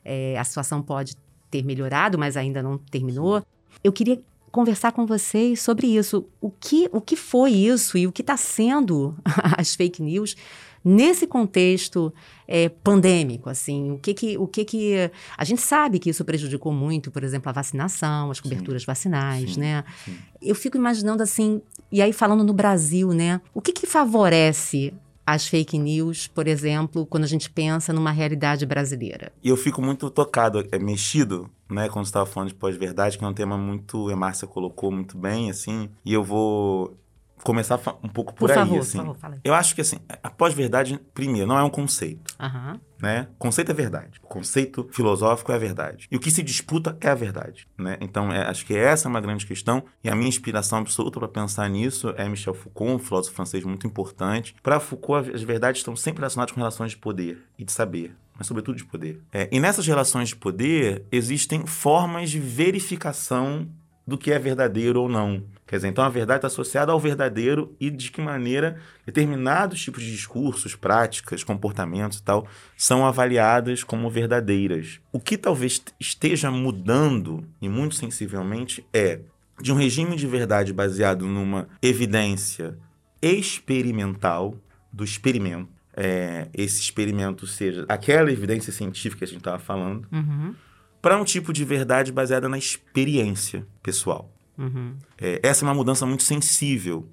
é, 0.03 0.37
a 0.37 0.43
situação 0.43 0.81
pode 0.81 1.15
ter 1.49 1.63
melhorado, 1.63 2.17
mas 2.17 2.37
ainda 2.37 2.61
não 2.61 2.77
terminou. 2.77 3.43
Eu 3.83 3.91
queria 3.91 4.21
conversar 4.51 4.91
com 4.91 5.05
vocês 5.05 5.61
sobre 5.61 5.87
isso. 5.87 6.25
O 6.41 6.49
que, 6.49 6.89
o 6.91 7.01
que 7.01 7.15
foi 7.15 7.51
isso 7.51 7.97
e 7.97 8.07
o 8.07 8.11
que 8.11 8.21
está 8.21 8.37
sendo 8.37 9.15
as 9.57 9.75
fake 9.75 10.01
news 10.01 10.35
nesse 10.83 11.27
contexto 11.27 12.13
é, 12.47 12.69
pandêmico, 12.69 13.49
assim, 13.49 13.91
o 13.91 13.99
que 13.99 14.13
que, 14.13 14.37
o 14.37 14.47
que 14.47 14.63
que... 14.63 15.11
A 15.37 15.43
gente 15.43 15.61
sabe 15.61 15.99
que 15.99 16.09
isso 16.09 16.23
prejudicou 16.23 16.71
muito, 16.71 17.11
por 17.11 17.23
exemplo, 17.23 17.49
a 17.49 17.53
vacinação, 17.53 18.31
as 18.31 18.39
coberturas 18.39 18.83
sim, 18.83 18.85
vacinais, 18.85 19.55
sim, 19.55 19.59
né? 19.59 19.83
Sim. 20.05 20.17
Eu 20.41 20.55
fico 20.55 20.77
imaginando, 20.77 21.21
assim, 21.21 21.61
e 21.91 22.01
aí 22.01 22.13
falando 22.13 22.43
no 22.43 22.53
Brasil, 22.53 23.09
né? 23.09 23.41
O 23.53 23.61
que 23.61 23.73
que 23.73 23.85
favorece 23.85 24.93
as 25.33 25.47
fake 25.47 25.77
news, 25.77 26.27
por 26.27 26.47
exemplo, 26.47 27.05
quando 27.05 27.23
a 27.23 27.27
gente 27.27 27.49
pensa 27.49 27.93
numa 27.93 28.11
realidade 28.11 28.65
brasileira. 28.65 29.31
E 29.43 29.49
eu 29.49 29.57
fico 29.57 29.81
muito 29.81 30.09
tocado, 30.09 30.65
é, 30.71 30.79
mexido, 30.79 31.49
né, 31.69 31.87
quando 31.89 32.05
você 32.05 32.09
estava 32.09 32.25
falando 32.25 32.49
de 32.49 32.55
pós-verdade, 32.55 33.17
que 33.17 33.23
é 33.23 33.27
um 33.27 33.33
tema 33.33 33.57
muito, 33.57 34.09
a 34.09 34.15
Márcia 34.15 34.47
colocou 34.47 34.91
muito 34.91 35.17
bem, 35.17 35.49
assim, 35.49 35.89
e 36.03 36.13
eu 36.13 36.23
vou 36.23 36.97
começar 37.43 37.79
um 38.03 38.09
pouco 38.09 38.33
por, 38.33 38.47
por 38.47 38.51
aí, 38.51 38.57
favor, 38.57 38.79
assim. 38.79 38.97
Por 38.97 39.05
favor, 39.05 39.17
fala. 39.17 39.39
Eu 39.43 39.53
acho 39.53 39.75
que, 39.75 39.81
assim, 39.81 39.97
a 40.21 40.29
pós-verdade, 40.29 40.99
primeiro, 41.13 41.47
não 41.47 41.57
é 41.57 41.63
um 41.63 41.69
conceito. 41.69 42.35
Uhum. 42.39 42.79
Né? 43.01 43.27
Conceito 43.37 43.71
é 43.71 43.73
verdade. 43.73 44.19
O 44.23 44.27
conceito 44.27 44.87
filosófico 44.91 45.51
é 45.51 45.55
a 45.55 45.59
verdade. 45.59 46.07
E 46.11 46.17
o 46.17 46.19
que 46.19 46.29
se 46.29 46.43
disputa 46.43 46.97
é 46.99 47.09
a 47.09 47.15
verdade. 47.15 47.67
Né? 47.77 47.97
Então, 48.01 48.31
é, 48.31 48.41
acho 48.47 48.65
que 48.65 48.75
essa 48.75 49.07
é 49.07 49.09
uma 49.09 49.21
grande 49.21 49.45
questão. 49.45 49.83
E 50.03 50.09
a 50.09 50.15
minha 50.15 50.27
inspiração 50.27 50.79
absoluta 50.79 51.19
para 51.19 51.27
pensar 51.27 51.69
nisso 51.69 52.13
é 52.17 52.27
Michel 52.27 52.53
Foucault, 52.53 52.95
um 52.95 52.99
filósofo 52.99 53.35
francês 53.35 53.63
muito 53.63 53.87
importante. 53.87 54.55
Para 54.61 54.79
Foucault, 54.79 55.31
as 55.33 55.41
verdades 55.41 55.79
estão 55.79 55.95
sempre 55.95 56.19
relacionadas 56.19 56.53
com 56.53 56.59
relações 56.59 56.91
de 56.91 56.97
poder 56.97 57.43
e 57.57 57.63
de 57.63 57.71
saber 57.71 58.15
mas 58.39 58.47
sobretudo 58.47 58.77
de 58.77 58.85
poder. 58.85 59.21
É, 59.33 59.49
e 59.51 59.59
nessas 59.59 59.85
relações 59.85 60.29
de 60.29 60.35
poder 60.37 61.03
existem 61.11 61.65
formas 61.65 62.29
de 62.29 62.39
verificação 62.39 63.67
do 64.09 64.17
que 64.17 64.31
é 64.31 64.39
verdadeiro 64.39 65.01
ou 65.01 65.07
não. 65.07 65.43
Quer 65.67 65.75
dizer, 65.75 65.87
então 65.87 66.03
a 66.03 66.09
verdade 66.09 66.39
está 66.39 66.47
associada 66.47 66.91
ao 66.91 66.99
verdadeiro 66.99 67.75
e 67.79 67.91
de 67.91 68.09
que 68.09 68.19
maneira 68.19 68.81
determinados 69.05 69.79
tipos 69.79 70.03
de 70.03 70.11
discursos, 70.11 70.75
práticas, 70.75 71.43
comportamentos 71.43 72.17
e 72.17 72.23
tal 72.23 72.47
são 72.75 73.05
avaliadas 73.05 73.83
como 73.83 74.09
verdadeiras. 74.09 74.99
O 75.11 75.19
que 75.19 75.37
talvez 75.37 75.81
esteja 75.99 76.49
mudando, 76.49 77.45
e 77.61 77.69
muito 77.69 77.93
sensivelmente, 77.93 78.83
é 78.91 79.19
de 79.61 79.71
um 79.71 79.75
regime 79.75 80.15
de 80.15 80.25
verdade 80.25 80.73
baseado 80.73 81.27
numa 81.27 81.69
evidência 81.81 82.75
experimental, 83.21 84.55
do 84.91 85.03
experimento, 85.03 85.69
é, 85.95 86.47
esse 86.51 86.81
experimento 86.81 87.45
seja 87.45 87.85
aquela 87.87 88.31
evidência 88.31 88.73
científica 88.73 89.19
que 89.19 89.25
a 89.25 89.27
gente 89.27 89.41
estava 89.41 89.59
falando, 89.59 90.07
Uhum. 90.11 90.55
Para 91.01 91.17
um 91.17 91.23
tipo 91.23 91.51
de 91.53 91.63
verdade 91.63 92.11
baseada 92.11 92.49
na 92.49 92.57
experiência 92.57 93.65
pessoal. 93.81 94.31
Uhum. 94.57 94.95
É, 95.17 95.39
essa 95.43 95.63
é 95.63 95.67
uma 95.67 95.73
mudança 95.73 96.05
muito 96.05 96.23
sensível. 96.23 97.07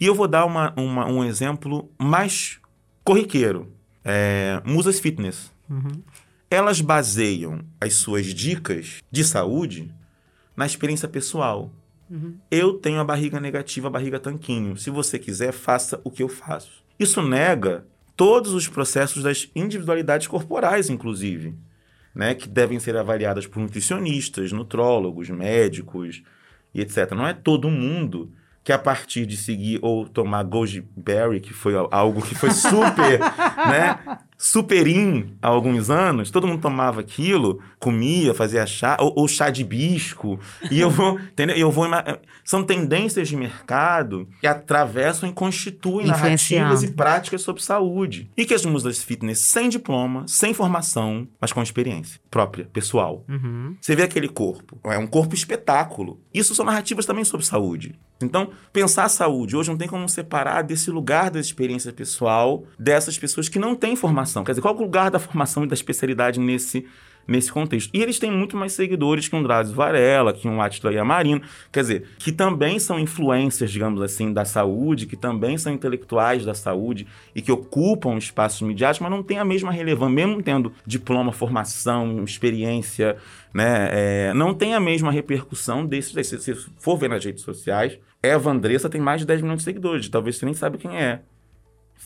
E 0.00 0.06
eu 0.06 0.14
vou 0.14 0.28
dar 0.28 0.44
uma, 0.44 0.72
uma- 0.76 1.06
um 1.06 1.24
exemplo 1.24 1.90
mais 1.98 2.58
corriqueiro. 3.02 3.72
É, 4.04 4.60
Musas 4.64 5.00
Fitness. 5.00 5.50
Uhum. 5.68 6.02
Elas 6.50 6.80
baseiam 6.80 7.60
as 7.80 7.94
suas 7.94 8.26
dicas 8.26 9.02
de 9.10 9.24
saúde 9.24 9.92
na 10.56 10.66
experiência 10.66 11.08
pessoal. 11.08 11.72
Uhum. 12.08 12.36
Eu 12.50 12.74
tenho 12.74 13.00
a 13.00 13.04
barriga 13.04 13.40
negativa, 13.40 13.88
a 13.88 13.90
barriga 13.90 14.20
tanquinho. 14.20 14.76
Se 14.76 14.90
você 14.90 15.18
quiser, 15.18 15.52
faça 15.52 16.00
o 16.04 16.10
que 16.10 16.22
eu 16.22 16.28
faço. 16.28 16.84
Isso 16.98 17.20
nega 17.22 17.86
todos 18.14 18.52
os 18.52 18.68
processos 18.68 19.22
das 19.22 19.50
individualidades 19.56 20.28
corporais, 20.28 20.88
inclusive, 20.90 21.56
né, 22.14 22.34
que 22.34 22.48
devem 22.48 22.78
ser 22.78 22.96
avaliadas 22.96 23.46
por 23.46 23.60
nutricionistas, 23.60 24.52
nutrólogos, 24.52 25.28
médicos 25.30 26.22
e 26.72 26.80
etc. 26.80 27.10
Não 27.12 27.26
é 27.26 27.32
todo 27.34 27.70
mundo 27.70 28.32
que 28.62 28.72
a 28.72 28.78
partir 28.78 29.26
de 29.26 29.36
seguir 29.36 29.78
ou 29.82 30.08
tomar 30.08 30.42
goji 30.44 30.88
berry, 30.96 31.40
que 31.40 31.52
foi 31.52 31.74
algo 31.90 32.22
que 32.22 32.34
foi 32.34 32.50
super, 32.50 33.20
né, 33.68 33.98
super 34.36 34.86
in 34.86 35.34
há 35.40 35.48
alguns 35.48 35.88
anos, 35.90 36.30
todo 36.30 36.46
mundo 36.46 36.60
tomava 36.60 37.00
aquilo, 37.00 37.60
comia, 37.78 38.34
fazia 38.34 38.66
chá, 38.66 38.96
ou, 39.00 39.12
ou 39.16 39.28
chá 39.28 39.48
de 39.48 39.62
hibisco, 39.62 40.38
e 40.70 40.80
eu 40.80 40.90
vou, 40.90 41.18
entendeu? 41.32 41.56
Eu 41.56 41.70
vou, 41.70 41.86
ima- 41.86 42.18
são 42.44 42.62
tendências 42.62 43.28
de 43.28 43.36
mercado 43.36 44.28
que 44.40 44.46
atravessam 44.46 45.28
e 45.28 45.32
constituem 45.32 46.06
narrativas 46.06 46.82
e 46.82 46.92
práticas 46.92 47.42
sobre 47.42 47.62
saúde. 47.62 48.30
E 48.36 48.44
que 48.44 48.52
as 48.54 48.64
musas 48.66 49.02
fitness 49.02 49.38
sem 49.38 49.68
diploma, 49.68 50.24
sem 50.28 50.52
formação, 50.52 51.26
mas 51.40 51.52
com 51.52 51.62
experiência 51.62 52.20
própria, 52.30 52.64
pessoal. 52.72 53.24
Uhum. 53.28 53.76
Você 53.80 53.94
vê 53.94 54.02
aquele 54.02 54.28
corpo, 54.28 54.78
é 54.84 54.98
um 54.98 55.06
corpo 55.06 55.34
espetáculo. 55.34 56.20
Isso 56.32 56.54
são 56.54 56.64
narrativas 56.64 57.06
também 57.06 57.24
sobre 57.24 57.46
saúde. 57.46 57.94
Então, 58.22 58.50
pensar 58.72 59.04
a 59.04 59.08
saúde 59.08 59.56
hoje 59.56 59.70
não 59.70 59.76
tem 59.76 59.88
como 59.88 60.08
separar 60.08 60.62
desse 60.62 60.90
lugar 60.90 61.30
da 61.30 61.40
experiência 61.40 61.92
pessoal 61.92 62.64
dessas 62.78 63.18
pessoas 63.18 63.48
que 63.48 63.58
não 63.58 63.74
têm 63.74 63.94
formação. 63.96 64.23
Quer 64.44 64.52
dizer, 64.52 64.62
qual 64.62 64.74
é 64.74 64.78
o 64.78 64.80
lugar 64.80 65.10
da 65.10 65.18
formação 65.18 65.64
e 65.64 65.66
da 65.66 65.74
especialidade 65.74 66.40
nesse, 66.40 66.86
nesse 67.26 67.52
contexto? 67.52 67.90
E 67.92 68.02
eles 68.02 68.18
têm 68.18 68.30
muito 68.30 68.56
mais 68.56 68.72
seguidores 68.72 69.28
que 69.28 69.36
um 69.36 69.42
Drauzio 69.42 69.74
Varela, 69.74 70.32
que 70.32 70.48
um 70.48 70.62
Attila 70.62 70.92
Yamarino, 70.92 71.42
quer 71.72 71.80
dizer, 71.80 72.08
que 72.18 72.32
também 72.32 72.78
são 72.78 72.98
influências, 72.98 73.70
digamos 73.70 74.00
assim, 74.02 74.32
da 74.32 74.44
saúde, 74.44 75.06
que 75.06 75.16
também 75.16 75.58
são 75.58 75.72
intelectuais 75.72 76.44
da 76.44 76.54
saúde 76.54 77.06
e 77.34 77.42
que 77.42 77.52
ocupam 77.52 78.16
espaços 78.16 78.62
midiáticos, 78.62 79.08
mas 79.08 79.10
não 79.10 79.22
têm 79.22 79.38
a 79.38 79.44
mesma 79.44 79.70
relevância, 79.70 80.14
mesmo 80.14 80.42
tendo 80.42 80.72
diploma, 80.86 81.32
formação, 81.32 82.24
experiência, 82.24 83.16
né, 83.52 83.88
é, 83.92 84.34
não 84.34 84.52
tem 84.52 84.74
a 84.74 84.80
mesma 84.80 85.12
repercussão 85.12 85.86
desses. 85.86 86.12
desses. 86.12 86.42
Se 86.42 86.54
for 86.78 86.96
ver 86.96 87.08
nas 87.08 87.24
redes 87.24 87.42
sociais, 87.42 87.98
Eva 88.22 88.50
Andressa 88.50 88.88
tem 88.88 89.00
mais 89.00 89.20
de 89.20 89.26
10 89.26 89.42
milhões 89.42 89.58
de 89.58 89.64
seguidores. 89.64 90.08
Talvez 90.08 90.36
você 90.36 90.46
nem 90.46 90.54
saiba 90.54 90.78
quem 90.78 90.96
é. 90.96 91.20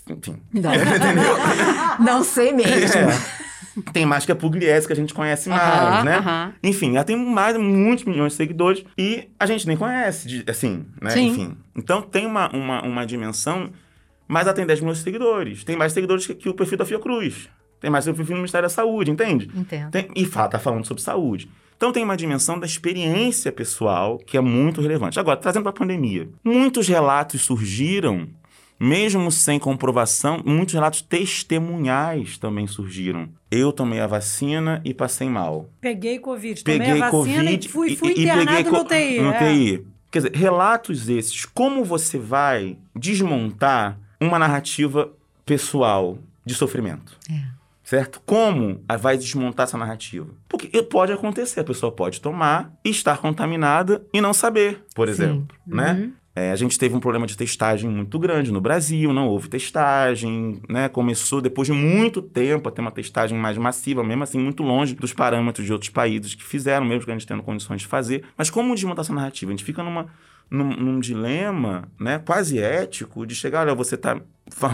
Enfim. 0.09 0.37
Não. 0.53 2.05
Não 2.05 2.25
sei 2.25 2.53
mesmo. 2.53 2.71
É. 2.99 3.39
Tem 3.93 4.05
mais 4.05 4.25
que 4.27 4.33
a 4.33 4.37
Pugliese, 4.37 4.87
que 4.87 4.93
a 4.93 4.97
gente 4.97 5.15
conhece 5.15 5.49
mais, 5.49 5.63
Aham, 5.63 6.05
né? 6.05 6.17
aham. 6.17 6.53
Enfim, 6.65 6.97
ela 6.97 7.05
tem 7.05 7.17
mais 7.17 7.57
muitos 7.57 8.05
milhões 8.05 8.33
de 8.33 8.37
seguidores 8.37 8.85
e 8.97 9.29
a 9.39 9.47
gente 9.47 9.69
nem 9.69 9.77
conhece, 9.77 10.43
assim, 10.49 10.85
né? 11.01 11.11
Sim. 11.11 11.27
Enfim. 11.29 11.57
Então 11.77 12.03
tem 12.03 12.27
uma, 12.27 12.49
uma, 12.51 12.83
uma 12.83 13.07
dimensão, 13.07 13.71
mas 14.27 14.47
ela 14.47 14.55
tem 14.55 14.67
10 14.67 14.81
milhões 14.81 14.99
de 14.99 15.05
seguidores. 15.05 15.63
Tem 15.63 15.77
mais 15.77 15.93
seguidores 15.93 16.27
que, 16.27 16.35
que 16.35 16.49
o 16.49 16.55
perfil 16.55 16.77
da 16.79 16.85
Fiocruz. 16.85 17.49
Tem 17.81 17.89
mais 17.89 18.05
que 18.05 18.11
o 18.11 18.15
perfil 18.15 18.35
do 18.35 18.39
Ministério 18.39 18.65
da 18.67 18.75
Saúde, 18.75 19.13
entende? 19.13 19.49
Entendo. 19.55 19.91
Tem- 19.93 20.09
e 20.17 20.25
fala, 20.27 20.49
tá 20.49 20.59
falando 20.59 20.85
sobre 20.85 21.01
saúde. 21.03 21.49
Então 21.77 21.93
tem 21.93 22.03
uma 22.03 22.17
dimensão 22.17 22.59
da 22.59 22.67
experiência 22.67 23.53
pessoal 23.53 24.19
que 24.19 24.37
é 24.37 24.41
muito 24.41 24.81
relevante. 24.81 25.21
Agora, 25.21 25.37
trazendo 25.37 25.63
para 25.63 25.71
a 25.71 25.75
pandemia. 25.75 26.29
Muitos 26.43 26.89
relatos 26.89 27.43
surgiram, 27.43 28.27
mesmo 28.79 29.31
sem 29.33 29.59
comprovação, 29.59 30.43
muitos 30.45 30.75
relatos 30.75 31.03
testemunhais 31.03 32.39
também 32.39 32.67
surgiram. 32.67 33.29
Eu 33.51 33.73
tomei 33.73 34.01
a 34.01 34.07
vacina 34.07 34.81
e 34.85 34.95
passei 34.95 35.29
mal. 35.29 35.69
Peguei 35.81 36.19
Covid, 36.19 36.63
tomei 36.63 36.79
Peguei 36.79 37.03
a 37.03 37.11
vacina 37.11 37.11
Covid 37.11 37.67
e 37.67 37.69
fui, 37.69 37.91
e- 37.93 37.97
fui 37.97 38.09
e 38.17 38.25
internado 38.25 38.47
peguei 38.57 38.73
no 38.73 38.81
UTI. 38.81 39.21
no 39.21 39.33
é. 39.33 39.37
UTI. 39.37 39.87
Quer 40.11 40.19
dizer, 40.21 40.35
relatos 40.35 41.09
esses, 41.09 41.45
como 41.45 41.85
você 41.85 42.19
vai 42.19 42.79
desmontar 42.95 43.99
uma 44.21 44.39
narrativa 44.39 45.11
pessoal 45.45 46.19
de 46.45 46.55
sofrimento? 46.55 47.19
É. 47.31 47.59
Certo? 47.83 48.21
Como 48.27 48.83
vai 49.01 49.17
desmontar 49.17 49.65
essa 49.65 49.79
narrativa? 49.79 50.29
Porque 50.47 50.83
pode 50.83 51.11
acontecer, 51.11 51.61
a 51.61 51.65
pessoa 51.65 51.91
pode 51.91 52.21
tomar 52.21 52.71
e 52.85 52.91
estar 52.91 53.17
contaminada 53.17 54.05
e 54.13 54.21
não 54.21 54.35
saber, 54.35 54.85
por 54.95 55.09
Sim. 55.09 55.13
exemplo, 55.15 55.57
né? 55.67 56.11
É, 56.39 56.53
a 56.53 56.57
gente 56.57 56.79
teve 56.79 56.95
um 56.95 57.01
problema 57.01 57.27
de 57.27 57.37
testagem 57.37 57.91
muito 57.91 58.17
grande 58.17 58.53
no 58.53 58.61
Brasil, 58.61 59.13
não 59.13 59.27
houve 59.27 59.49
testagem, 59.49 60.63
né? 60.69 60.89
Começou 60.89 61.41
depois 61.41 61.67
de 61.67 61.75
muito 61.75 62.23
tempo 62.23 62.69
a 62.69 62.73
ter 62.73 62.81
uma 62.81 62.93
testagem 62.93 63.37
mais 63.37 63.59
massiva, 63.59 64.05
mesmo 64.05 64.23
assim, 64.23 64.39
muito 64.39 64.63
longe 64.63 64.95
dos 64.95 65.13
parâmetros 65.13 65.67
de 65.67 65.73
outros 65.73 65.91
países 65.91 66.37
que 66.37 66.45
fizeram, 66.45 66.87
mesmo 66.87 67.05
que 67.05 67.11
a 67.11 67.15
gente 67.15 67.27
tendo 67.27 67.43
condições 67.43 67.81
de 67.81 67.89
fazer. 67.89 68.23
Mas 68.37 68.51
como 68.51 68.73
desmontar 68.73 69.05
essa 69.05 69.13
narrativa? 69.13 69.51
A 69.51 69.53
gente 69.53 69.65
fica 69.65 69.83
numa, 69.83 70.07
num, 70.49 70.77
num 70.77 71.01
dilema, 71.01 71.89
né, 71.99 72.21
quase 72.21 72.61
ético, 72.61 73.27
de 73.27 73.35
chegar, 73.35 73.67
olha, 73.67 73.75
você 73.75 73.97
está 73.97 74.21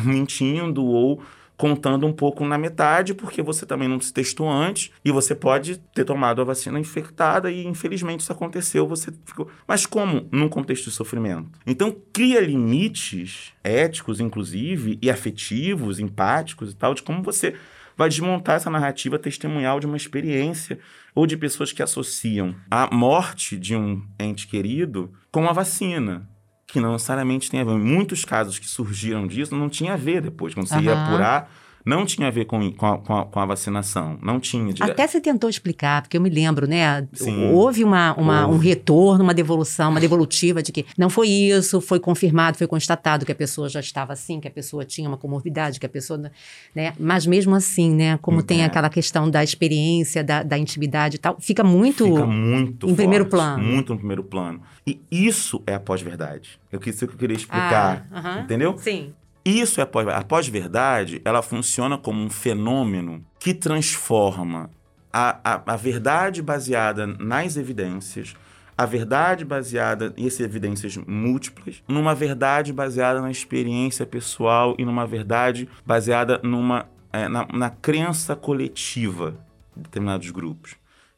mentindo 0.04 0.84
ou 0.84 1.22
contando 1.56 2.06
um 2.06 2.12
pouco 2.12 2.44
na 2.44 2.58
metade, 2.58 3.14
porque 3.14 3.42
você 3.42 3.64
também 3.64 3.88
não 3.88 4.00
se 4.00 4.12
testou 4.12 4.50
antes 4.50 4.90
e 5.04 5.12
você 5.12 5.34
pode 5.34 5.78
ter 5.94 6.04
tomado 6.04 6.40
a 6.40 6.44
vacina 6.44 6.78
infectada 6.78 7.50
e 7.50 7.64
infelizmente 7.64 8.20
isso 8.20 8.32
aconteceu, 8.32 8.86
você 8.86 9.12
ficou. 9.24 9.48
Mas 9.66 9.86
como 9.86 10.28
num 10.32 10.48
contexto 10.48 10.84
de 10.84 10.90
sofrimento? 10.90 11.58
Então 11.66 11.96
cria 12.12 12.40
limites 12.40 13.52
éticos, 13.62 14.20
inclusive, 14.20 14.98
e 15.00 15.10
afetivos, 15.10 16.00
empáticos 16.00 16.72
e 16.72 16.76
tal, 16.76 16.94
de 16.94 17.02
como 17.02 17.22
você 17.22 17.54
vai 17.96 18.08
desmontar 18.08 18.56
essa 18.56 18.70
narrativa 18.70 19.18
testemunhal 19.18 19.78
de 19.78 19.86
uma 19.86 19.96
experiência 19.96 20.78
ou 21.14 21.26
de 21.26 21.36
pessoas 21.36 21.72
que 21.72 21.82
associam 21.82 22.54
a 22.68 22.92
morte 22.92 23.56
de 23.56 23.76
um 23.76 24.02
ente 24.18 24.48
querido 24.48 25.12
com 25.30 25.48
a 25.48 25.52
vacina 25.52 26.28
que 26.74 26.80
não 26.80 26.92
necessariamente 26.92 27.48
tem 27.48 27.60
a 27.60 27.64
ver. 27.64 27.76
Muitos 27.76 28.24
casos 28.24 28.58
que 28.58 28.66
surgiram 28.66 29.28
disso 29.28 29.54
não 29.54 29.68
tinha 29.68 29.94
a 29.94 29.96
ver 29.96 30.20
depois. 30.20 30.54
Quando 30.54 30.66
você 30.66 30.80
ia 30.80 30.92
Aham. 30.92 31.04
apurar, 31.04 31.50
não 31.84 32.06
tinha 32.06 32.28
a 32.28 32.30
ver 32.30 32.46
com, 32.46 32.72
com, 32.72 32.86
a, 32.86 32.98
com 32.98 33.14
a- 33.16 33.24
com 33.26 33.40
a 33.40 33.46
vacinação. 33.46 34.18
Não 34.22 34.40
tinha. 34.40 34.72
dire- 34.72 34.90
Até 34.90 35.06
você 35.06 35.20
tentou 35.20 35.50
explicar, 35.50 36.02
porque 36.02 36.16
eu 36.16 36.20
me 36.20 36.30
lembro, 36.30 36.66
né? 36.66 37.06
Sim. 37.12 37.50
Houve 37.52 37.84
uma, 37.84 38.14
uma- 38.14 38.46
um 38.46 38.52
Houve. 38.52 38.68
retorno, 38.68 39.22
uma 39.22 39.34
devolução, 39.34 39.90
uma 39.90 40.00
devolutiva 40.00 40.62
de 40.62 40.72
que 40.72 40.86
não 40.96 41.10
foi 41.10 41.28
isso, 41.28 41.80
foi 41.80 42.00
confirmado, 42.00 42.56
foi 42.56 42.66
constatado 42.66 43.26
que 43.26 43.32
a 43.32 43.34
pessoa 43.34 43.68
já 43.68 43.80
estava 43.80 44.12
assim, 44.12 44.40
que 44.40 44.48
a 44.48 44.50
pessoa 44.50 44.84
tinha 44.84 45.08
uma 45.08 45.16
comorbidade, 45.18 45.78
que 45.78 45.86
a 45.86 45.88
pessoa. 45.88 46.30
Né? 46.74 46.92
Mas 46.98 47.26
mesmo 47.26 47.54
assim, 47.54 47.94
né? 47.94 48.18
Como 48.22 48.42
tem 48.42 48.62
É. 48.62 48.64
aquela 48.64 48.88
questão 48.88 49.28
da 49.30 49.42
experiência, 49.44 50.24
da, 50.24 50.42
da 50.42 50.56
intimidade 50.58 51.16
e 51.16 51.18
tal, 51.18 51.36
fica 51.40 51.62
muito. 51.62 52.04
Fica 52.04 52.24
muito 52.26 52.88
em 52.88 52.94
primeiro 52.94 53.24
forte, 53.24 53.30
plano. 53.32 53.62
Muito 53.62 53.92
no 53.92 53.98
primeiro 53.98 54.24
plano. 54.24 54.60
E 54.86 55.00
isso 55.10 55.62
é 55.66 55.74
a 55.74 55.80
pós-verdade. 55.80 56.58
Eu 56.72 56.80
quis 56.80 56.94
isso 56.96 57.06
que 57.06 57.14
eu 57.14 57.18
queria 57.18 57.36
explicar. 57.36 58.06
Ah, 58.10 58.18
aham. 58.18 58.40
Entendeu? 58.42 58.76
Sim. 58.78 59.12
Isso 59.44 59.80
é 59.80 59.84
pós- 59.84 60.08
a 60.08 60.22
pós-verdade, 60.22 61.20
ela 61.24 61.42
funciona 61.42 61.98
como 61.98 62.22
um 62.22 62.30
fenômeno 62.30 63.24
que 63.38 63.52
transforma 63.52 64.70
a, 65.12 65.38
a, 65.44 65.74
a 65.74 65.76
verdade 65.76 66.40
baseada 66.40 67.06
nas 67.06 67.56
evidências, 67.56 68.34
a 68.76 68.86
verdade 68.86 69.44
baseada 69.44 70.14
em 70.16 70.26
evidências 70.26 70.96
múltiplas, 70.96 71.82
numa 71.86 72.14
verdade 72.14 72.72
baseada 72.72 73.20
na 73.20 73.30
experiência 73.30 74.06
pessoal 74.06 74.74
e 74.78 74.84
numa 74.84 75.06
verdade 75.06 75.68
baseada 75.84 76.40
numa, 76.42 76.88
é, 77.12 77.28
na, 77.28 77.46
na 77.52 77.70
crença 77.70 78.34
coletiva 78.34 79.36
de 79.76 79.82
determinados 79.82 80.30
grupos. 80.30 80.74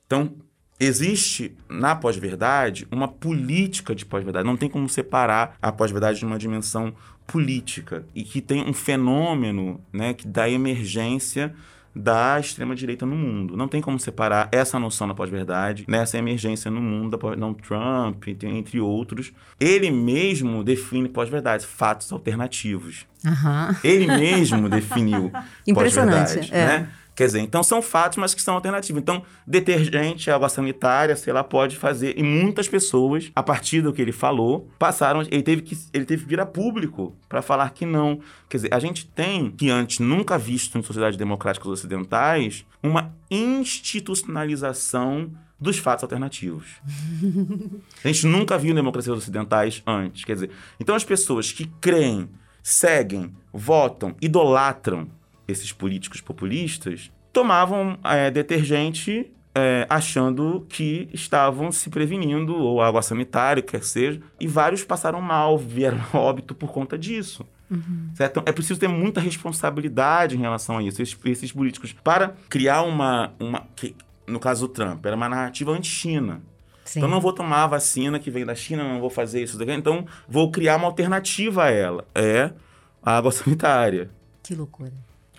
Então, 0.06 0.34
existe 0.78 1.56
na 1.70 1.94
pós-verdade 1.94 2.86
uma 2.90 3.08
política 3.08 3.94
de 3.94 4.04
pós-verdade. 4.04 4.46
Não 4.46 4.56
tem 4.56 4.68
como 4.68 4.88
separar 4.88 5.56
a 5.62 5.72
pós-verdade 5.72 6.18
de 6.18 6.26
uma 6.26 6.38
dimensão 6.38 6.92
política 7.26 8.04
e 8.14 8.22
que 8.22 8.40
tem 8.40 8.62
um 8.62 8.72
fenômeno 8.72 9.80
né, 9.92 10.14
que 10.14 10.26
da 10.26 10.48
emergência 10.48 11.54
da 11.96 12.38
extrema-direita 12.38 13.06
no 13.06 13.16
mundo. 13.16 13.56
Não 13.56 13.66
tem 13.66 13.80
como 13.80 13.98
separar 13.98 14.50
essa 14.52 14.78
noção 14.78 15.08
da 15.08 15.14
pós-verdade 15.14 15.86
nessa 15.88 16.18
emergência 16.18 16.70
no 16.70 16.80
mundo 16.80 17.16
da 17.16 17.36
não, 17.36 17.54
Trump, 17.54 18.28
entre 18.28 18.78
outros. 18.78 19.32
Ele 19.58 19.90
mesmo 19.90 20.62
define 20.62 21.08
pós-verdade, 21.08 21.66
fatos 21.66 22.12
alternativos. 22.12 23.06
Aham. 23.24 23.74
Ele 23.82 24.06
mesmo 24.06 24.68
definiu 24.68 25.32
Impressionante, 25.66 26.52
é. 26.52 26.66
né? 26.66 26.88
Quer 27.16 27.26
dizer, 27.26 27.40
então 27.40 27.62
são 27.62 27.80
fatos, 27.80 28.18
mas 28.18 28.34
que 28.34 28.42
são 28.42 28.54
alternativos. 28.54 29.00
Então, 29.00 29.22
detergente, 29.46 30.30
água 30.30 30.50
sanitária, 30.50 31.16
sei 31.16 31.32
lá, 31.32 31.42
pode 31.42 31.74
fazer. 31.74 32.12
E 32.18 32.22
muitas 32.22 32.68
pessoas, 32.68 33.32
a 33.34 33.42
partir 33.42 33.80
do 33.80 33.90
que 33.90 34.02
ele 34.02 34.12
falou, 34.12 34.68
passaram. 34.78 35.22
Ele 35.22 35.42
teve 35.42 35.62
que, 35.62 35.78
ele 35.94 36.04
teve 36.04 36.24
que 36.24 36.28
vir 36.28 36.40
a 36.40 36.44
público 36.44 37.16
para 37.26 37.40
falar 37.40 37.70
que 37.70 37.86
não. 37.86 38.20
Quer 38.50 38.58
dizer, 38.58 38.74
a 38.74 38.78
gente 38.78 39.06
tem, 39.06 39.50
que 39.50 39.70
antes 39.70 39.98
nunca 39.98 40.36
visto 40.36 40.76
em 40.76 40.82
sociedades 40.82 41.16
democráticas 41.16 41.68
ocidentais, 41.68 42.66
uma 42.82 43.16
institucionalização 43.30 45.30
dos 45.58 45.78
fatos 45.78 46.04
alternativos. 46.04 46.66
a 48.04 48.08
gente 48.08 48.26
nunca 48.26 48.58
viu 48.58 48.72
em 48.72 48.74
democracias 48.74 49.16
ocidentais 49.16 49.82
antes. 49.86 50.22
Quer 50.22 50.34
dizer, 50.34 50.50
então 50.78 50.94
as 50.94 51.02
pessoas 51.02 51.50
que 51.50 51.64
creem, 51.80 52.28
seguem, 52.62 53.34
votam, 53.54 54.14
idolatram 54.20 55.08
esses 55.46 55.72
políticos 55.72 56.20
populistas 56.20 57.10
tomavam 57.32 57.98
é, 58.04 58.30
detergente 58.30 59.30
é, 59.56 59.86
achando 59.88 60.66
que 60.68 61.08
estavam 61.14 61.72
se 61.72 61.88
prevenindo, 61.88 62.54
ou 62.54 62.82
água 62.82 63.00
sanitária, 63.00 63.62
quer 63.62 63.82
seja, 63.82 64.20
e 64.38 64.46
vários 64.46 64.84
passaram 64.84 65.20
mal, 65.22 65.56
vieram 65.56 65.98
a 66.12 66.18
óbito 66.18 66.54
por 66.54 66.70
conta 66.70 66.98
disso. 66.98 67.46
Uhum. 67.70 68.10
Certo? 68.14 68.32
Então, 68.32 68.42
é 68.46 68.52
preciso 68.52 68.78
ter 68.78 68.88
muita 68.88 69.18
responsabilidade 69.18 70.36
em 70.36 70.40
relação 70.40 70.76
a 70.76 70.82
isso. 70.82 71.00
Esses, 71.00 71.16
esses 71.24 71.52
políticos, 71.52 71.92
para 71.92 72.34
criar 72.50 72.82
uma. 72.82 73.32
uma 73.40 73.66
que, 73.74 73.96
no 74.26 74.38
caso 74.38 74.68
do 74.68 74.72
Trump, 74.72 75.04
era 75.06 75.16
uma 75.16 75.28
narrativa 75.28 75.72
anti-China. 75.72 76.42
Então, 76.94 77.08
não 77.08 77.20
vou 77.20 77.32
tomar 77.32 77.64
a 77.64 77.66
vacina 77.66 78.18
que 78.18 78.30
vem 78.30 78.44
da 78.44 78.54
China, 78.54 78.84
não 78.84 79.00
vou 79.00 79.10
fazer 79.10 79.42
isso 79.42 79.58
daqui. 79.58 79.72
Então, 79.72 80.06
vou 80.28 80.50
criar 80.50 80.76
uma 80.76 80.86
alternativa 80.86 81.64
a 81.64 81.70
ela. 81.70 82.06
É 82.14 82.52
a 83.02 83.16
água 83.16 83.32
sanitária. 83.32 84.10
Que 84.42 84.54
loucura. 84.54 84.92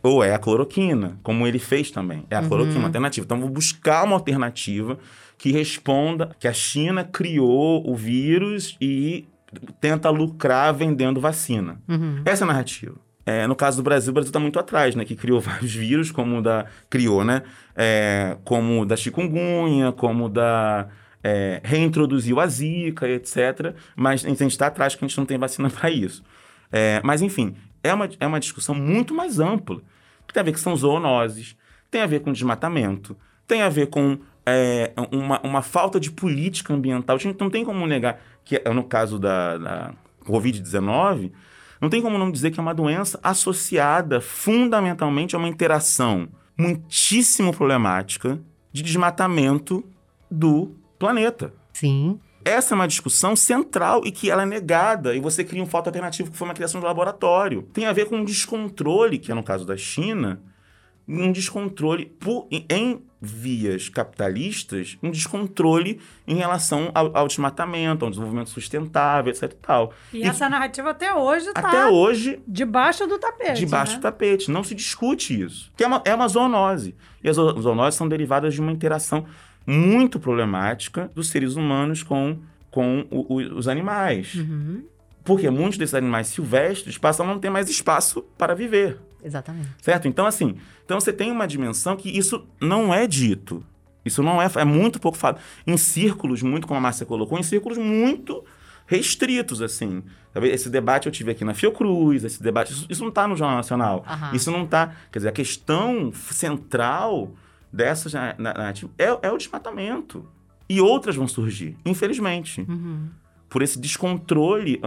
Ou 0.04 0.24
é 0.24 0.34
a 0.34 0.40
cloroquina, 0.40 1.18
como 1.24 1.46
ele 1.48 1.60
fez 1.60 1.92
também. 1.92 2.26
É 2.30 2.36
a 2.36 2.42
uhum. 2.42 2.48
cloroquina, 2.48 2.80
uma 2.80 2.88
alternativa. 2.88 3.26
Então, 3.26 3.40
vou 3.40 3.50
buscar 3.50 4.04
uma 4.04 4.16
alternativa 4.16 4.98
que 5.38 5.52
responda 5.52 6.36
que 6.40 6.48
a 6.48 6.54
China 6.54 7.04
criou 7.04 7.88
o 7.88 7.96
vírus 7.96 8.76
e 8.82 9.28
tenta 9.80 10.10
lucrar 10.10 10.74
vendendo 10.74 11.20
vacina. 11.22 11.80
Uhum. 11.88 12.22
Essa 12.26 12.44
é 12.44 12.46
a 12.46 12.48
narrativa. 12.48 12.96
É, 13.26 13.46
no 13.46 13.56
caso 13.56 13.78
do 13.78 13.84
Brasil, 13.84 14.12
o 14.12 14.14
Brasil 14.14 14.30
está 14.30 14.40
muito 14.40 14.58
atrás, 14.58 14.96
né? 14.96 15.04
Que 15.04 15.16
criou 15.16 15.40
vários 15.42 15.74
vírus, 15.74 16.12
como 16.12 16.38
o 16.38 16.42
da... 16.42 16.66
Criou, 16.90 17.24
né? 17.24 17.44
É, 17.76 18.38
como 18.44 18.86
da 18.86 18.96
chikungunya, 18.96 19.92
como 19.92 20.30
da... 20.30 20.88
É, 21.24 21.60
reintroduziu 21.64 22.40
a 22.40 22.48
zika, 22.48 23.10
etc. 23.10 23.76
Mas 23.96 24.24
a 24.24 24.30
gente 24.30 24.48
está 24.48 24.68
atrás 24.68 24.94
porque 24.94 25.06
a 25.06 25.08
gente 25.10 25.18
não 25.18 25.26
tem 25.26 25.38
vacina 25.38 25.70
para 25.72 25.90
isso. 25.92 26.24
É, 26.72 27.02
mas, 27.04 27.22
enfim, 27.22 27.56
é 27.88 27.94
uma, 27.94 28.10
é 28.20 28.28
uma 28.28 28.40
discussão 28.40 28.76
muito 28.76 29.14
mais 29.14 29.40
ampla 29.40 29.82
que 30.28 30.34
tem 30.34 30.42
a 30.42 30.44
ver 30.44 30.52
com 30.52 30.58
são 30.58 30.76
zoonoses, 30.76 31.56
tem 31.90 32.02
a 32.02 32.06
ver 32.06 32.20
com 32.20 32.34
desmatamento, 32.34 33.16
tem 33.48 33.62
a 33.62 33.70
ver 33.70 33.88
com 33.88 34.18
é, 34.46 34.92
uma, 35.12 35.40
uma 35.42 35.62
falta 35.62 36.00
de 36.00 36.12
política 36.12 36.74
ambiental. 36.74 37.16
A 37.16 37.20
gente 37.20 37.40
não 37.40 37.50
tem 37.50 37.64
como 37.64 37.88
negar 37.88 38.20
que, 38.44 38.60
no 38.70 38.84
caso 38.84 39.18
da, 39.18 39.58
da 39.58 39.94
Covid-19, 40.26 41.32
não 41.80 41.90
tem 41.90 42.02
como 42.02 42.18
não 42.18 42.32
dizer 42.32 42.52
que 42.52 42.60
é 42.60 42.64
uma 42.64 42.74
doença 42.74 43.20
associada 43.24 44.20
fundamentalmente 44.20 45.36
a 45.36 45.40
uma 45.40 45.48
interação 45.48 46.28
muitíssimo 46.58 47.54
problemática 47.54 48.40
de 48.72 48.82
desmatamento 48.82 49.84
do 50.30 50.76
planeta. 50.98 51.54
Sim. 51.72 52.20
Essa 52.48 52.74
é 52.74 52.76
uma 52.76 52.88
discussão 52.88 53.36
central 53.36 54.02
e 54.06 54.12
que 54.12 54.32
ela 54.32 54.44
é 54.44 54.46
negada, 54.46 55.14
e 55.14 55.20
você 55.20 55.44
cria 55.44 55.62
um 55.62 55.66
fato 55.66 55.88
alternativo 55.88 56.32
que 56.32 56.38
foi 56.38 56.48
uma 56.48 56.54
criação 56.54 56.80
de 56.80 56.88
laboratório. 56.88 57.64
Tem 57.74 57.86
a 57.86 57.94
ver 57.94 58.06
com 58.06 58.18
um 58.18 58.24
descontrole, 58.24 59.18
que 59.18 59.32
é 59.32 59.36
no 59.36 59.44
caso 59.44 59.66
da 59.66 59.76
China, 59.76 60.42
um 61.08 61.32
descontrole 61.32 62.06
por, 62.06 62.48
em 62.52 63.02
vias 63.20 63.90
capitalistas, 63.90 64.98
um 65.02 65.10
descontrole 65.10 66.00
em 66.28 66.36
relação 66.36 66.92
ao, 66.94 67.16
ao 67.18 67.28
desmatamento, 67.28 68.06
ao 68.06 68.12
desenvolvimento 68.12 68.50
sustentável, 68.50 69.32
etc 69.32 69.44
e 69.44 69.56
tal. 69.56 69.94
E, 70.14 70.20
e 70.20 70.24
essa 70.24 70.48
narrativa 70.48 70.92
até 70.92 71.14
hoje 71.14 71.48
está 71.48 71.68
até 71.68 71.88
hoje 71.88 72.40
debaixo 72.48 73.08
do 73.08 73.18
tapete. 73.18 73.60
Debaixo 73.60 73.94
né? 73.94 74.00
do 74.00 74.02
tapete. 74.02 74.52
Não 74.52 74.64
se 74.64 74.76
discute 74.76 75.42
isso. 75.42 75.72
Que 75.76 75.84
é 75.84 75.88
uma, 75.88 76.02
é 76.06 76.14
uma 76.14 76.28
zoonose. 76.28 76.96
E 77.24 77.30
as 77.30 77.36
zoonoses 77.36 77.98
são 77.98 78.08
derivadas 78.08 78.54
de 78.54 78.62
uma 78.62 78.72
interação 78.72 79.26
muito 79.68 80.20
problemática 80.20 81.12
dos 81.14 81.28
seres 81.30 81.56
humanos 81.56 82.02
com, 82.02 82.40
com 82.72 83.06
o, 83.12 83.36
o, 83.36 83.58
os 83.58 83.68
animais. 83.68 84.36
Uhum. 84.36 84.86
Porque 85.26 85.50
muitos 85.50 85.78
desses 85.78 85.94
animais 85.94 86.28
silvestres 86.28 86.98
passam 86.98 87.26
a 87.26 87.34
não 87.34 87.40
ter 87.40 87.50
mais 87.50 87.70
espaço 87.70 88.22
para 88.38 88.56
viver. 88.56 88.98
Exatamente. 89.22 89.68
Certo? 89.82 90.08
Então, 90.08 90.26
assim, 90.26 90.56
então 90.86 91.00
você 91.00 91.12
tem 91.12 91.30
uma 91.30 91.46
dimensão 91.46 91.98
que 91.98 92.10
isso 92.10 92.48
não 92.62 92.94
é 92.94 93.06
dito. 93.06 93.62
Isso 94.06 94.24
não 94.24 94.42
é, 94.42 94.50
é 94.56 94.64
muito 94.64 95.02
pouco 95.02 95.18
falado. 95.18 95.42
Em 95.66 95.76
círculos, 95.76 96.42
muito 96.42 96.66
como 96.66 96.78
a 96.78 96.82
Márcia 96.82 97.06
colocou, 97.06 97.38
em 97.38 97.44
círculos 97.44 97.78
muito 97.78 98.42
restritos, 98.86 99.62
assim. 99.62 100.02
Esse 100.44 100.70
debate 100.70 101.08
eu 101.08 101.12
tive 101.12 101.32
aqui 101.32 101.44
na 101.44 101.54
Fiocruz, 101.54 102.24
esse 102.24 102.42
debate. 102.42 102.72
Isso, 102.72 102.88
isso 102.90 103.02
não 103.02 103.10
está 103.10 103.28
no 103.28 103.36
Jornal 103.36 103.58
Nacional. 103.58 104.06
Uhum. 104.08 104.36
Isso 104.36 104.50
não 104.50 104.64
está. 104.64 104.94
Quer 105.12 105.20
dizer, 105.20 105.30
a 105.30 105.34
questão 105.34 106.12
central 106.14 107.34
dessas 107.78 108.12
narrativas 108.14 108.92
é, 108.98 109.06
é 109.22 109.32
o 109.32 109.38
desmatamento. 109.38 110.28
E 110.68 110.82
outras 110.82 111.16
vão 111.16 111.28
surgir, 111.28 111.78
infelizmente. 111.86 112.66
Uhum. 112.68 113.10
Por 113.48 113.62
esse 113.62 113.80
descontrole 113.80 114.82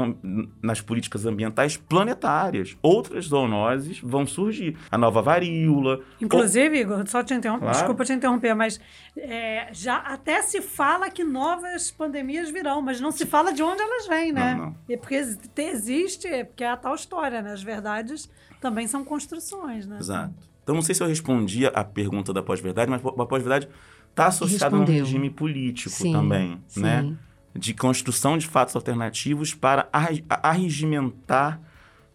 nas 0.63 0.83
políticas 0.83 1.25
ambientais 1.25 1.79
planetárias. 1.79 2.77
Outras 2.83 3.25
zoonoses 3.29 3.99
vão 4.01 4.27
surgir. 4.27 4.77
A 4.91 4.99
nova 4.99 5.23
varíola. 5.23 6.01
Inclusive, 6.21 6.77
ou... 6.77 6.83
Igor, 6.83 7.09
só 7.09 7.25
te 7.25 7.33
interromper, 7.33 7.63
claro. 7.63 7.79
desculpa 7.79 8.05
te 8.05 8.13
interromper, 8.13 8.55
mas 8.55 8.79
é, 9.17 9.69
já 9.73 9.97
até 9.97 10.43
se 10.43 10.61
fala 10.61 11.09
que 11.09 11.25
novas 11.25 11.91
pandemias 11.91 12.51
virão, 12.51 12.83
mas 12.83 13.01
não 13.01 13.11
se 13.11 13.25
fala 13.25 13.51
de 13.51 13.63
onde 13.63 13.81
elas 13.81 14.07
vêm, 14.07 14.31
né? 14.31 14.55
Não, 14.55 14.67
não. 14.67 14.77
E 14.87 14.95
porque 14.95 15.15
existe, 15.57 16.29
porque 16.45 16.63
é 16.63 16.69
a 16.69 16.77
tal 16.77 16.95
história, 16.95 17.41
né? 17.41 17.53
As 17.55 17.63
verdades 17.63 18.29
também 18.61 18.87
são 18.87 19.03
construções, 19.03 19.87
né? 19.87 19.97
Exato. 19.99 20.50
Então, 20.71 20.77
não 20.77 20.83
sei 20.83 20.95
se 20.95 21.03
eu 21.03 21.09
respondi 21.09 21.67
a 21.67 21.83
pergunta 21.83 22.33
da 22.33 22.45
pós-verdade, 22.45 22.89
mas 22.89 23.05
a 23.05 23.27
pós-verdade 23.27 23.69
está 24.09 24.27
associada 24.29 24.77
a 24.77 24.79
um 24.79 24.85
regime 24.85 25.29
político 25.29 25.91
sim, 25.91 26.13
também, 26.13 26.61
sim. 26.69 26.81
né? 26.81 27.13
De 27.53 27.75
construção 27.75 28.39
de 28.39 28.47
fatos 28.47 28.77
alternativos 28.77 29.53
para 29.53 29.89
arregimentar 30.29 31.61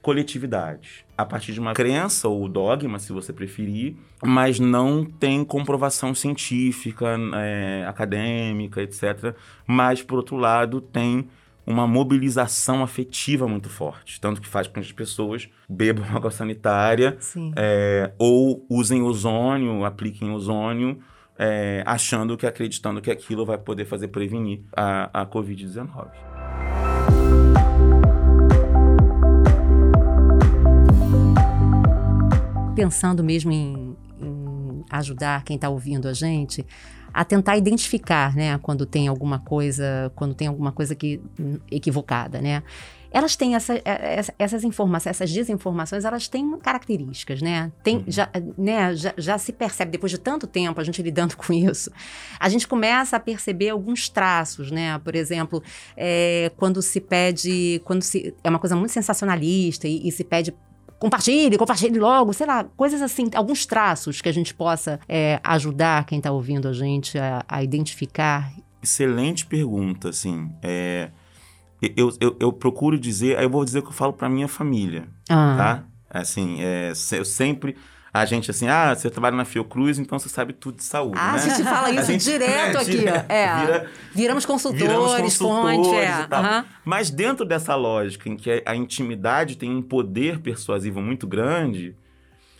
coletividades. 0.01 1.03
A 1.17 1.25
partir 1.25 1.51
de 1.51 1.59
uma 1.59 1.73
crença 1.73 2.29
ou 2.29 2.47
dogma, 2.47 2.97
se 2.97 3.11
você 3.11 3.33
preferir, 3.33 3.97
mas 4.23 4.57
não 4.57 5.03
tem 5.03 5.43
comprovação 5.43 6.15
científica, 6.15 7.17
é, 7.33 7.85
acadêmica, 7.85 8.81
etc. 8.81 9.35
Mas, 9.67 10.01
por 10.01 10.15
outro 10.15 10.37
lado, 10.37 10.79
tem 10.79 11.27
uma 11.65 11.87
mobilização 11.87 12.83
afetiva 12.83 13.47
muito 13.47 13.69
forte. 13.69 14.21
Tanto 14.21 14.39
que 14.39 14.47
faz 14.47 14.67
com 14.67 14.73
que 14.73 14.79
as 14.79 14.91
pessoas 14.91 15.49
bebam 15.67 16.05
água 16.15 16.31
sanitária 16.31 17.17
é, 17.55 18.11
ou 18.17 18.65
usem 18.69 19.01
ozônio, 19.01 19.83
apliquem 19.83 20.31
ozônio, 20.31 20.99
é, 21.37 21.83
achando 21.85 22.37
que, 22.37 22.45
acreditando 22.45 23.01
que 23.01 23.11
aquilo 23.11 23.45
vai 23.45 23.57
poder 23.57 23.85
fazer 23.85 24.07
prevenir 24.09 24.61
a, 24.75 25.21
a 25.21 25.25
Covid-19. 25.25 26.11
Pensando 32.75 33.23
mesmo 33.23 33.51
em, 33.51 33.95
em 34.21 34.83
ajudar 34.91 35.43
quem 35.43 35.55
está 35.55 35.69
ouvindo 35.69 36.07
a 36.07 36.13
gente, 36.13 36.65
a 37.15 37.23
tentar 37.23 37.55
identificar, 37.55 38.35
né, 38.35 38.57
quando 38.57 38.85
tem 38.85 39.07
alguma 39.07 39.39
coisa, 39.39 40.11
quando 40.15 40.35
tem 40.35 40.49
alguma 40.49 40.73
coisa 40.73 40.93
que 40.93 41.21
equivocada, 41.71 42.41
né? 42.41 42.61
Elas 43.09 43.37
têm 43.37 43.55
essa, 43.55 43.75
é, 43.75 44.21
essas 44.37 44.65
informações, 44.65 45.11
essas 45.11 45.31
desinformações, 45.31 46.03
elas 46.03 46.27
têm 46.27 46.59
características, 46.59 47.41
né? 47.41 47.71
Tem, 47.81 47.99
uhum. 47.99 48.03
já, 48.07 48.29
né 48.57 48.93
já, 48.93 49.13
já 49.17 49.37
se 49.37 49.53
percebe, 49.53 49.91
depois 49.91 50.11
de 50.11 50.17
tanto 50.17 50.45
tempo 50.45 50.81
a 50.81 50.83
gente 50.83 51.01
lidando 51.01 51.37
com 51.39 51.53
isso, 51.53 51.89
a 52.37 52.49
gente 52.49 52.67
começa 52.67 53.15
a 53.15 53.19
perceber 53.19 53.69
alguns 53.69 54.09
traços, 54.09 54.69
né? 54.69 54.99
Por 54.99 55.15
exemplo, 55.15 55.63
é, 55.95 56.51
quando 56.57 56.81
se 56.81 56.99
pede, 56.99 57.81
quando 57.85 58.01
se, 58.01 58.35
é 58.43 58.49
uma 58.49 58.59
coisa 58.59 58.75
muito 58.75 58.91
sensacionalista 58.91 59.87
e, 59.87 60.05
e 60.05 60.11
se 60.11 60.25
pede 60.25 60.53
compartilhe, 60.99 61.57
compartilhe 61.57 61.99
logo, 61.99 62.33
sei 62.33 62.47
lá, 62.47 62.63
coisas 62.63 63.01
assim, 63.01 63.29
alguns 63.35 63.65
traços 63.65 64.21
que 64.21 64.29
a 64.29 64.31
gente 64.31 64.53
possa 64.53 64.99
é, 65.07 65.39
ajudar 65.43 66.05
quem 66.05 66.17
está 66.17 66.31
ouvindo 66.31 66.67
a 66.67 66.73
gente 66.73 67.17
a, 67.17 67.43
a, 67.47 67.63
identificar? 67.63 68.51
Excelente 68.81 69.45
pergunta, 69.45 70.09
assim. 70.09 70.51
É, 70.61 71.09
eu, 71.81 72.11
eu, 72.19 72.35
eu, 72.39 72.53
procuro 72.53 72.97
dizer, 72.97 73.37
aí 73.37 73.45
eu 73.45 73.49
vou 73.49 73.63
dizer 73.63 73.79
o 73.79 73.81
que 73.83 73.89
eu 73.89 73.93
falo 73.93 74.13
para 74.13 74.29
minha 74.29 74.47
família, 74.47 75.07
ah. 75.29 75.55
tá? 75.57 75.83
Assim, 76.09 76.57
é, 76.61 76.93
eu 77.11 77.25
sempre 77.25 77.75
a 78.15 78.23
gente 78.23 78.49
assim, 78.49 78.69
ah, 78.69 78.95
você 78.95 79.09
trabalha 79.09 79.35
na 79.35 79.43
Fiocruz, 79.43 79.99
então 79.99 80.17
você 80.17 80.29
sabe 80.29 80.53
tudo 80.53 80.77
de 80.77 80.85
saúde, 80.85 81.17
ah, 81.19 81.33
né? 81.33 81.37
a 81.37 81.37
gente 81.37 81.63
fala 81.63 81.91
isso 81.91 82.11
gente, 82.13 82.23
direto 82.23 82.77
aqui. 82.79 83.03
É. 83.27 83.59
Vira, 83.59 83.91
viramos 84.13 84.45
consultores, 84.45 84.87
viramos 84.87 85.15
consultores 85.15 85.83
fonte, 85.83 85.95
é. 85.97 86.21
Uhum. 86.21 86.65
Mas 86.85 87.09
dentro 87.09 87.45
dessa 87.45 87.75
lógica 87.75 88.29
em 88.29 88.37
que 88.37 88.63
a 88.65 88.73
intimidade 88.73 89.57
tem 89.57 89.69
um 89.69 89.81
poder 89.81 90.39
persuasivo 90.39 91.01
muito 91.01 91.27
grande, 91.27 91.93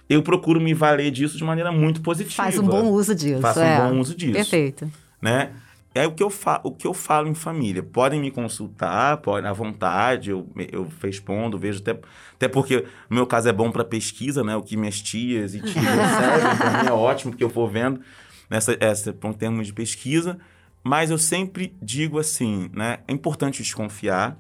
eu 0.10 0.22
procuro 0.22 0.60
me 0.60 0.74
valer 0.74 1.10
disso 1.10 1.38
de 1.38 1.44
maneira 1.46 1.72
muito 1.72 2.02
positiva. 2.02 2.36
Faz 2.36 2.60
um 2.60 2.68
bom 2.68 2.90
uso 2.90 3.16
disso. 3.16 3.40
Faço 3.40 3.62
é. 3.62 3.80
um 3.80 3.92
bom 3.92 4.00
uso 4.02 4.14
disso. 4.14 4.34
Perfeito. 4.34 4.92
Né? 5.22 5.52
É 5.96 6.06
o 6.06 6.12
que, 6.12 6.22
eu 6.22 6.30
fa 6.30 6.60
o 6.62 6.72
que 6.74 6.86
eu 6.86 6.94
falo 6.94 7.30
em 7.30 7.34
família. 7.34 7.82
Podem 7.82 8.20
me 8.20 8.30
consultar, 8.30 9.16
podem 9.18 9.50
à 9.50 9.54
vontade, 9.54 10.30
eu, 10.30 10.46
eu 10.70 10.92
respondo, 11.02 11.58
vejo 11.58 11.80
até, 11.80 11.98
até 12.34 12.50
porque 12.50 12.86
no 13.10 13.16
meu 13.16 13.26
caso 13.26 13.48
é 13.48 13.54
bom 13.54 13.72
para 13.72 13.86
pesquisa, 13.86 14.44
né? 14.44 14.58
O 14.58 14.62
que 14.62 14.76
minhas 14.76 15.02
tias 15.02 15.56
e 15.56 15.62
tios 15.62 15.74
para 16.60 16.84
mim 16.84 16.90
é 16.90 16.92
ótimo, 16.92 17.32
porque 17.32 17.46
eu 17.46 17.48
vou 17.48 17.70
vendo 17.70 18.02
nessa, 18.50 18.76
essa, 18.82 19.16
em 19.24 19.34
termos 19.34 19.68
de 19.68 19.74
pesquisa. 19.74 20.38
Mas 20.84 21.12
eu 21.12 21.18
sempre 21.18 21.74
digo 21.82 22.20
assim, 22.20 22.70
né? 22.74 23.00
É 23.08 23.14
importante 23.14 23.64
desconfiar, 23.64 24.38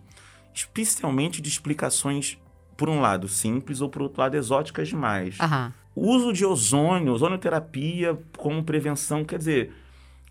especialmente 0.54 1.42
de 1.42 1.48
explicações, 1.48 2.38
por 2.76 2.90
um 2.90 3.00
lado, 3.00 3.30
simples 3.30 3.80
ou 3.80 3.88
por 3.88 4.02
outro 4.02 4.22
lado, 4.22 4.36
exóticas 4.36 4.90
demais. 4.90 5.40
Aham. 5.40 5.74
O 5.96 6.10
uso 6.14 6.34
de 6.34 6.46
ozônio, 6.46 7.14
ozonioterapia 7.14 8.20
como 8.36 8.62
prevenção, 8.62 9.24
quer 9.24 9.38
dizer, 9.38 9.74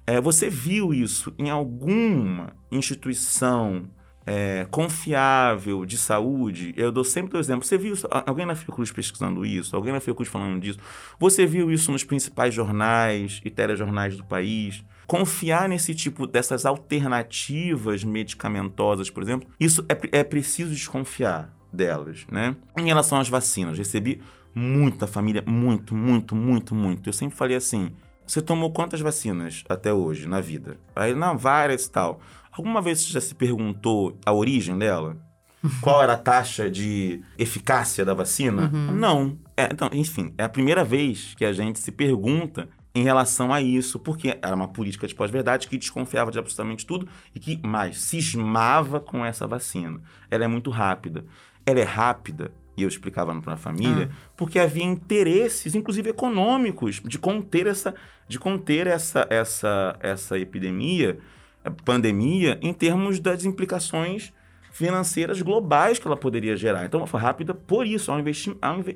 é, 0.06 0.20
você 0.20 0.50
viu 0.50 0.92
isso 0.92 1.32
em 1.38 1.50
alguma 1.50 2.52
instituição 2.70 3.88
é, 4.26 4.66
confiável 4.70 5.84
de 5.84 5.96
saúde? 5.96 6.74
Eu 6.76 6.92
dou 6.92 7.04
sempre 7.04 7.36
o 7.36 7.40
exemplo. 7.40 7.64
Você 7.64 7.78
viu 7.78 7.94
isso? 7.94 8.06
Alguém 8.10 8.46
na 8.46 8.54
Fiocruz 8.54 8.92
pesquisando 8.92 9.44
isso? 9.44 9.74
Alguém 9.74 9.92
na 9.92 10.00
Fiocruz 10.00 10.28
falando 10.28 10.60
disso? 10.60 10.78
Você 11.18 11.46
viu 11.46 11.70
isso 11.70 11.90
nos 11.90 12.04
principais 12.04 12.54
jornais 12.54 13.40
e 13.44 13.50
telejornais 13.50 14.16
do 14.16 14.24
país? 14.24 14.84
Confiar 15.06 15.68
nesse 15.68 15.94
tipo 15.94 16.26
dessas 16.26 16.64
alternativas 16.64 18.04
medicamentosas, 18.04 19.10
por 19.10 19.22
exemplo, 19.22 19.48
isso 19.60 19.84
é, 19.88 20.20
é 20.20 20.24
preciso 20.24 20.70
desconfiar 20.70 21.54
delas, 21.72 22.26
né? 22.30 22.56
Em 22.78 22.86
relação 22.86 23.18
às 23.18 23.28
vacinas, 23.28 23.76
recebi 23.76 24.22
muito 24.54 24.98
da 24.98 25.06
família, 25.06 25.42
muito, 25.46 25.94
muito, 25.94 26.34
muito, 26.34 26.74
muito. 26.74 27.08
Eu 27.08 27.12
sempre 27.12 27.36
falei 27.36 27.56
assim: 27.56 27.90
você 28.26 28.40
tomou 28.40 28.72
quantas 28.72 29.00
vacinas 29.00 29.64
até 29.68 29.92
hoje 29.92 30.26
na 30.26 30.40
vida? 30.40 30.78
Aí, 30.94 31.14
não, 31.14 31.36
várias 31.36 31.84
e 31.84 31.90
tal. 31.90 32.20
Alguma 32.50 32.80
vez 32.80 33.02
você 33.02 33.12
já 33.12 33.20
se 33.20 33.34
perguntou 33.34 34.16
a 34.24 34.32
origem 34.32 34.78
dela? 34.78 35.16
Qual 35.80 36.02
era 36.02 36.12
a 36.12 36.18
taxa 36.18 36.70
de 36.70 37.22
eficácia 37.38 38.04
da 38.04 38.14
vacina? 38.14 38.68
Não. 38.68 39.38
É, 39.56 39.64
então, 39.72 39.88
enfim, 39.92 40.32
é 40.36 40.44
a 40.44 40.48
primeira 40.48 40.84
vez 40.84 41.34
que 41.36 41.44
a 41.44 41.52
gente 41.52 41.78
se 41.78 41.90
pergunta 41.90 42.68
em 42.94 43.02
relação 43.02 43.52
a 43.52 43.60
isso, 43.60 43.98
porque 43.98 44.38
era 44.40 44.54
uma 44.54 44.68
política 44.68 45.06
de 45.06 45.14
pós-verdade 45.14 45.66
que 45.66 45.76
desconfiava 45.76 46.30
de 46.30 46.38
absolutamente 46.38 46.86
tudo 46.86 47.08
e 47.34 47.40
que 47.40 47.60
mais 47.66 48.00
cismava 48.00 49.00
com 49.00 49.24
essa 49.24 49.46
vacina. 49.46 50.00
Ela 50.30 50.44
é 50.44 50.48
muito 50.48 50.70
rápida. 50.70 51.24
Ela 51.66 51.80
é 51.80 51.84
rápida, 51.84 52.52
e 52.76 52.82
eu 52.82 52.88
explicava 52.88 53.34
para 53.40 53.54
a 53.54 53.56
família, 53.56 54.10
porque 54.36 54.58
havia 54.58 54.84
interesses, 54.84 55.74
inclusive 55.74 56.10
econômicos, 56.10 57.00
de 57.04 57.18
conter 57.18 57.66
essa, 57.66 57.94
de 58.28 58.38
conter 58.38 58.86
essa, 58.86 59.26
essa, 59.30 59.96
essa 60.00 60.38
epidemia, 60.38 61.18
a 61.64 61.70
pandemia, 61.70 62.58
em 62.60 62.72
termos 62.72 63.18
das 63.20 63.44
implicações 63.44 64.32
financeiras 64.72 65.40
globais 65.40 65.98
que 66.00 66.06
ela 66.06 66.16
poderia 66.16 66.56
gerar. 66.56 66.84
Então, 66.84 67.06
foi 67.06 67.20
rápida 67.20 67.54
por 67.54 67.86
isso. 67.86 68.10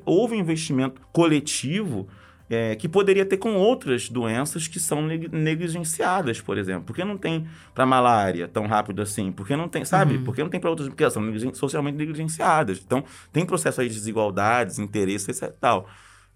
Houve 0.04 0.34
um 0.34 0.40
investimento 0.40 1.00
coletivo 1.12 2.08
é, 2.50 2.74
que 2.76 2.88
poderia 2.88 3.24
ter 3.26 3.36
com 3.36 3.54
outras 3.56 4.08
doenças 4.08 4.66
que 4.66 4.80
são 4.80 5.02
neg- 5.02 5.28
negligenciadas, 5.32 6.40
por 6.40 6.56
exemplo. 6.58 6.84
Por 6.84 6.96
que 6.96 7.04
não 7.04 7.16
tem 7.18 7.46
para 7.74 7.84
malária 7.84 8.48
tão 8.48 8.66
rápido 8.66 9.02
assim? 9.02 9.30
Por 9.30 9.46
que 9.46 9.54
não 9.54 9.68
tem, 9.68 9.84
sabe? 9.84 10.18
Por 10.18 10.34
que 10.34 10.42
não 10.42 10.48
tem 10.50 10.58
para 10.60 10.70
outras? 10.70 10.88
Porque 10.88 11.02
elas 11.02 11.12
são 11.12 11.22
negligen- 11.22 11.52
socialmente 11.54 11.96
negligenciadas. 11.98 12.80
Então, 12.84 13.04
tem 13.32 13.44
processo 13.44 13.80
aí 13.80 13.88
de 13.88 13.94
desigualdades, 13.94 14.78
interesses 14.78 15.40
e 15.42 15.48
tal. 15.60 15.88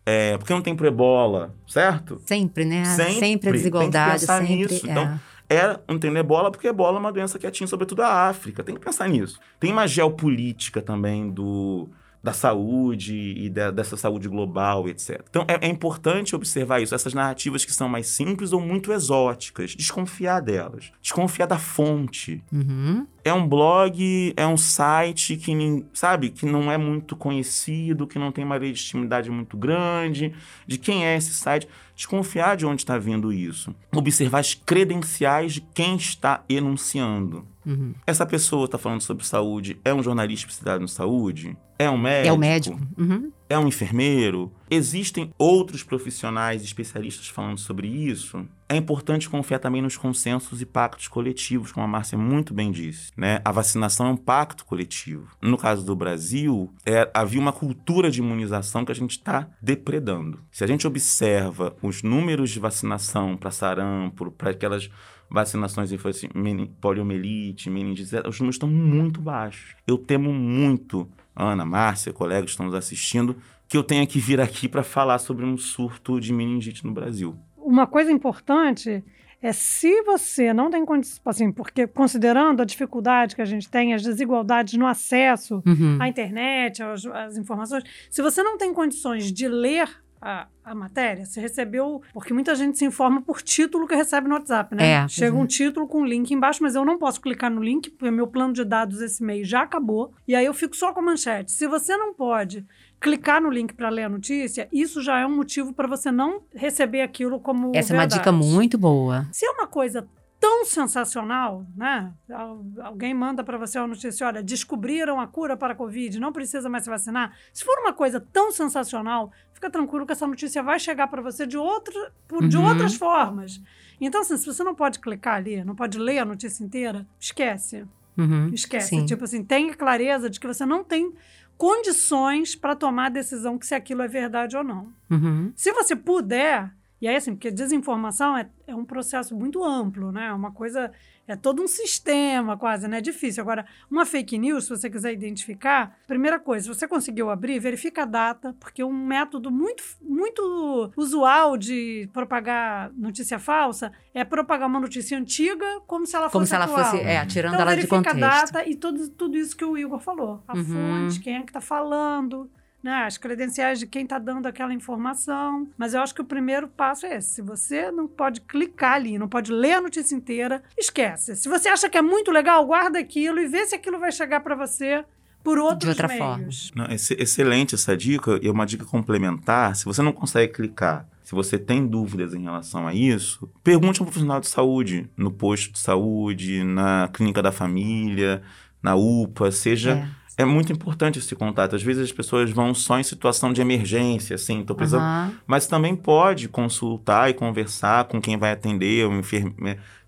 É, 0.05 0.37
por 0.37 0.47
que 0.47 0.53
não 0.53 0.61
tem 0.63 0.75
para 0.75 0.89
ebola, 0.89 1.55
certo? 1.67 2.21
Sempre, 2.27 2.65
né? 2.65 2.85
Sempre. 2.85 3.13
Sempre 3.15 3.21
a 3.21 3.31
Tem 3.31 3.39
que 3.39 3.53
desigualdade, 3.53 4.21
pensar 4.21 4.41
sempre. 4.41 4.57
nisso. 4.57 4.87
é. 4.87 4.91
Então, 4.91 5.21
é, 5.49 5.79
não 5.89 5.99
tem 5.99 6.15
ebola 6.17 6.51
porque 6.51 6.67
ebola 6.67 6.97
é 6.97 7.01
uma 7.01 7.13
doença 7.13 7.39
que 7.39 7.47
atinge 7.47 7.69
sobretudo 7.71 8.03
a 8.03 8.29
África. 8.29 8.63
Tem 8.65 8.75
que 8.75 8.81
pensar 8.81 9.09
nisso. 9.09 9.39
Tem 9.61 9.71
uma 9.71 9.87
geopolítica 9.87 10.83
também 10.83 11.31
do, 11.31 11.89
da 12.23 12.33
saúde 12.33 13.15
e 13.37 13.51
da- 13.51 13.71
dessa 13.73 13.97
saúde 13.97 14.29
global, 14.29 14.89
etc. 14.89 15.25
Então, 15.29 15.45
é, 15.49 15.67
é 15.67 15.69
importante 15.69 16.37
observar 16.37 16.81
isso. 16.81 16.95
Essas 16.95 17.13
narrativas 17.15 17.65
que 17.65 17.73
são 17.73 17.89
mais 17.89 18.07
simples 18.07 18.53
ou 18.53 18.61
muito 18.61 18.93
exóticas. 18.93 19.75
Desconfiar 19.75 20.41
delas. 20.41 20.93
Desconfiar 21.03 21.47
da 21.47 21.59
fonte. 21.59 22.41
Uhum. 22.53 23.07
É 23.25 23.33
um 23.33 23.47
blog, 23.49 24.33
é 24.37 24.47
um 24.47 24.57
site 24.57 25.37
que, 25.37 25.85
sabe, 25.93 26.31
que 26.31 26.47
não 26.47 26.71
é 26.71 26.79
muito 26.79 27.17
conhecido, 27.17 28.07
que 28.07 28.19
não 28.19 28.31
tem 28.33 28.45
uma 28.45 28.57
legitimidade 28.57 29.29
muito 29.31 29.57
grande. 29.57 30.33
De 30.67 30.79
quem 30.79 31.05
é 31.05 31.17
esse 31.17 31.35
site? 31.35 31.69
Desconfiar 31.95 32.57
de 32.57 32.67
onde 32.67 32.83
está 32.83 32.99
vindo 32.99 33.33
isso. 33.33 33.75
Observar 33.95 34.39
as 34.41 34.55
credenciais 34.55 35.55
de 35.55 35.61
quem 35.61 35.97
está 35.97 36.45
enunciando. 36.49 37.47
Uhum. 37.65 37.95
Essa 38.07 38.27
pessoa 38.27 38.65
está 38.65 38.79
falando 38.79 39.01
sobre 39.01 39.25
saúde, 39.25 39.79
é 39.85 39.93
um 39.95 40.03
jornalista 40.03 40.47
especializado 40.49 40.85
em 40.85 40.89
saúde? 40.89 41.57
É 41.79 41.91
um 41.91 41.99
médico? 41.99 42.29
É 42.29 42.33
o 42.33 42.39
médico. 42.39 42.81
Uhum. 42.97 43.33
É 43.49 43.59
um 43.59 43.67
enfermeiro? 43.69 44.53
Existem 44.71 45.33
outros 45.37 45.83
profissionais 45.83 46.63
especialistas 46.63 47.29
falando 47.29 47.59
sobre 47.59 47.89
isso? 47.89 48.47
É 48.69 48.77
importante 48.77 49.29
confiar 49.29 49.59
também 49.59 49.83
nos 49.83 49.97
consensos 49.99 50.63
e 50.63 50.67
pactos 50.67 51.07
coletivos, 51.09 51.73
como 51.73 51.85
a 51.85 51.89
Márcia 51.89 52.17
muito 52.17 52.55
bem 52.55 52.71
disse. 52.71 53.11
Né? 53.17 53.41
A 53.45 53.53
vacinação 53.53 54.07
é 54.07 54.11
um 54.11 54.17
pacto 54.17 54.65
coletivo. 54.65 55.29
No 55.43 55.59
caso 55.59 55.85
do 55.85 55.95
Brasil, 55.95 56.73
é- 56.87 57.11
havia 57.13 57.41
uma 57.41 57.53
cultura 57.53 58.11
de 58.11 58.21
imunização 58.21 58.85
que 58.85 58.93
a 58.93 58.95
gente 58.95 59.11
está 59.11 59.49
depredando. 59.61 60.39
Se 60.51 60.65
a 60.65 60.67
gente 60.67 60.87
observa 60.87 61.77
os 61.83 62.03
números 62.03 62.51
de 62.51 62.61
vacinação 62.61 63.37
para 63.37 63.51
sarampo, 63.51 64.31
para 64.31 64.51
aquelas 64.51 64.89
vacinações 65.33 65.93
assim, 65.93 66.29
meni- 66.35 66.71
poliomielite, 66.81 67.71
meningite, 67.71 68.15
os 68.29 68.39
números 68.39 68.57
estão 68.57 68.69
muito 68.69 69.21
baixos. 69.21 69.75
Eu 69.87 69.97
temo 69.99 70.33
muito, 70.33 71.09
Ana, 71.35 71.65
Márcia, 71.65 72.13
colegas 72.13 72.45
que 72.45 72.51
estão 72.51 72.67
nos 72.67 72.75
assistindo, 72.75 73.37
que 73.69 73.77
eu 73.77 73.83
tenha 73.83 74.07
que 74.07 74.19
vir 74.19 74.41
aqui 74.41 74.69
para 74.69 74.83
falar 74.83 75.19
sobre 75.19 75.45
um 75.45 75.57
surto 75.57 76.21
de 76.21 76.33
meningite 76.33 76.85
no 76.85 76.93
Brasil. 76.93 77.35
Uma 77.57 77.87
coisa 77.87 78.13
importante 78.13 79.03
é 79.41 79.53
se 79.53 80.03
você 80.03 80.53
não 80.53 80.71
tem 80.71 80.85
condições, 80.85 81.21
assim, 81.25 81.51
porque 81.51 81.87
considerando 81.87 82.61
a 82.61 82.65
dificuldade 82.65 83.35
que 83.35 83.43
a 83.43 83.45
gente 83.45 83.69
tem, 83.69 83.93
as 83.95 84.03
desigualdades 84.03 84.75
no 84.75 84.87
acesso 84.87 85.63
Uhum. 85.67 85.97
à 86.01 86.07
internet, 86.09 86.81
às, 86.83 87.05
às 87.07 87.37
informações, 87.37 87.83
se 88.11 88.23
você 88.23 88.43
não 88.43 88.57
tem 88.59 88.73
condições 88.73 89.33
de 89.33 89.49
ler 89.49 89.89
a, 90.23 90.47
a 90.65 90.75
matéria, 90.75 91.27
você 91.27 91.41
recebeu, 91.41 92.01
porque 92.15 92.33
muita 92.33 92.55
gente 92.55 92.79
se 92.79 92.85
informa 92.85 93.21
por 93.21 93.43
título 93.43 93.89
que 93.89 93.95
recebe 93.97 94.29
no 94.29 94.35
WhatsApp, 94.37 94.75
né? 94.77 94.91
É, 94.93 95.09
Chega 95.09 95.35
uhum. 95.37 95.43
um 95.43 95.47
título 95.47 95.89
com 95.89 96.03
um 96.03 96.07
link 96.07 96.31
embaixo, 96.31 96.63
mas 96.63 96.77
eu 96.77 96.85
não 96.85 96.97
posso 96.97 97.21
clicar 97.21 97.51
no 97.51 97.61
link, 97.61 97.91
porque 97.91 98.11
meu 98.11 98.29
plano 98.29 98.53
de 98.53 98.65
dados 98.65 99.01
esse 99.01 99.23
mês 99.23 99.49
já 99.49 99.63
acabou, 99.63 100.15
e 100.27 100.37
aí 100.37 100.47
eu 100.47 100.55
fico 100.55 100.77
só 100.77 100.93
com 100.93 101.01
a 101.01 101.03
manchete. 101.03 101.51
Se 101.51 101.67
você 101.67 101.97
não 101.97 102.15
pode 102.15 102.65
clicar 103.01 103.43
no 103.43 103.51
link 103.51 103.75
para 103.75 103.89
ler 103.89 104.05
a 104.05 104.09
notícia, 104.09 104.69
isso 104.73 105.03
já 105.03 105.19
é 105.19 105.27
um 105.27 105.35
motivo 105.35 105.73
para 105.73 105.89
você 105.89 106.13
não 106.13 106.43
receber 106.55 107.01
aquilo 107.03 107.41
como 107.41 107.73
Essa 107.75 107.93
é 107.93 107.97
uma 107.97 108.03
verdade. 108.03 108.21
dica 108.21 108.31
muito 108.31 108.79
boa. 108.79 109.27
Se 109.33 109.45
é 109.45 109.51
uma 109.51 109.67
coisa 109.67 110.07
tão 110.39 110.65
sensacional, 110.65 111.65
né? 111.77 112.13
Al- 112.31 112.65
Alguém 112.83 113.15
manda 113.15 113.45
para 113.45 113.57
você 113.59 113.79
uma 113.79 113.87
notícia, 113.89 114.27
olha, 114.27 114.43
descobriram 114.43 115.21
a 115.21 115.27
cura 115.27 115.57
para 115.57 115.73
a 115.73 115.77
Covid, 115.77 116.19
não 116.21 116.33
precisa 116.33 116.69
mais 116.69 116.85
se 116.85 116.91
vacinar. 116.91 117.33
Se 117.53 117.65
for 117.65 117.79
uma 117.81 117.93
coisa 117.93 118.21
tão 118.33 118.51
sensacional, 118.51 119.31
fica 119.63 119.71
tranquilo 119.71 120.05
que 120.05 120.11
essa 120.13 120.27
notícia 120.27 120.61
vai 120.61 120.81
chegar 120.81 121.07
para 121.07 121.23
você 121.23 121.47
de, 121.47 121.57
outra, 121.57 122.13
por, 122.27 122.47
de 122.49 122.57
Uhum. 122.57 122.69
outras 122.69 122.95
formas. 122.97 123.63
Então, 124.01 124.23
assim, 124.23 124.37
se 124.37 124.45
você 124.45 124.65
não 124.65 124.75
pode 124.75 124.99
clicar 124.99 125.37
ali, 125.37 125.63
não 125.65 125.77
pode 125.77 125.99
ler 125.99 126.19
a 126.19 126.25
notícia 126.25 126.65
inteira, 126.65 127.07
esquece. 127.21 127.87
Uhum. 128.19 128.49
Esquece. 128.53 128.89
Sim. 128.89 129.07
Tipo 129.07 129.23
assim, 129.23 129.45
tenha 129.45 129.73
clareza 129.75 130.29
de 130.29 130.41
que 130.41 130.47
você 130.49 130.67
não 130.67 130.83
tem 130.83 131.13
condições 131.57 132.57
para 132.57 132.75
tomar 132.75 133.07
a 133.07 133.11
decisão 133.11 133.57
que 133.57 133.65
se 133.67 133.75
aquilo 133.75 134.03
é 134.03 134.09
verdade 134.09 134.57
ou 134.57 134.65
não. 134.65 134.93
Uhum. 135.09 135.53
Se 135.55 135.71
você 135.73 135.95
puder, 135.95 136.73
e 137.01 137.07
aí 137.07 137.15
assim, 137.15 137.33
porque 137.35 137.51
desinformação 137.53 138.37
é, 138.37 138.51
é 138.67 138.75
um 138.75 138.85
processo 138.85 139.37
muito 139.37 139.63
amplo, 139.63 140.11
né? 140.11 140.27
É 140.27 140.33
uma 140.33 140.51
coisa, 140.51 140.91
é 141.27 141.37
todo 141.37 141.63
um 141.63 141.69
sistema 141.69 142.57
quase, 142.57 142.89
né? 142.89 142.99
É 142.99 143.01
difícil. 143.01 143.43
Agora, 143.43 143.65
uma 143.91 144.05
fake 144.05 144.37
news, 144.39 144.65
se 144.65 144.71
você 144.71 144.91
quiser 144.91 145.13
identificar, 145.13 145.97
primeira 146.07 146.39
coisa, 146.39 146.65
se 146.65 146.69
você 146.79 146.87
conseguiu 146.89 147.31
abrir, 147.31 147.59
verifica 147.59 148.03
a 148.03 148.05
data, 148.07 148.55
porque 148.59 148.83
um 148.83 148.93
método 148.93 149.51
muito, 149.51 149.83
muito 150.01 150.91
usual 150.97 151.57
de 151.57 152.09
propagar 152.13 152.91
notícia 152.95 153.39
falsa 153.39 153.93
é 154.13 154.25
propagar 154.25 154.69
uma 154.69 154.81
notícia 154.81 155.17
antiga 155.19 155.65
como 155.87 156.07
se 156.07 156.17
ela 156.17 156.29
Como 156.29 156.43
fosse 156.45 156.51
se 156.51 156.55
ela 156.57 156.65
atual. 156.65 156.85
fosse, 156.85 156.99
é, 157.03 157.25
tirando 157.27 157.55
Então, 157.55 157.63
ela 157.67 157.71
de 157.77 157.87
verifica 157.87 158.11
a 158.11 158.15
contexto. 158.15 158.53
data 158.53 158.69
e 158.69 158.75
tudo, 158.75 159.09
tudo 159.11 159.37
isso 159.37 159.57
que 159.57 159.65
o 159.65 159.79
Igor 159.79 160.01
falou. 160.01 160.43
A 160.49 160.57
Uhum. 160.57 160.65
fonte, 160.65 161.21
quem 161.21 161.37
é 161.37 161.41
que 161.41 161.51
está 161.51 161.61
falando, 161.61 162.51
né? 162.83 163.05
As 163.05 163.17
credenciais 163.17 163.79
de 163.79 163.87
quem 163.87 164.03
está 164.03 164.19
dando 164.19 164.47
aquela 164.47 164.75
informação. 164.75 165.69
Mas 165.77 165.95
eu 165.95 166.01
acho 166.01 166.15
que 166.15 166.21
o 166.21 166.25
primeiro 166.25 166.69
passo 166.69 167.07
é 167.07 167.17
esse. 167.17 167.35
Se 167.35 167.43
você 167.43 167.91
não 167.91 168.09
pode 168.09 168.41
clicar 168.41 168.95
ali, 168.95 169.19
não 169.19 169.29
pode 169.29 169.53
ler 169.53 169.75
a 169.75 169.81
notícia 169.81 170.15
inteira, 170.15 170.63
esquece. 170.77 171.37
Se 171.37 171.49
você 171.49 171.69
acha 171.69 171.89
que 171.89 171.99
é 171.99 172.03
muito 172.03 172.31
legal, 172.31 172.67
guarda 172.67 172.99
aquilo 172.99 173.41
e 173.41 173.47
vê 173.47 173.65
se 173.67 173.75
aquilo 173.75 173.99
vai 173.99 174.11
chegar 174.11 174.41
para 174.41 174.55
você 174.55 175.05
por 175.43 175.59
outros 175.59 175.95
de 175.95 176.03
outra 176.03 176.09
meios. 176.09 176.69
forma. 176.69 176.89
Não, 176.89 176.95
excelente 176.95 177.75
essa 177.75 177.97
dica. 177.97 178.39
E 178.43 178.49
uma 178.49 178.65
dica 178.65 178.85
complementar: 178.85 179.75
se 179.77 179.85
você 179.85 180.03
não 180.03 180.13
consegue 180.13 180.53
clicar, 180.53 181.07
se 181.23 181.35
você 181.35 181.59
tem 181.59 181.87
dúvidas 181.87 182.35
em 182.35 182.43
relação 182.43 182.87
a 182.87 182.95
isso, 182.95 183.51
pergunte 183.63 184.01
a 184.01 184.03
um 184.03 184.07
profissional 184.07 184.41
de 184.41 184.49
saúde, 184.49 185.09
no 185.17 185.31
posto 185.31 185.73
de 185.73 185.79
saúde, 185.79 186.63
na 186.65 187.09
clínica 187.13 187.43
da 187.43 187.53
família, 187.53 188.43
na 188.83 188.95
UPA, 188.95 189.51
seja. 189.51 189.93
É. 189.93 190.22
É 190.37 190.45
muito 190.45 190.73
importante 190.73 191.19
esse 191.19 191.35
contato. 191.35 191.77
Às 191.77 191.83
vezes 191.83 192.05
as 192.05 192.13
pessoas 192.13 192.51
vão 192.51 192.75
só 192.75 192.99
em 192.99 193.03
situação 193.03 193.53
de 193.53 193.61
emergência, 193.61 194.35
assim, 194.35 194.65
tô 194.65 194.75
precisando. 194.75 195.03
Aham. 195.03 195.33
Mas 195.47 195.67
também 195.67 195.95
pode 195.95 196.49
consultar 196.49 197.31
e 197.31 197.35
conversar 197.35 198.05
com 198.05 198.21
quem 198.21 198.37
vai 198.39 198.53
atender, 198.53 199.07
o 199.07 199.13
enferme... 199.19 199.55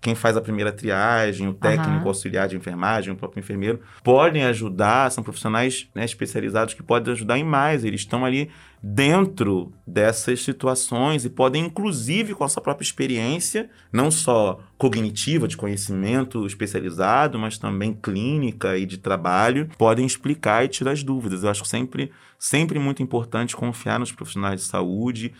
quem 0.01 0.15
faz 0.15 0.35
a 0.35 0.41
primeira 0.41 0.71
triagem, 0.71 1.47
o 1.47 1.53
técnico 1.53 1.99
Aham. 1.99 2.07
auxiliar 2.07 2.47
de 2.47 2.55
enfermagem, 2.55 3.13
o 3.13 3.15
próprio 3.15 3.39
enfermeiro. 3.39 3.79
Podem 4.03 4.43
ajudar, 4.45 5.11
são 5.11 5.23
profissionais 5.23 5.87
né, 5.93 6.03
especializados 6.03 6.73
que 6.73 6.81
podem 6.81 7.13
ajudar 7.13 7.37
em 7.37 7.43
mais. 7.43 7.83
Eles 7.83 8.01
estão 8.01 8.25
ali 8.25 8.49
dentro 8.87 9.73
dessas 9.87 10.43
situações 10.43 11.25
e 11.25 11.29
podem, 11.29 11.65
inclusive, 11.65 12.35
com 12.35 12.43
a 12.43 12.47
sua 12.47 12.61
própria 12.61 12.85
experiência, 12.85 13.67
não 13.91 14.11
só 14.11 14.59
cognitiva, 14.77 15.47
de 15.47 15.57
conhecimento 15.57 16.45
especializado, 16.45 17.39
mas 17.39 17.57
também 17.57 17.97
clínica 17.99 18.77
e 18.77 18.85
de 18.85 18.99
trabalho, 18.99 19.67
podem 19.75 20.05
explicar 20.05 20.63
e 20.63 20.67
tirar 20.67 20.91
as 20.91 21.01
dúvidas. 21.01 21.41
Eu 21.41 21.49
acho 21.49 21.65
sempre, 21.65 22.11
sempre 22.37 22.77
muito 22.77 23.01
importante 23.01 23.55
confiar 23.55 23.99
nos 23.99 24.11
profissionais 24.11 24.61
de 24.61 24.67
saúde 24.67 25.33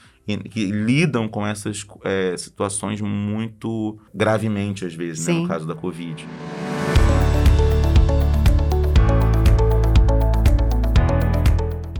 que 0.49 0.65
lidam 0.65 1.27
com 1.27 1.45
essas 1.45 1.85
eh, 2.03 2.35
situações 2.35 2.99
muito 2.99 3.99
gravemente, 4.11 4.85
às 4.85 4.95
vezes, 4.95 5.27
né, 5.27 5.33
no 5.33 5.47
caso 5.47 5.67
da 5.67 5.75
Covid. 5.75 6.25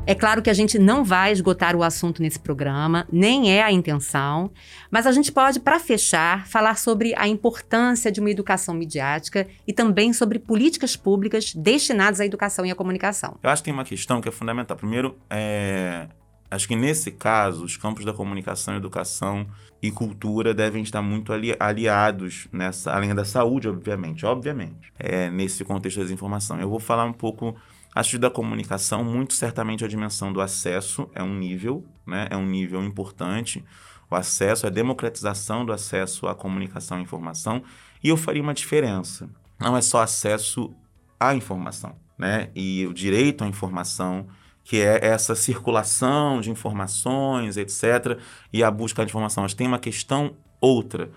É 0.08 0.14
claro 0.14 0.44
que 0.44 0.52
a 0.52 0.54
gente 0.54 0.78
não 0.78 1.04
vai 1.04 1.32
esgotar 1.32 1.76
o 1.76 1.82
assunto 1.82 2.22
nesse 2.22 2.40
programa, 2.40 3.08
nem 3.12 3.52
é 3.52 3.64
a 3.64 3.72
intenção, 3.72 4.52
mas 4.92 5.08
a 5.08 5.12
gente 5.12 5.32
pode, 5.32 5.60
para 5.60 5.80
fechar, 5.80 6.46
falar 6.46 6.78
sobre 6.78 7.16
a 7.16 7.28
importância 7.28 8.12
de 8.12 8.20
uma 8.20 8.30
educação 8.30 8.76
midiática 8.76 9.48
e 9.68 9.74
também 9.74 10.14
sobre 10.14 10.38
políticas 10.38 10.96
públicas 10.96 11.56
destinadas 11.56 12.20
à 12.20 12.26
educação 12.26 12.64
e 12.68 12.72
à 12.72 12.76
comunicação. 12.76 13.38
Eu 13.42 13.50
acho 13.50 13.64
que 13.64 13.66
tem 13.66 13.74
uma 13.74 13.84
questão 13.84 14.22
que 14.22 14.30
é 14.30 14.32
fundamental. 14.32 14.78
Primeiro, 14.78 15.18
é, 15.28 16.08
acho 16.52 16.68
que 16.68 16.76
nesse 16.76 17.10
caso, 17.12 17.66
os 17.66 17.76
campos 17.76 18.06
da 18.06 18.14
comunicação, 18.14 18.76
educação 18.76 19.48
e 19.82 19.90
cultura 19.90 20.54
devem 20.54 20.84
estar 20.84 21.02
muito 21.02 21.34
ali- 21.34 21.56
aliados 21.60 22.48
nessa, 22.52 22.92
além 22.92 23.16
da 23.16 23.26
saúde, 23.26 23.68
obviamente, 23.68 24.24
obviamente, 24.24 24.94
é, 25.00 25.32
nesse 25.32 25.66
contexto 25.66 25.98
da 25.98 26.04
desinformação. 26.04 26.60
Eu 26.60 26.70
vou 26.70 26.80
falar 26.80 27.06
um 27.06 27.14
pouco, 27.14 27.56
acho 27.96 28.20
da 28.20 28.30
comunicação, 28.30 29.04
muito 29.04 29.34
certamente 29.34 29.86
a 29.86 29.88
dimensão 29.88 30.34
do 30.34 30.42
acesso 30.42 31.10
é 31.16 31.24
um 31.24 31.34
nível, 31.34 31.86
né, 32.06 32.28
é 32.30 32.36
um 32.36 32.46
nível 32.46 32.84
importante. 32.84 33.64
O 34.12 34.16
acesso, 34.16 34.68
a 34.68 34.70
democratização 34.70 35.66
do 35.66 35.72
acesso 35.72 36.28
à 36.28 36.36
comunicação 36.36 37.00
e 37.00 37.02
informação. 37.02 37.64
E 38.04 38.10
eu 38.10 38.18
faria 38.18 38.44
uma 38.44 38.54
diferença. 38.54 39.28
Não 39.60 39.76
é 39.76 39.82
só 39.82 40.02
acesso 40.02 40.72
à 41.20 41.34
informação, 41.34 41.96
né? 42.18 42.52
E 42.54 42.86
o 42.86 42.94
direito 42.94 43.44
à 43.44 43.48
informação, 43.48 44.28
que 44.64 44.80
é 44.80 45.04
essa 45.04 45.34
circulação 45.34 46.40
de 46.40 46.52
informações, 46.52 47.58
etc., 47.58 48.20
e 48.54 48.64
a 48.64 48.70
busca 48.70 49.04
de 49.04 49.10
informação. 49.10 49.44
Mas 49.44 49.56
tem 49.56 49.66
uma 49.66 49.80
questão 49.80 50.36
outra, 50.62 51.10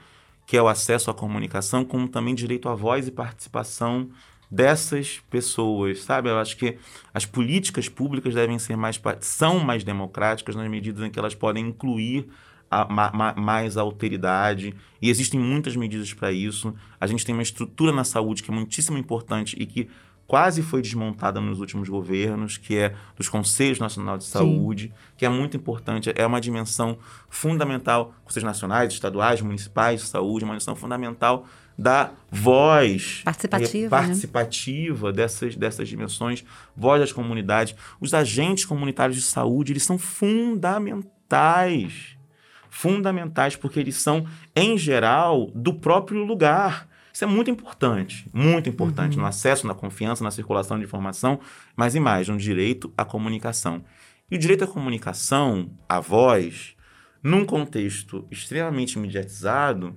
que 0.47 0.57
é 0.57 0.63
o 0.63 0.69
acesso 0.69 1.11
à 1.11 1.15
comunicação, 1.15 1.85
como 1.85 2.09
também 2.09 2.35
direito 2.35 2.71
à 2.71 2.75
voz 2.75 3.07
e 3.07 3.11
participação 3.11 4.09
dessas 4.51 5.21
pessoas, 5.31 6.03
sabe? 6.03 6.29
Eu 6.31 6.39
acho 6.39 6.57
que 6.57 6.79
as 7.13 7.27
políticas 7.27 7.89
públicas 7.89 8.35
devem 8.35 8.59
ser 8.59 8.77
mais 8.77 9.01
são 9.21 9.59
mais 9.61 9.85
democráticas 9.85 10.57
nas 10.57 10.69
medidas 10.69 11.05
em 11.05 11.11
que 11.11 11.19
elas 11.19 11.35
podem 11.35 11.67
incluir 11.69 12.27
a- 12.71 12.87
ma- 12.87 13.11
ma- 13.13 13.35
mais 13.35 13.77
a 13.77 13.81
alteridade 13.83 14.75
e 15.01 15.09
existem 15.11 15.39
muitas 15.41 15.75
medidas 15.77 16.13
para 16.13 16.31
isso. 16.33 16.75
A 17.01 17.07
gente 17.07 17.25
tem 17.25 17.35
uma 17.35 17.43
estrutura 17.43 17.93
na 17.93 18.05
saúde 18.05 18.43
que 18.43 18.51
é 18.51 18.55
muitíssimo 18.55 18.99
importante 18.99 19.57
e 19.59 19.65
que 19.67 19.89
quase 20.27 20.63
foi 20.63 20.83
desmontada 20.83 21.41
nos 21.41 21.59
últimos 21.59 21.89
governos, 21.89 22.59
que 22.59 22.77
é 22.77 22.95
dos 23.17 23.31
Conselhos 23.31 23.79
Nacional 23.79 24.19
de 24.19 24.25
Saúde, 24.25 24.93
que 25.17 25.25
é 25.25 25.29
muito 25.31 25.57
importante, 25.57 26.13
é 26.15 26.27
uma 26.27 26.39
dimensão 26.41 26.99
fundamental, 27.31 28.13
Conselhos 28.25 28.47
Nacionais, 28.47 28.93
Estaduais, 28.93 29.41
Municipais 29.41 30.03
de 30.03 30.07
Saúde, 30.09 30.45
uma 30.45 30.53
dimensão 30.53 30.77
fundamental 30.77 31.47
da 31.79 32.11
voz 32.29 33.23
Participativa, 33.25 33.77
eh, 33.77 33.83
né? 33.83 33.89
participativa 33.89 35.13
dessas, 35.13 35.55
dessas 35.55 35.89
dimensões, 35.89 36.45
voz 36.77 37.01
das 37.01 37.13
comunidades. 37.13 37.77
Os 38.01 38.13
agentes 38.13 38.65
comunitários 38.65 39.17
de 39.17 39.23
saúde, 39.23 39.73
eles 39.73 39.85
são 39.85 39.97
fundamentais. 39.97 42.19
Fundamentais 42.69 43.55
porque 43.55 43.79
eles 43.79 43.97
são, 43.97 44.27
em 44.57 44.77
geral, 44.77 45.53
do 45.55 45.73
próprio 45.73 46.25
lugar. 46.25 46.89
Isso 47.13 47.25
é 47.25 47.27
muito 47.27 47.51
importante, 47.51 48.29
muito 48.33 48.69
importante 48.69 49.17
no 49.17 49.25
acesso, 49.25 49.67
na 49.67 49.75
confiança, 49.75 50.23
na 50.23 50.31
circulação 50.31 50.79
de 50.79 50.85
informação, 50.85 51.41
mas 51.75 51.95
e 51.95 52.01
mais, 52.01 52.29
no 52.29 52.37
direito 52.37 52.93
à 52.97 53.05
comunicação. 53.05 53.83
E 54.31 54.37
o 54.37 54.39
direito 54.39 54.65
à 54.65 54.67
comunicação, 54.67 55.71
à 55.89 56.01
voz, 56.01 56.77
num 57.23 57.45
contexto 57.45 58.27
extremamente 58.31 58.99
mediatizado, 58.99 59.97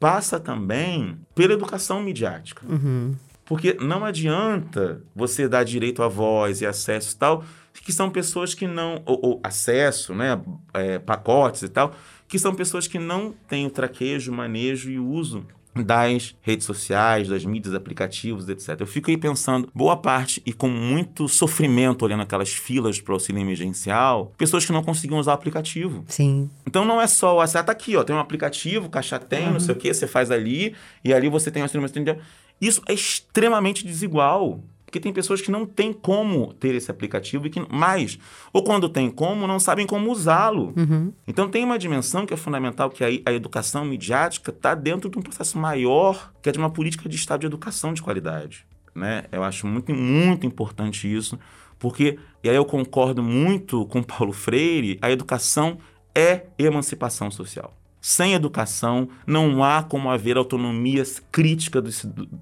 passa 0.00 0.40
também 0.40 1.18
pela 1.34 1.52
educação 1.52 2.02
midiática. 2.02 2.64
Uhum. 2.66 3.14
Porque 3.44 3.76
não 3.80 4.04
adianta 4.04 5.02
você 5.14 5.46
dar 5.46 5.64
direito 5.64 6.02
à 6.02 6.08
voz 6.08 6.62
e 6.62 6.66
acesso 6.66 7.14
e 7.14 7.18
tal, 7.18 7.44
que 7.74 7.92
são 7.92 8.10
pessoas 8.10 8.54
que 8.54 8.66
não. 8.66 9.02
Ou, 9.04 9.20
ou 9.22 9.40
acesso, 9.42 10.14
né? 10.14 10.40
é, 10.72 10.98
pacotes 10.98 11.62
e 11.62 11.68
tal, 11.68 11.94
que 12.26 12.38
são 12.38 12.54
pessoas 12.54 12.86
que 12.86 12.98
não 12.98 13.34
têm 13.46 13.66
o 13.66 13.70
traquejo, 13.70 14.32
manejo 14.32 14.90
e 14.90 14.98
uso 14.98 15.44
das 15.74 16.34
redes 16.40 16.66
sociais, 16.66 17.28
das 17.28 17.44
mídias, 17.44 17.74
aplicativos, 17.74 18.48
etc. 18.48 18.80
Eu 18.80 18.86
fico 18.86 19.10
aí 19.10 19.16
pensando, 19.16 19.68
boa 19.74 19.96
parte 19.96 20.42
e 20.44 20.52
com 20.52 20.68
muito 20.68 21.28
sofrimento 21.28 22.04
olhando 22.04 22.22
aquelas 22.22 22.50
filas 22.50 23.00
para 23.00 23.12
o 23.12 23.14
auxílio 23.14 23.40
emergencial, 23.40 24.32
pessoas 24.36 24.64
que 24.64 24.72
não 24.72 24.82
conseguiam 24.82 25.18
usar 25.18 25.32
o 25.32 25.34
aplicativo. 25.34 26.04
Sim. 26.08 26.50
Então 26.66 26.84
não 26.84 27.00
é 27.00 27.06
só 27.06 27.36
o 27.36 27.40
acesso, 27.40 27.64
tá 27.64 27.72
aqui, 27.72 27.96
ó, 27.96 28.02
tem 28.02 28.14
um 28.14 28.20
aplicativo, 28.20 28.88
caixa 28.88 29.18
tem, 29.18 29.50
não 29.50 29.60
sei 29.60 29.74
o 29.74 29.78
que, 29.78 29.92
você 29.92 30.06
faz 30.06 30.30
ali, 30.30 30.74
e 31.04 31.14
ali 31.14 31.28
você 31.28 31.50
tem 31.50 31.62
o 31.62 31.64
auxílio 31.64 31.80
emergencial. 31.80 32.18
Isso 32.60 32.82
é 32.86 32.92
extremamente 32.92 33.86
desigual. 33.86 34.60
Porque 34.90 34.98
tem 34.98 35.12
pessoas 35.12 35.40
que 35.40 35.52
não 35.52 35.64
têm 35.64 35.92
como 35.92 36.52
ter 36.54 36.74
esse 36.74 36.90
aplicativo 36.90 37.46
e 37.46 37.50
que 37.50 37.60
mais, 37.72 38.18
ou 38.52 38.64
quando 38.64 38.88
tem 38.88 39.08
como, 39.08 39.46
não 39.46 39.60
sabem 39.60 39.86
como 39.86 40.10
usá-lo. 40.10 40.74
Uhum. 40.76 41.12
Então 41.28 41.48
tem 41.48 41.62
uma 41.62 41.78
dimensão 41.78 42.26
que 42.26 42.34
é 42.34 42.36
fundamental, 42.36 42.90
que 42.90 43.04
a, 43.04 43.06
a 43.30 43.32
educação 43.32 43.84
midiática 43.84 44.50
está 44.50 44.74
dentro 44.74 45.08
de 45.08 45.16
um 45.16 45.22
processo 45.22 45.56
maior, 45.56 46.32
que 46.42 46.48
é 46.48 46.52
de 46.52 46.58
uma 46.58 46.70
política 46.70 47.08
de 47.08 47.14
Estado 47.14 47.42
de 47.42 47.46
educação 47.46 47.94
de 47.94 48.02
qualidade. 48.02 48.66
Né? 48.92 49.26
Eu 49.30 49.44
acho 49.44 49.64
muito, 49.64 49.94
muito 49.94 50.44
importante 50.44 51.06
isso, 51.06 51.38
porque, 51.78 52.18
e 52.42 52.50
aí 52.50 52.56
eu 52.56 52.64
concordo 52.64 53.22
muito 53.22 53.86
com 53.86 54.02
Paulo 54.02 54.32
Freire, 54.32 54.98
a 55.00 55.08
educação 55.08 55.78
é 56.12 56.46
emancipação 56.58 57.30
social. 57.30 57.76
Sem 58.00 58.32
educação, 58.34 59.08
não 59.24 59.62
há 59.62 59.84
como 59.84 60.10
haver 60.10 60.36
autonomia 60.36 61.04
crítica 61.30 61.80
do, 61.80 61.90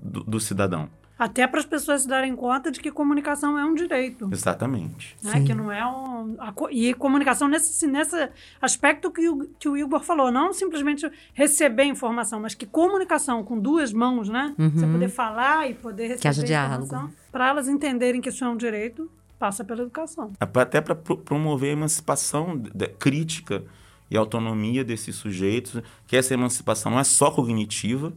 do- 0.02 0.24
do 0.24 0.40
cidadão. 0.40 0.88
Até 1.18 1.46
para 1.48 1.58
as 1.58 1.66
pessoas 1.66 2.02
se 2.02 2.08
darem 2.08 2.36
conta 2.36 2.70
de 2.70 2.80
que 2.80 2.90
comunicação 2.92 3.58
é 3.58 3.64
um 3.64 3.74
direito. 3.74 4.28
Exatamente. 4.32 5.16
Né? 5.22 5.42
Que 5.44 5.52
não 5.52 5.72
é 5.72 5.84
um. 5.84 6.36
a 6.38 6.52
e 6.70 6.94
comunicação 6.94 7.48
nesse, 7.48 7.86
nesse 7.88 8.28
aspecto 8.62 9.10
que 9.10 9.28
o, 9.28 9.48
que 9.58 9.68
o 9.68 9.76
Igor 9.76 10.00
falou, 10.02 10.30
não 10.30 10.52
simplesmente 10.52 11.10
receber 11.34 11.84
informação, 11.84 12.38
mas 12.40 12.54
que 12.54 12.66
comunicação 12.66 13.42
com 13.42 13.58
duas 13.58 13.92
mãos, 13.92 14.28
né? 14.28 14.54
Você 14.56 14.84
Uhum. 14.84 14.92
poder 14.92 15.08
falar 15.08 15.68
e 15.68 15.74
poder 15.74 16.08
receber 16.08 16.28
haja 16.28 16.42
diálogo. 16.44 16.84
informação, 16.84 17.12
para 17.32 17.48
elas 17.48 17.68
entenderem 17.68 18.20
que 18.20 18.28
isso 18.28 18.44
é 18.44 18.48
um 18.48 18.56
direito, 18.56 19.10
passa 19.38 19.64
pela 19.64 19.82
educação. 19.82 20.32
até 20.40 20.80
para 20.80 20.94
promover 20.94 21.70
a 21.70 21.72
emancipação 21.72 22.56
de- 22.56 22.88
crítica 22.98 23.64
e 24.10 24.16
autonomia 24.16 24.84
desses 24.84 25.16
sujeitos, 25.16 25.80
que 26.06 26.16
essa 26.16 26.32
emancipação 26.32 26.92
não 26.92 26.98
é 27.00 27.04
só 27.04 27.30
cognitiva, 27.30 28.12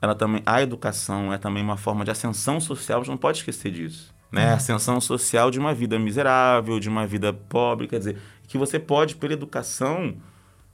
ela 0.00 0.14
também 0.14 0.42
a 0.46 0.62
educação 0.62 1.32
é 1.32 1.38
também 1.38 1.62
uma 1.62 1.76
forma 1.76 2.04
de 2.04 2.10
ascensão 2.10 2.60
social, 2.60 3.00
a 3.00 3.02
gente 3.02 3.10
não 3.10 3.16
pode 3.16 3.38
esquecer 3.38 3.70
disso. 3.70 4.14
Né? 4.30 4.52
Ascensão 4.52 5.00
social 5.00 5.50
de 5.50 5.58
uma 5.58 5.74
vida 5.74 5.98
miserável, 5.98 6.78
de 6.78 6.88
uma 6.88 7.06
vida 7.06 7.32
pobre, 7.32 7.88
quer 7.88 7.98
dizer, 7.98 8.18
que 8.46 8.58
você 8.58 8.78
pode, 8.78 9.16
pela 9.16 9.32
educação, 9.32 10.14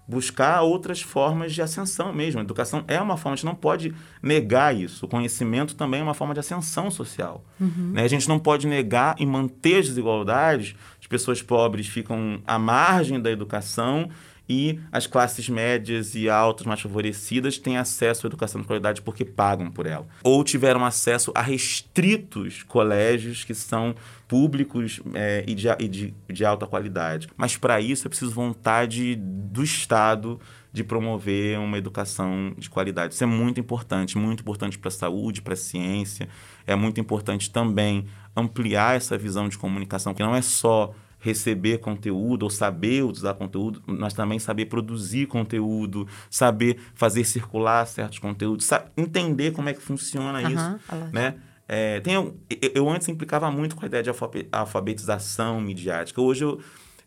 buscar 0.07 0.63
outras 0.63 1.01
formas 1.01 1.55
de 1.55 1.63
ascensão 1.63 2.13
mesmo. 2.13 2.41
A 2.41 2.45
educação 2.45 2.85
é 2.87 3.01
uma 3.01 3.17
forma, 3.17 3.35
a 3.35 3.37
gente 3.37 3.47
não 3.47 3.55
pode 3.55 3.95
negar 4.23 4.75
isso. 4.77 5.07
O 5.07 5.09
conhecimento 5.09 5.75
também 5.75 6.01
é 6.01 6.03
uma 6.03 6.15
forma 6.15 6.35
de 6.35 6.41
ascensão 6.41 6.91
social. 6.91 7.45
Né? 7.93 8.03
A 8.03 8.09
gente 8.09 8.29
não 8.29 8.39
pode 8.39 8.67
negar 8.67 9.15
e 9.19 9.25
manter 9.25 9.79
as 9.79 9.87
desigualdades. 9.87 10.75
As 11.01 11.07
pessoas 11.07 11.41
pobres 11.43 11.87
ficam 11.87 12.43
à 12.47 12.59
margem 12.59 13.21
da 13.21 13.31
educação 13.31 14.11
e 14.49 14.79
as 14.93 15.07
classes 15.07 15.49
médias 15.49 16.15
e 16.15 16.29
altas 16.29 16.67
mais 16.67 16.81
favorecidas 16.81 17.59
têm 17.59 17.77
acesso 17.77 18.27
à 18.27 18.29
educação 18.29 18.61
de 18.61 18.67
qualidade 18.67 19.03
porque 19.03 19.25
pagam 19.25 19.71
por 19.71 19.87
ela. 19.87 20.07
Ou 20.23 20.45
tiveram 20.45 20.85
acesso 20.85 21.33
a 21.35 21.41
restritos 21.41 22.63
colégios 22.63 23.45
que 23.45 23.55
são 23.55 23.95
públicos 24.29 25.01
é, 25.15 25.45
e, 25.47 25.55
de, 25.55 25.69
e 25.79 25.89
de, 25.89 26.15
de 26.29 26.45
alta 26.45 26.67
qualidade. 26.67 27.29
Mas 27.37 27.57
para 27.57 27.81
isso 27.81 28.07
é 28.07 28.09
preciso 28.09 28.33
vontade 28.33 29.17
do 29.17 29.63
Estado 29.63 30.41
de 30.73 30.83
promover 30.83 31.59
uma 31.61 31.79
educação 31.79 32.53
de 32.59 32.69
qualidade. 32.69 33.15
Isso 33.15 33.23
é 33.23 33.27
muito 33.29 33.61
importante, 33.61 34.19
muito 34.19 34.41
importante 34.41 34.77
para 34.77 34.89
a 34.89 34.93
saúde, 34.93 35.41
para 35.41 35.55
a 35.55 35.57
ciência. 35.57 36.29
É 36.67 36.75
muito 36.75 37.01
importante 37.01 37.49
também 37.49 38.07
ampliar 38.37 38.97
essa 38.97 39.17
visão 39.17 39.49
de 39.49 39.57
comunicação, 39.57 40.13
que 40.13 40.23
não 40.23 40.35
é 40.35 40.43
só 40.43 40.93
receber 41.25 41.79
conteúdo 41.79 42.43
ou 42.43 42.51
saber 42.51 43.03
usar 43.03 43.33
conteúdo, 43.33 43.83
mas 43.87 44.13
também 44.13 44.39
saber 44.39 44.67
produzir 44.67 45.27
conteúdo, 45.27 46.07
saber 46.29 46.79
fazer 46.95 47.25
circular 47.25 47.87
certos 47.87 48.19
conteúdos, 48.19 48.69
entender 48.95 49.53
como 49.53 49.71
é 49.71 49.73
que 49.73 49.81
funciona 49.81 50.43
uhum, 50.43 50.55
isso, 50.55 50.81
né? 51.11 51.37
É, 51.67 51.99
tem, 52.01 52.13
eu, 52.13 52.37
eu, 52.75 52.91
antes 52.91 53.09
implicava 53.09 53.51
muito 53.51 53.75
com 53.75 53.87
a 53.87 53.89
ideia 53.89 54.03
de 54.03 54.11
alfabetização 54.53 55.63
midiática. 55.63 56.21
Hoje 56.21 56.45
eu, 56.45 56.61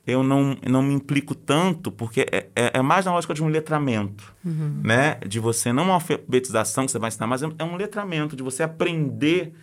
eu 0.08 0.24
não, 0.24 0.58
não 0.68 0.82
me 0.82 0.96
implico 0.96 1.36
tanto, 1.36 1.92
porque 1.92 2.22
é, 2.32 2.48
é, 2.56 2.72
é 2.74 2.82
mais 2.82 3.06
na 3.06 3.14
lógica 3.14 3.36
de 3.36 3.44
um 3.44 3.50
letramento, 3.50 4.34
uhum. 4.44 4.82
né? 4.84 5.20
De 5.28 5.40
você, 5.40 5.72
não 5.72 5.84
uma 5.84 5.94
alfabetização 5.94 6.88
que 6.88 6.92
você 6.92 6.98
vai 6.98 7.10
ensinar, 7.10 7.28
mas 7.28 7.44
é, 7.44 7.50
é 7.60 7.64
um 7.64 7.76
letramento, 7.76 8.36
de 8.36 8.42
você 8.42 8.64
aprender 8.64 9.54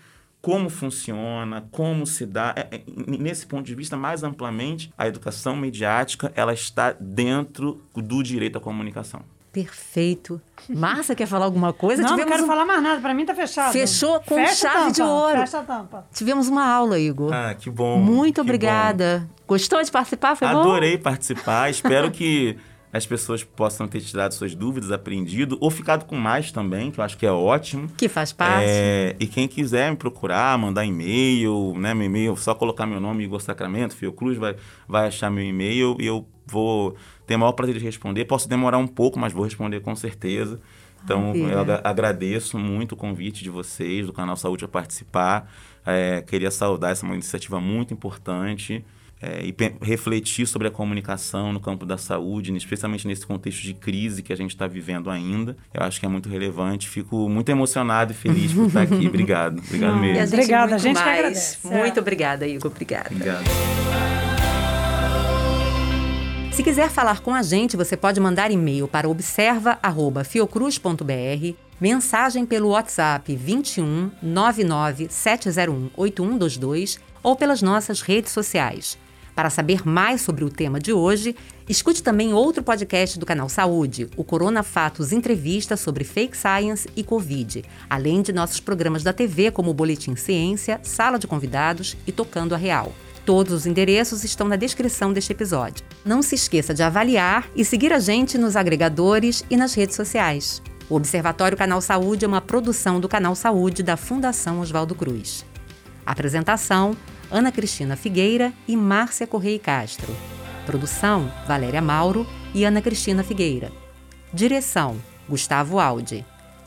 como 0.45 0.68
funciona, 0.68 1.66
como 1.70 2.07
se 2.07 2.26
dá. 2.26 2.53
É, 2.55 2.76
é, 2.76 2.82
nesse 2.86 3.47
ponto 3.47 3.64
de 3.64 3.74
vista, 3.74 3.97
mais 3.97 4.22
amplamente, 4.22 4.92
a 4.97 5.09
educação 5.09 5.57
mediática 5.57 6.30
ela 6.36 6.53
está 6.53 6.95
dentro 7.01 7.82
do 7.95 8.22
direito 8.22 8.59
à 8.59 8.61
comunicação. 8.61 9.22
Perfeito. 9.51 10.38
Márcia, 10.68 11.14
quer 11.14 11.26
falar 11.26 11.47
alguma 11.47 11.72
coisa? 11.72 12.03
Não, 12.03 12.11
Tivemos 12.11 12.26
não 12.26 12.32
quero 12.32 12.45
um... 12.45 12.47
falar 12.47 12.66
mais 12.66 12.82
nada. 12.82 13.01
Para 13.01 13.14
mim 13.14 13.24
tá 13.24 13.34
fechado. 13.34 13.72
Fechou 13.72 14.20
com 14.20 14.34
Fecha 14.34 14.68
chave 14.68 14.92
de 14.92 15.01
ouro. 15.01 15.38
Fecha 15.38 15.61
a 15.61 15.62
tampa. 15.62 16.07
Tivemos 16.12 16.49
uma 16.49 16.66
aula, 16.66 16.99
Igor. 16.99 17.32
Ah, 17.32 17.55
que 17.55 17.70
bom. 17.70 17.99
Muito 17.99 18.34
que 18.34 18.40
obrigada. 18.42 19.26
Bom. 19.26 19.45
Gostou 19.55 19.82
de 19.82 19.90
participar? 19.90 20.36
Foi 20.36 20.47
Adorei 20.47 20.62
bom? 20.62 20.70
Adorei 20.72 20.99
participar. 20.99 21.70
Espero 21.70 22.11
que 22.11 22.59
as 22.95 23.05
pessoas 23.05 23.42
possam 23.42 23.88
ter 23.88 24.01
tirado 24.01 24.34
suas 24.34 24.55
dúvidas, 24.55 24.92
aprendido, 24.92 25.59
ou 25.61 25.68
ficado 25.68 26.05
com 26.05 26.14
mais 26.14 26.53
também, 26.53 26.92
que 26.92 27.01
eu 27.01 27.05
acho 27.05 27.18
que 27.18 27.26
é 27.26 27.32
ótimo. 27.32 27.88
Que 27.97 28.09
faz 28.09 28.32
parte. 28.32 28.66
É, 28.68 29.16
e 29.18 29.26
quem 29.26 29.49
quiser 29.49 29.90
me 29.90 29.97
procurar, 29.97 30.57
mandar 30.57 30.84
e-mail, 30.84 31.74
né? 31.76 31.92
Meu 31.92 32.07
e-mail, 32.07 32.36
só 32.36 32.55
colocar 32.55 32.86
meu 32.86 33.01
nome, 33.01 33.24
Igor 33.24 33.40
Sacramento, 33.40 33.97
Fiocruz, 33.97 34.38
vai, 34.38 34.55
vai 34.86 35.09
achar 35.09 35.28
meu 35.28 35.42
e-mail 35.42 35.97
e 35.99 36.07
eu 36.07 36.24
vou 36.47 36.95
ter 37.26 37.34
o 37.34 37.38
maior 37.40 37.51
prazer 37.51 37.74
de 37.74 37.84
responder. 37.84 38.26
Posso 38.26 38.49
demorar 38.49 38.78
um 38.78 38.86
pouco, 38.86 39.18
mas 39.18 39.32
vou 39.32 39.42
responder 39.42 39.80
com 39.80 39.97
certeza. 39.97 40.61
Então, 41.05 41.34
eu 41.34 41.59
agradeço 41.82 42.59
muito 42.61 42.92
o 42.92 42.97
convite 42.97 43.42
de 43.42 43.51
vocês, 43.51 44.07
do 44.07 44.12
Canal 44.12 44.36
Saúde, 44.36 44.64
a 44.64 44.68
participar. 44.68 45.53
É, 45.84 46.22
queria 46.22 46.51
saudar 46.51 46.92
essa 46.92 47.05
uma 47.05 47.14
iniciativa 47.14 47.61
muito 47.61 47.92
importante 47.92 48.84
é, 49.25 49.43
e 49.43 49.55
refletir 49.81 50.47
sobre 50.47 50.68
a 50.68 50.70
comunicação 50.70 51.51
no 51.51 51.59
campo 51.59 51.87
da 51.87 51.97
saúde, 51.97 52.55
especialmente 52.55 53.07
nesse 53.07 53.27
contexto 53.27 53.62
de 53.62 53.72
crise 53.72 54.22
que 54.22 54.31
a 54.33 54.37
gente 54.37 54.51
está 54.51 54.66
vivendo 54.66 55.09
ainda. 55.09 55.57
Eu 55.72 55.83
acho 55.83 55.99
que 55.99 56.05
é 56.05 56.09
muito 56.09 56.29
relevante. 56.29 56.87
Fico 56.87 57.27
muito 57.27 57.49
emocionado 57.49 58.12
e 58.12 58.14
feliz 58.14 58.53
por 58.53 58.66
estar 58.66 58.83
aqui. 58.83 59.07
Obrigado. 59.09 59.62
Obrigado 59.66 59.97
mesmo. 59.97 60.20
A 60.20 60.25
obrigada, 60.25 60.75
a 60.75 60.79
gente 60.79 60.97
mais. 60.97 61.07
que 61.07 61.11
agradece. 61.11 61.66
Muito 61.66 62.01
obrigada, 62.01 62.47
Igor. 62.47 62.70
Obrigada. 62.70 63.09
Obrigado. 63.11 63.45
Se 66.53 66.62
quiser 66.62 66.91
falar 66.91 67.20
com 67.20 67.35
a 67.35 67.43
gente, 67.43 67.79
você 67.79 67.97
pode 67.97 68.20
mandar 68.20 68.51
e-mail 68.51 68.87
para 68.87 69.09
observa@fiocruz.br, 69.09 71.57
mensagem 71.81 72.45
pelo 72.45 72.68
WhatsApp 72.68 73.35
21 73.35 74.11
99 74.22 75.07
701 75.09 75.89
8122 75.97 77.01
ou 77.22 77.35
pelas 77.35 77.62
nossas 77.62 78.03
redes 78.03 78.31
sociais. 78.31 79.03
Para 79.35 79.51
saber 79.51 79.87
mais 79.87 80.20
sobre 80.20 80.45
o 80.45 80.51
tema 80.51 80.78
de 80.78 80.93
hoje, 80.93 81.35
escute 81.68 82.03
também 82.03 82.32
outro 82.32 82.62
podcast 82.62 83.18
do 83.18 83.26
canal 83.26 83.49
Saúde, 83.49 84.09
o 84.16 84.22
Corona 84.22 84.62
Fatos 84.62 85.12
Entrevista 85.12 85.76
sobre 85.76 86.05
Fake 86.05 86.37
Science 86.37 86.89
e 86.95 87.03
Covid, 87.03 87.64
além 87.91 88.22
de 88.22 88.32
nossos 88.32 88.61
programas 88.61 89.03
da 89.03 89.12
TV 89.12 89.51
como 89.51 89.70
o 89.70 89.74
Boletim 89.74 90.14
Ciência, 90.14 90.78
Sala 90.85 91.18
de 91.18 91.26
Convidados 91.26 91.97
e 92.07 92.12
Tocando 92.12 92.55
a 92.55 92.59
Real. 92.59 92.93
Todos 93.26 93.53
os 93.55 93.66
endereços 93.66 94.22
estão 94.22 94.47
na 94.47 94.55
descrição 94.55 95.12
deste 95.12 95.32
episódio. 95.32 95.85
Não 96.05 96.22
se 96.22 96.35
esqueça 96.35 96.74
de 96.74 96.82
avaliar 96.82 97.49
e 97.57 97.64
seguir 97.64 97.93
a 97.93 97.99
gente 97.99 98.37
nos 98.37 98.55
agregadores 98.55 99.43
e 99.51 99.57
nas 99.57 99.74
redes 99.74 99.97
sociais. 99.97 100.62
O 100.89 100.95
Observatório 100.95 101.57
Canal 101.57 101.80
Saúde 101.80 102.26
é 102.26 102.28
uma 102.28 102.43
produção 102.43 103.01
do 103.01 103.09
Canal 103.09 103.35
Saúde 103.35 103.82
da 103.82 103.97
Fundação 103.97 104.61
Oswaldo 104.61 104.95
Cruz. 104.95 105.45
Apresentação: 106.05 106.95
Ana 107.35 107.51
Cristina 107.51 107.97
Figueira 107.97 108.53
e 108.68 108.76
Márcia 108.76 109.26
Correia 109.26 109.59
Castro. 109.59 110.14
Produção: 110.64 111.28
Valéria 111.49 111.82
Mauro 111.82 112.24
e 112.55 112.64
Ana 112.64 112.80
Cristina 112.80 113.24
Figueira. 113.24 113.72
Direção: 114.32 115.03
Gustavo 115.28 115.80
Aldi. 115.80 116.24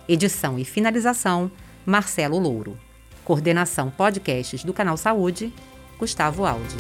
Edição 0.10 0.60
e 0.60 0.66
finalização: 0.66 1.50
Marcelo 1.86 2.38
Louro. 2.38 2.78
Coordenação 3.24 3.90
Podcasts 3.90 4.66
do 4.66 4.74
Canal 4.74 4.98
Saúde: 4.98 5.54
Gustavo 5.98 6.46
Aldi. 6.46 6.76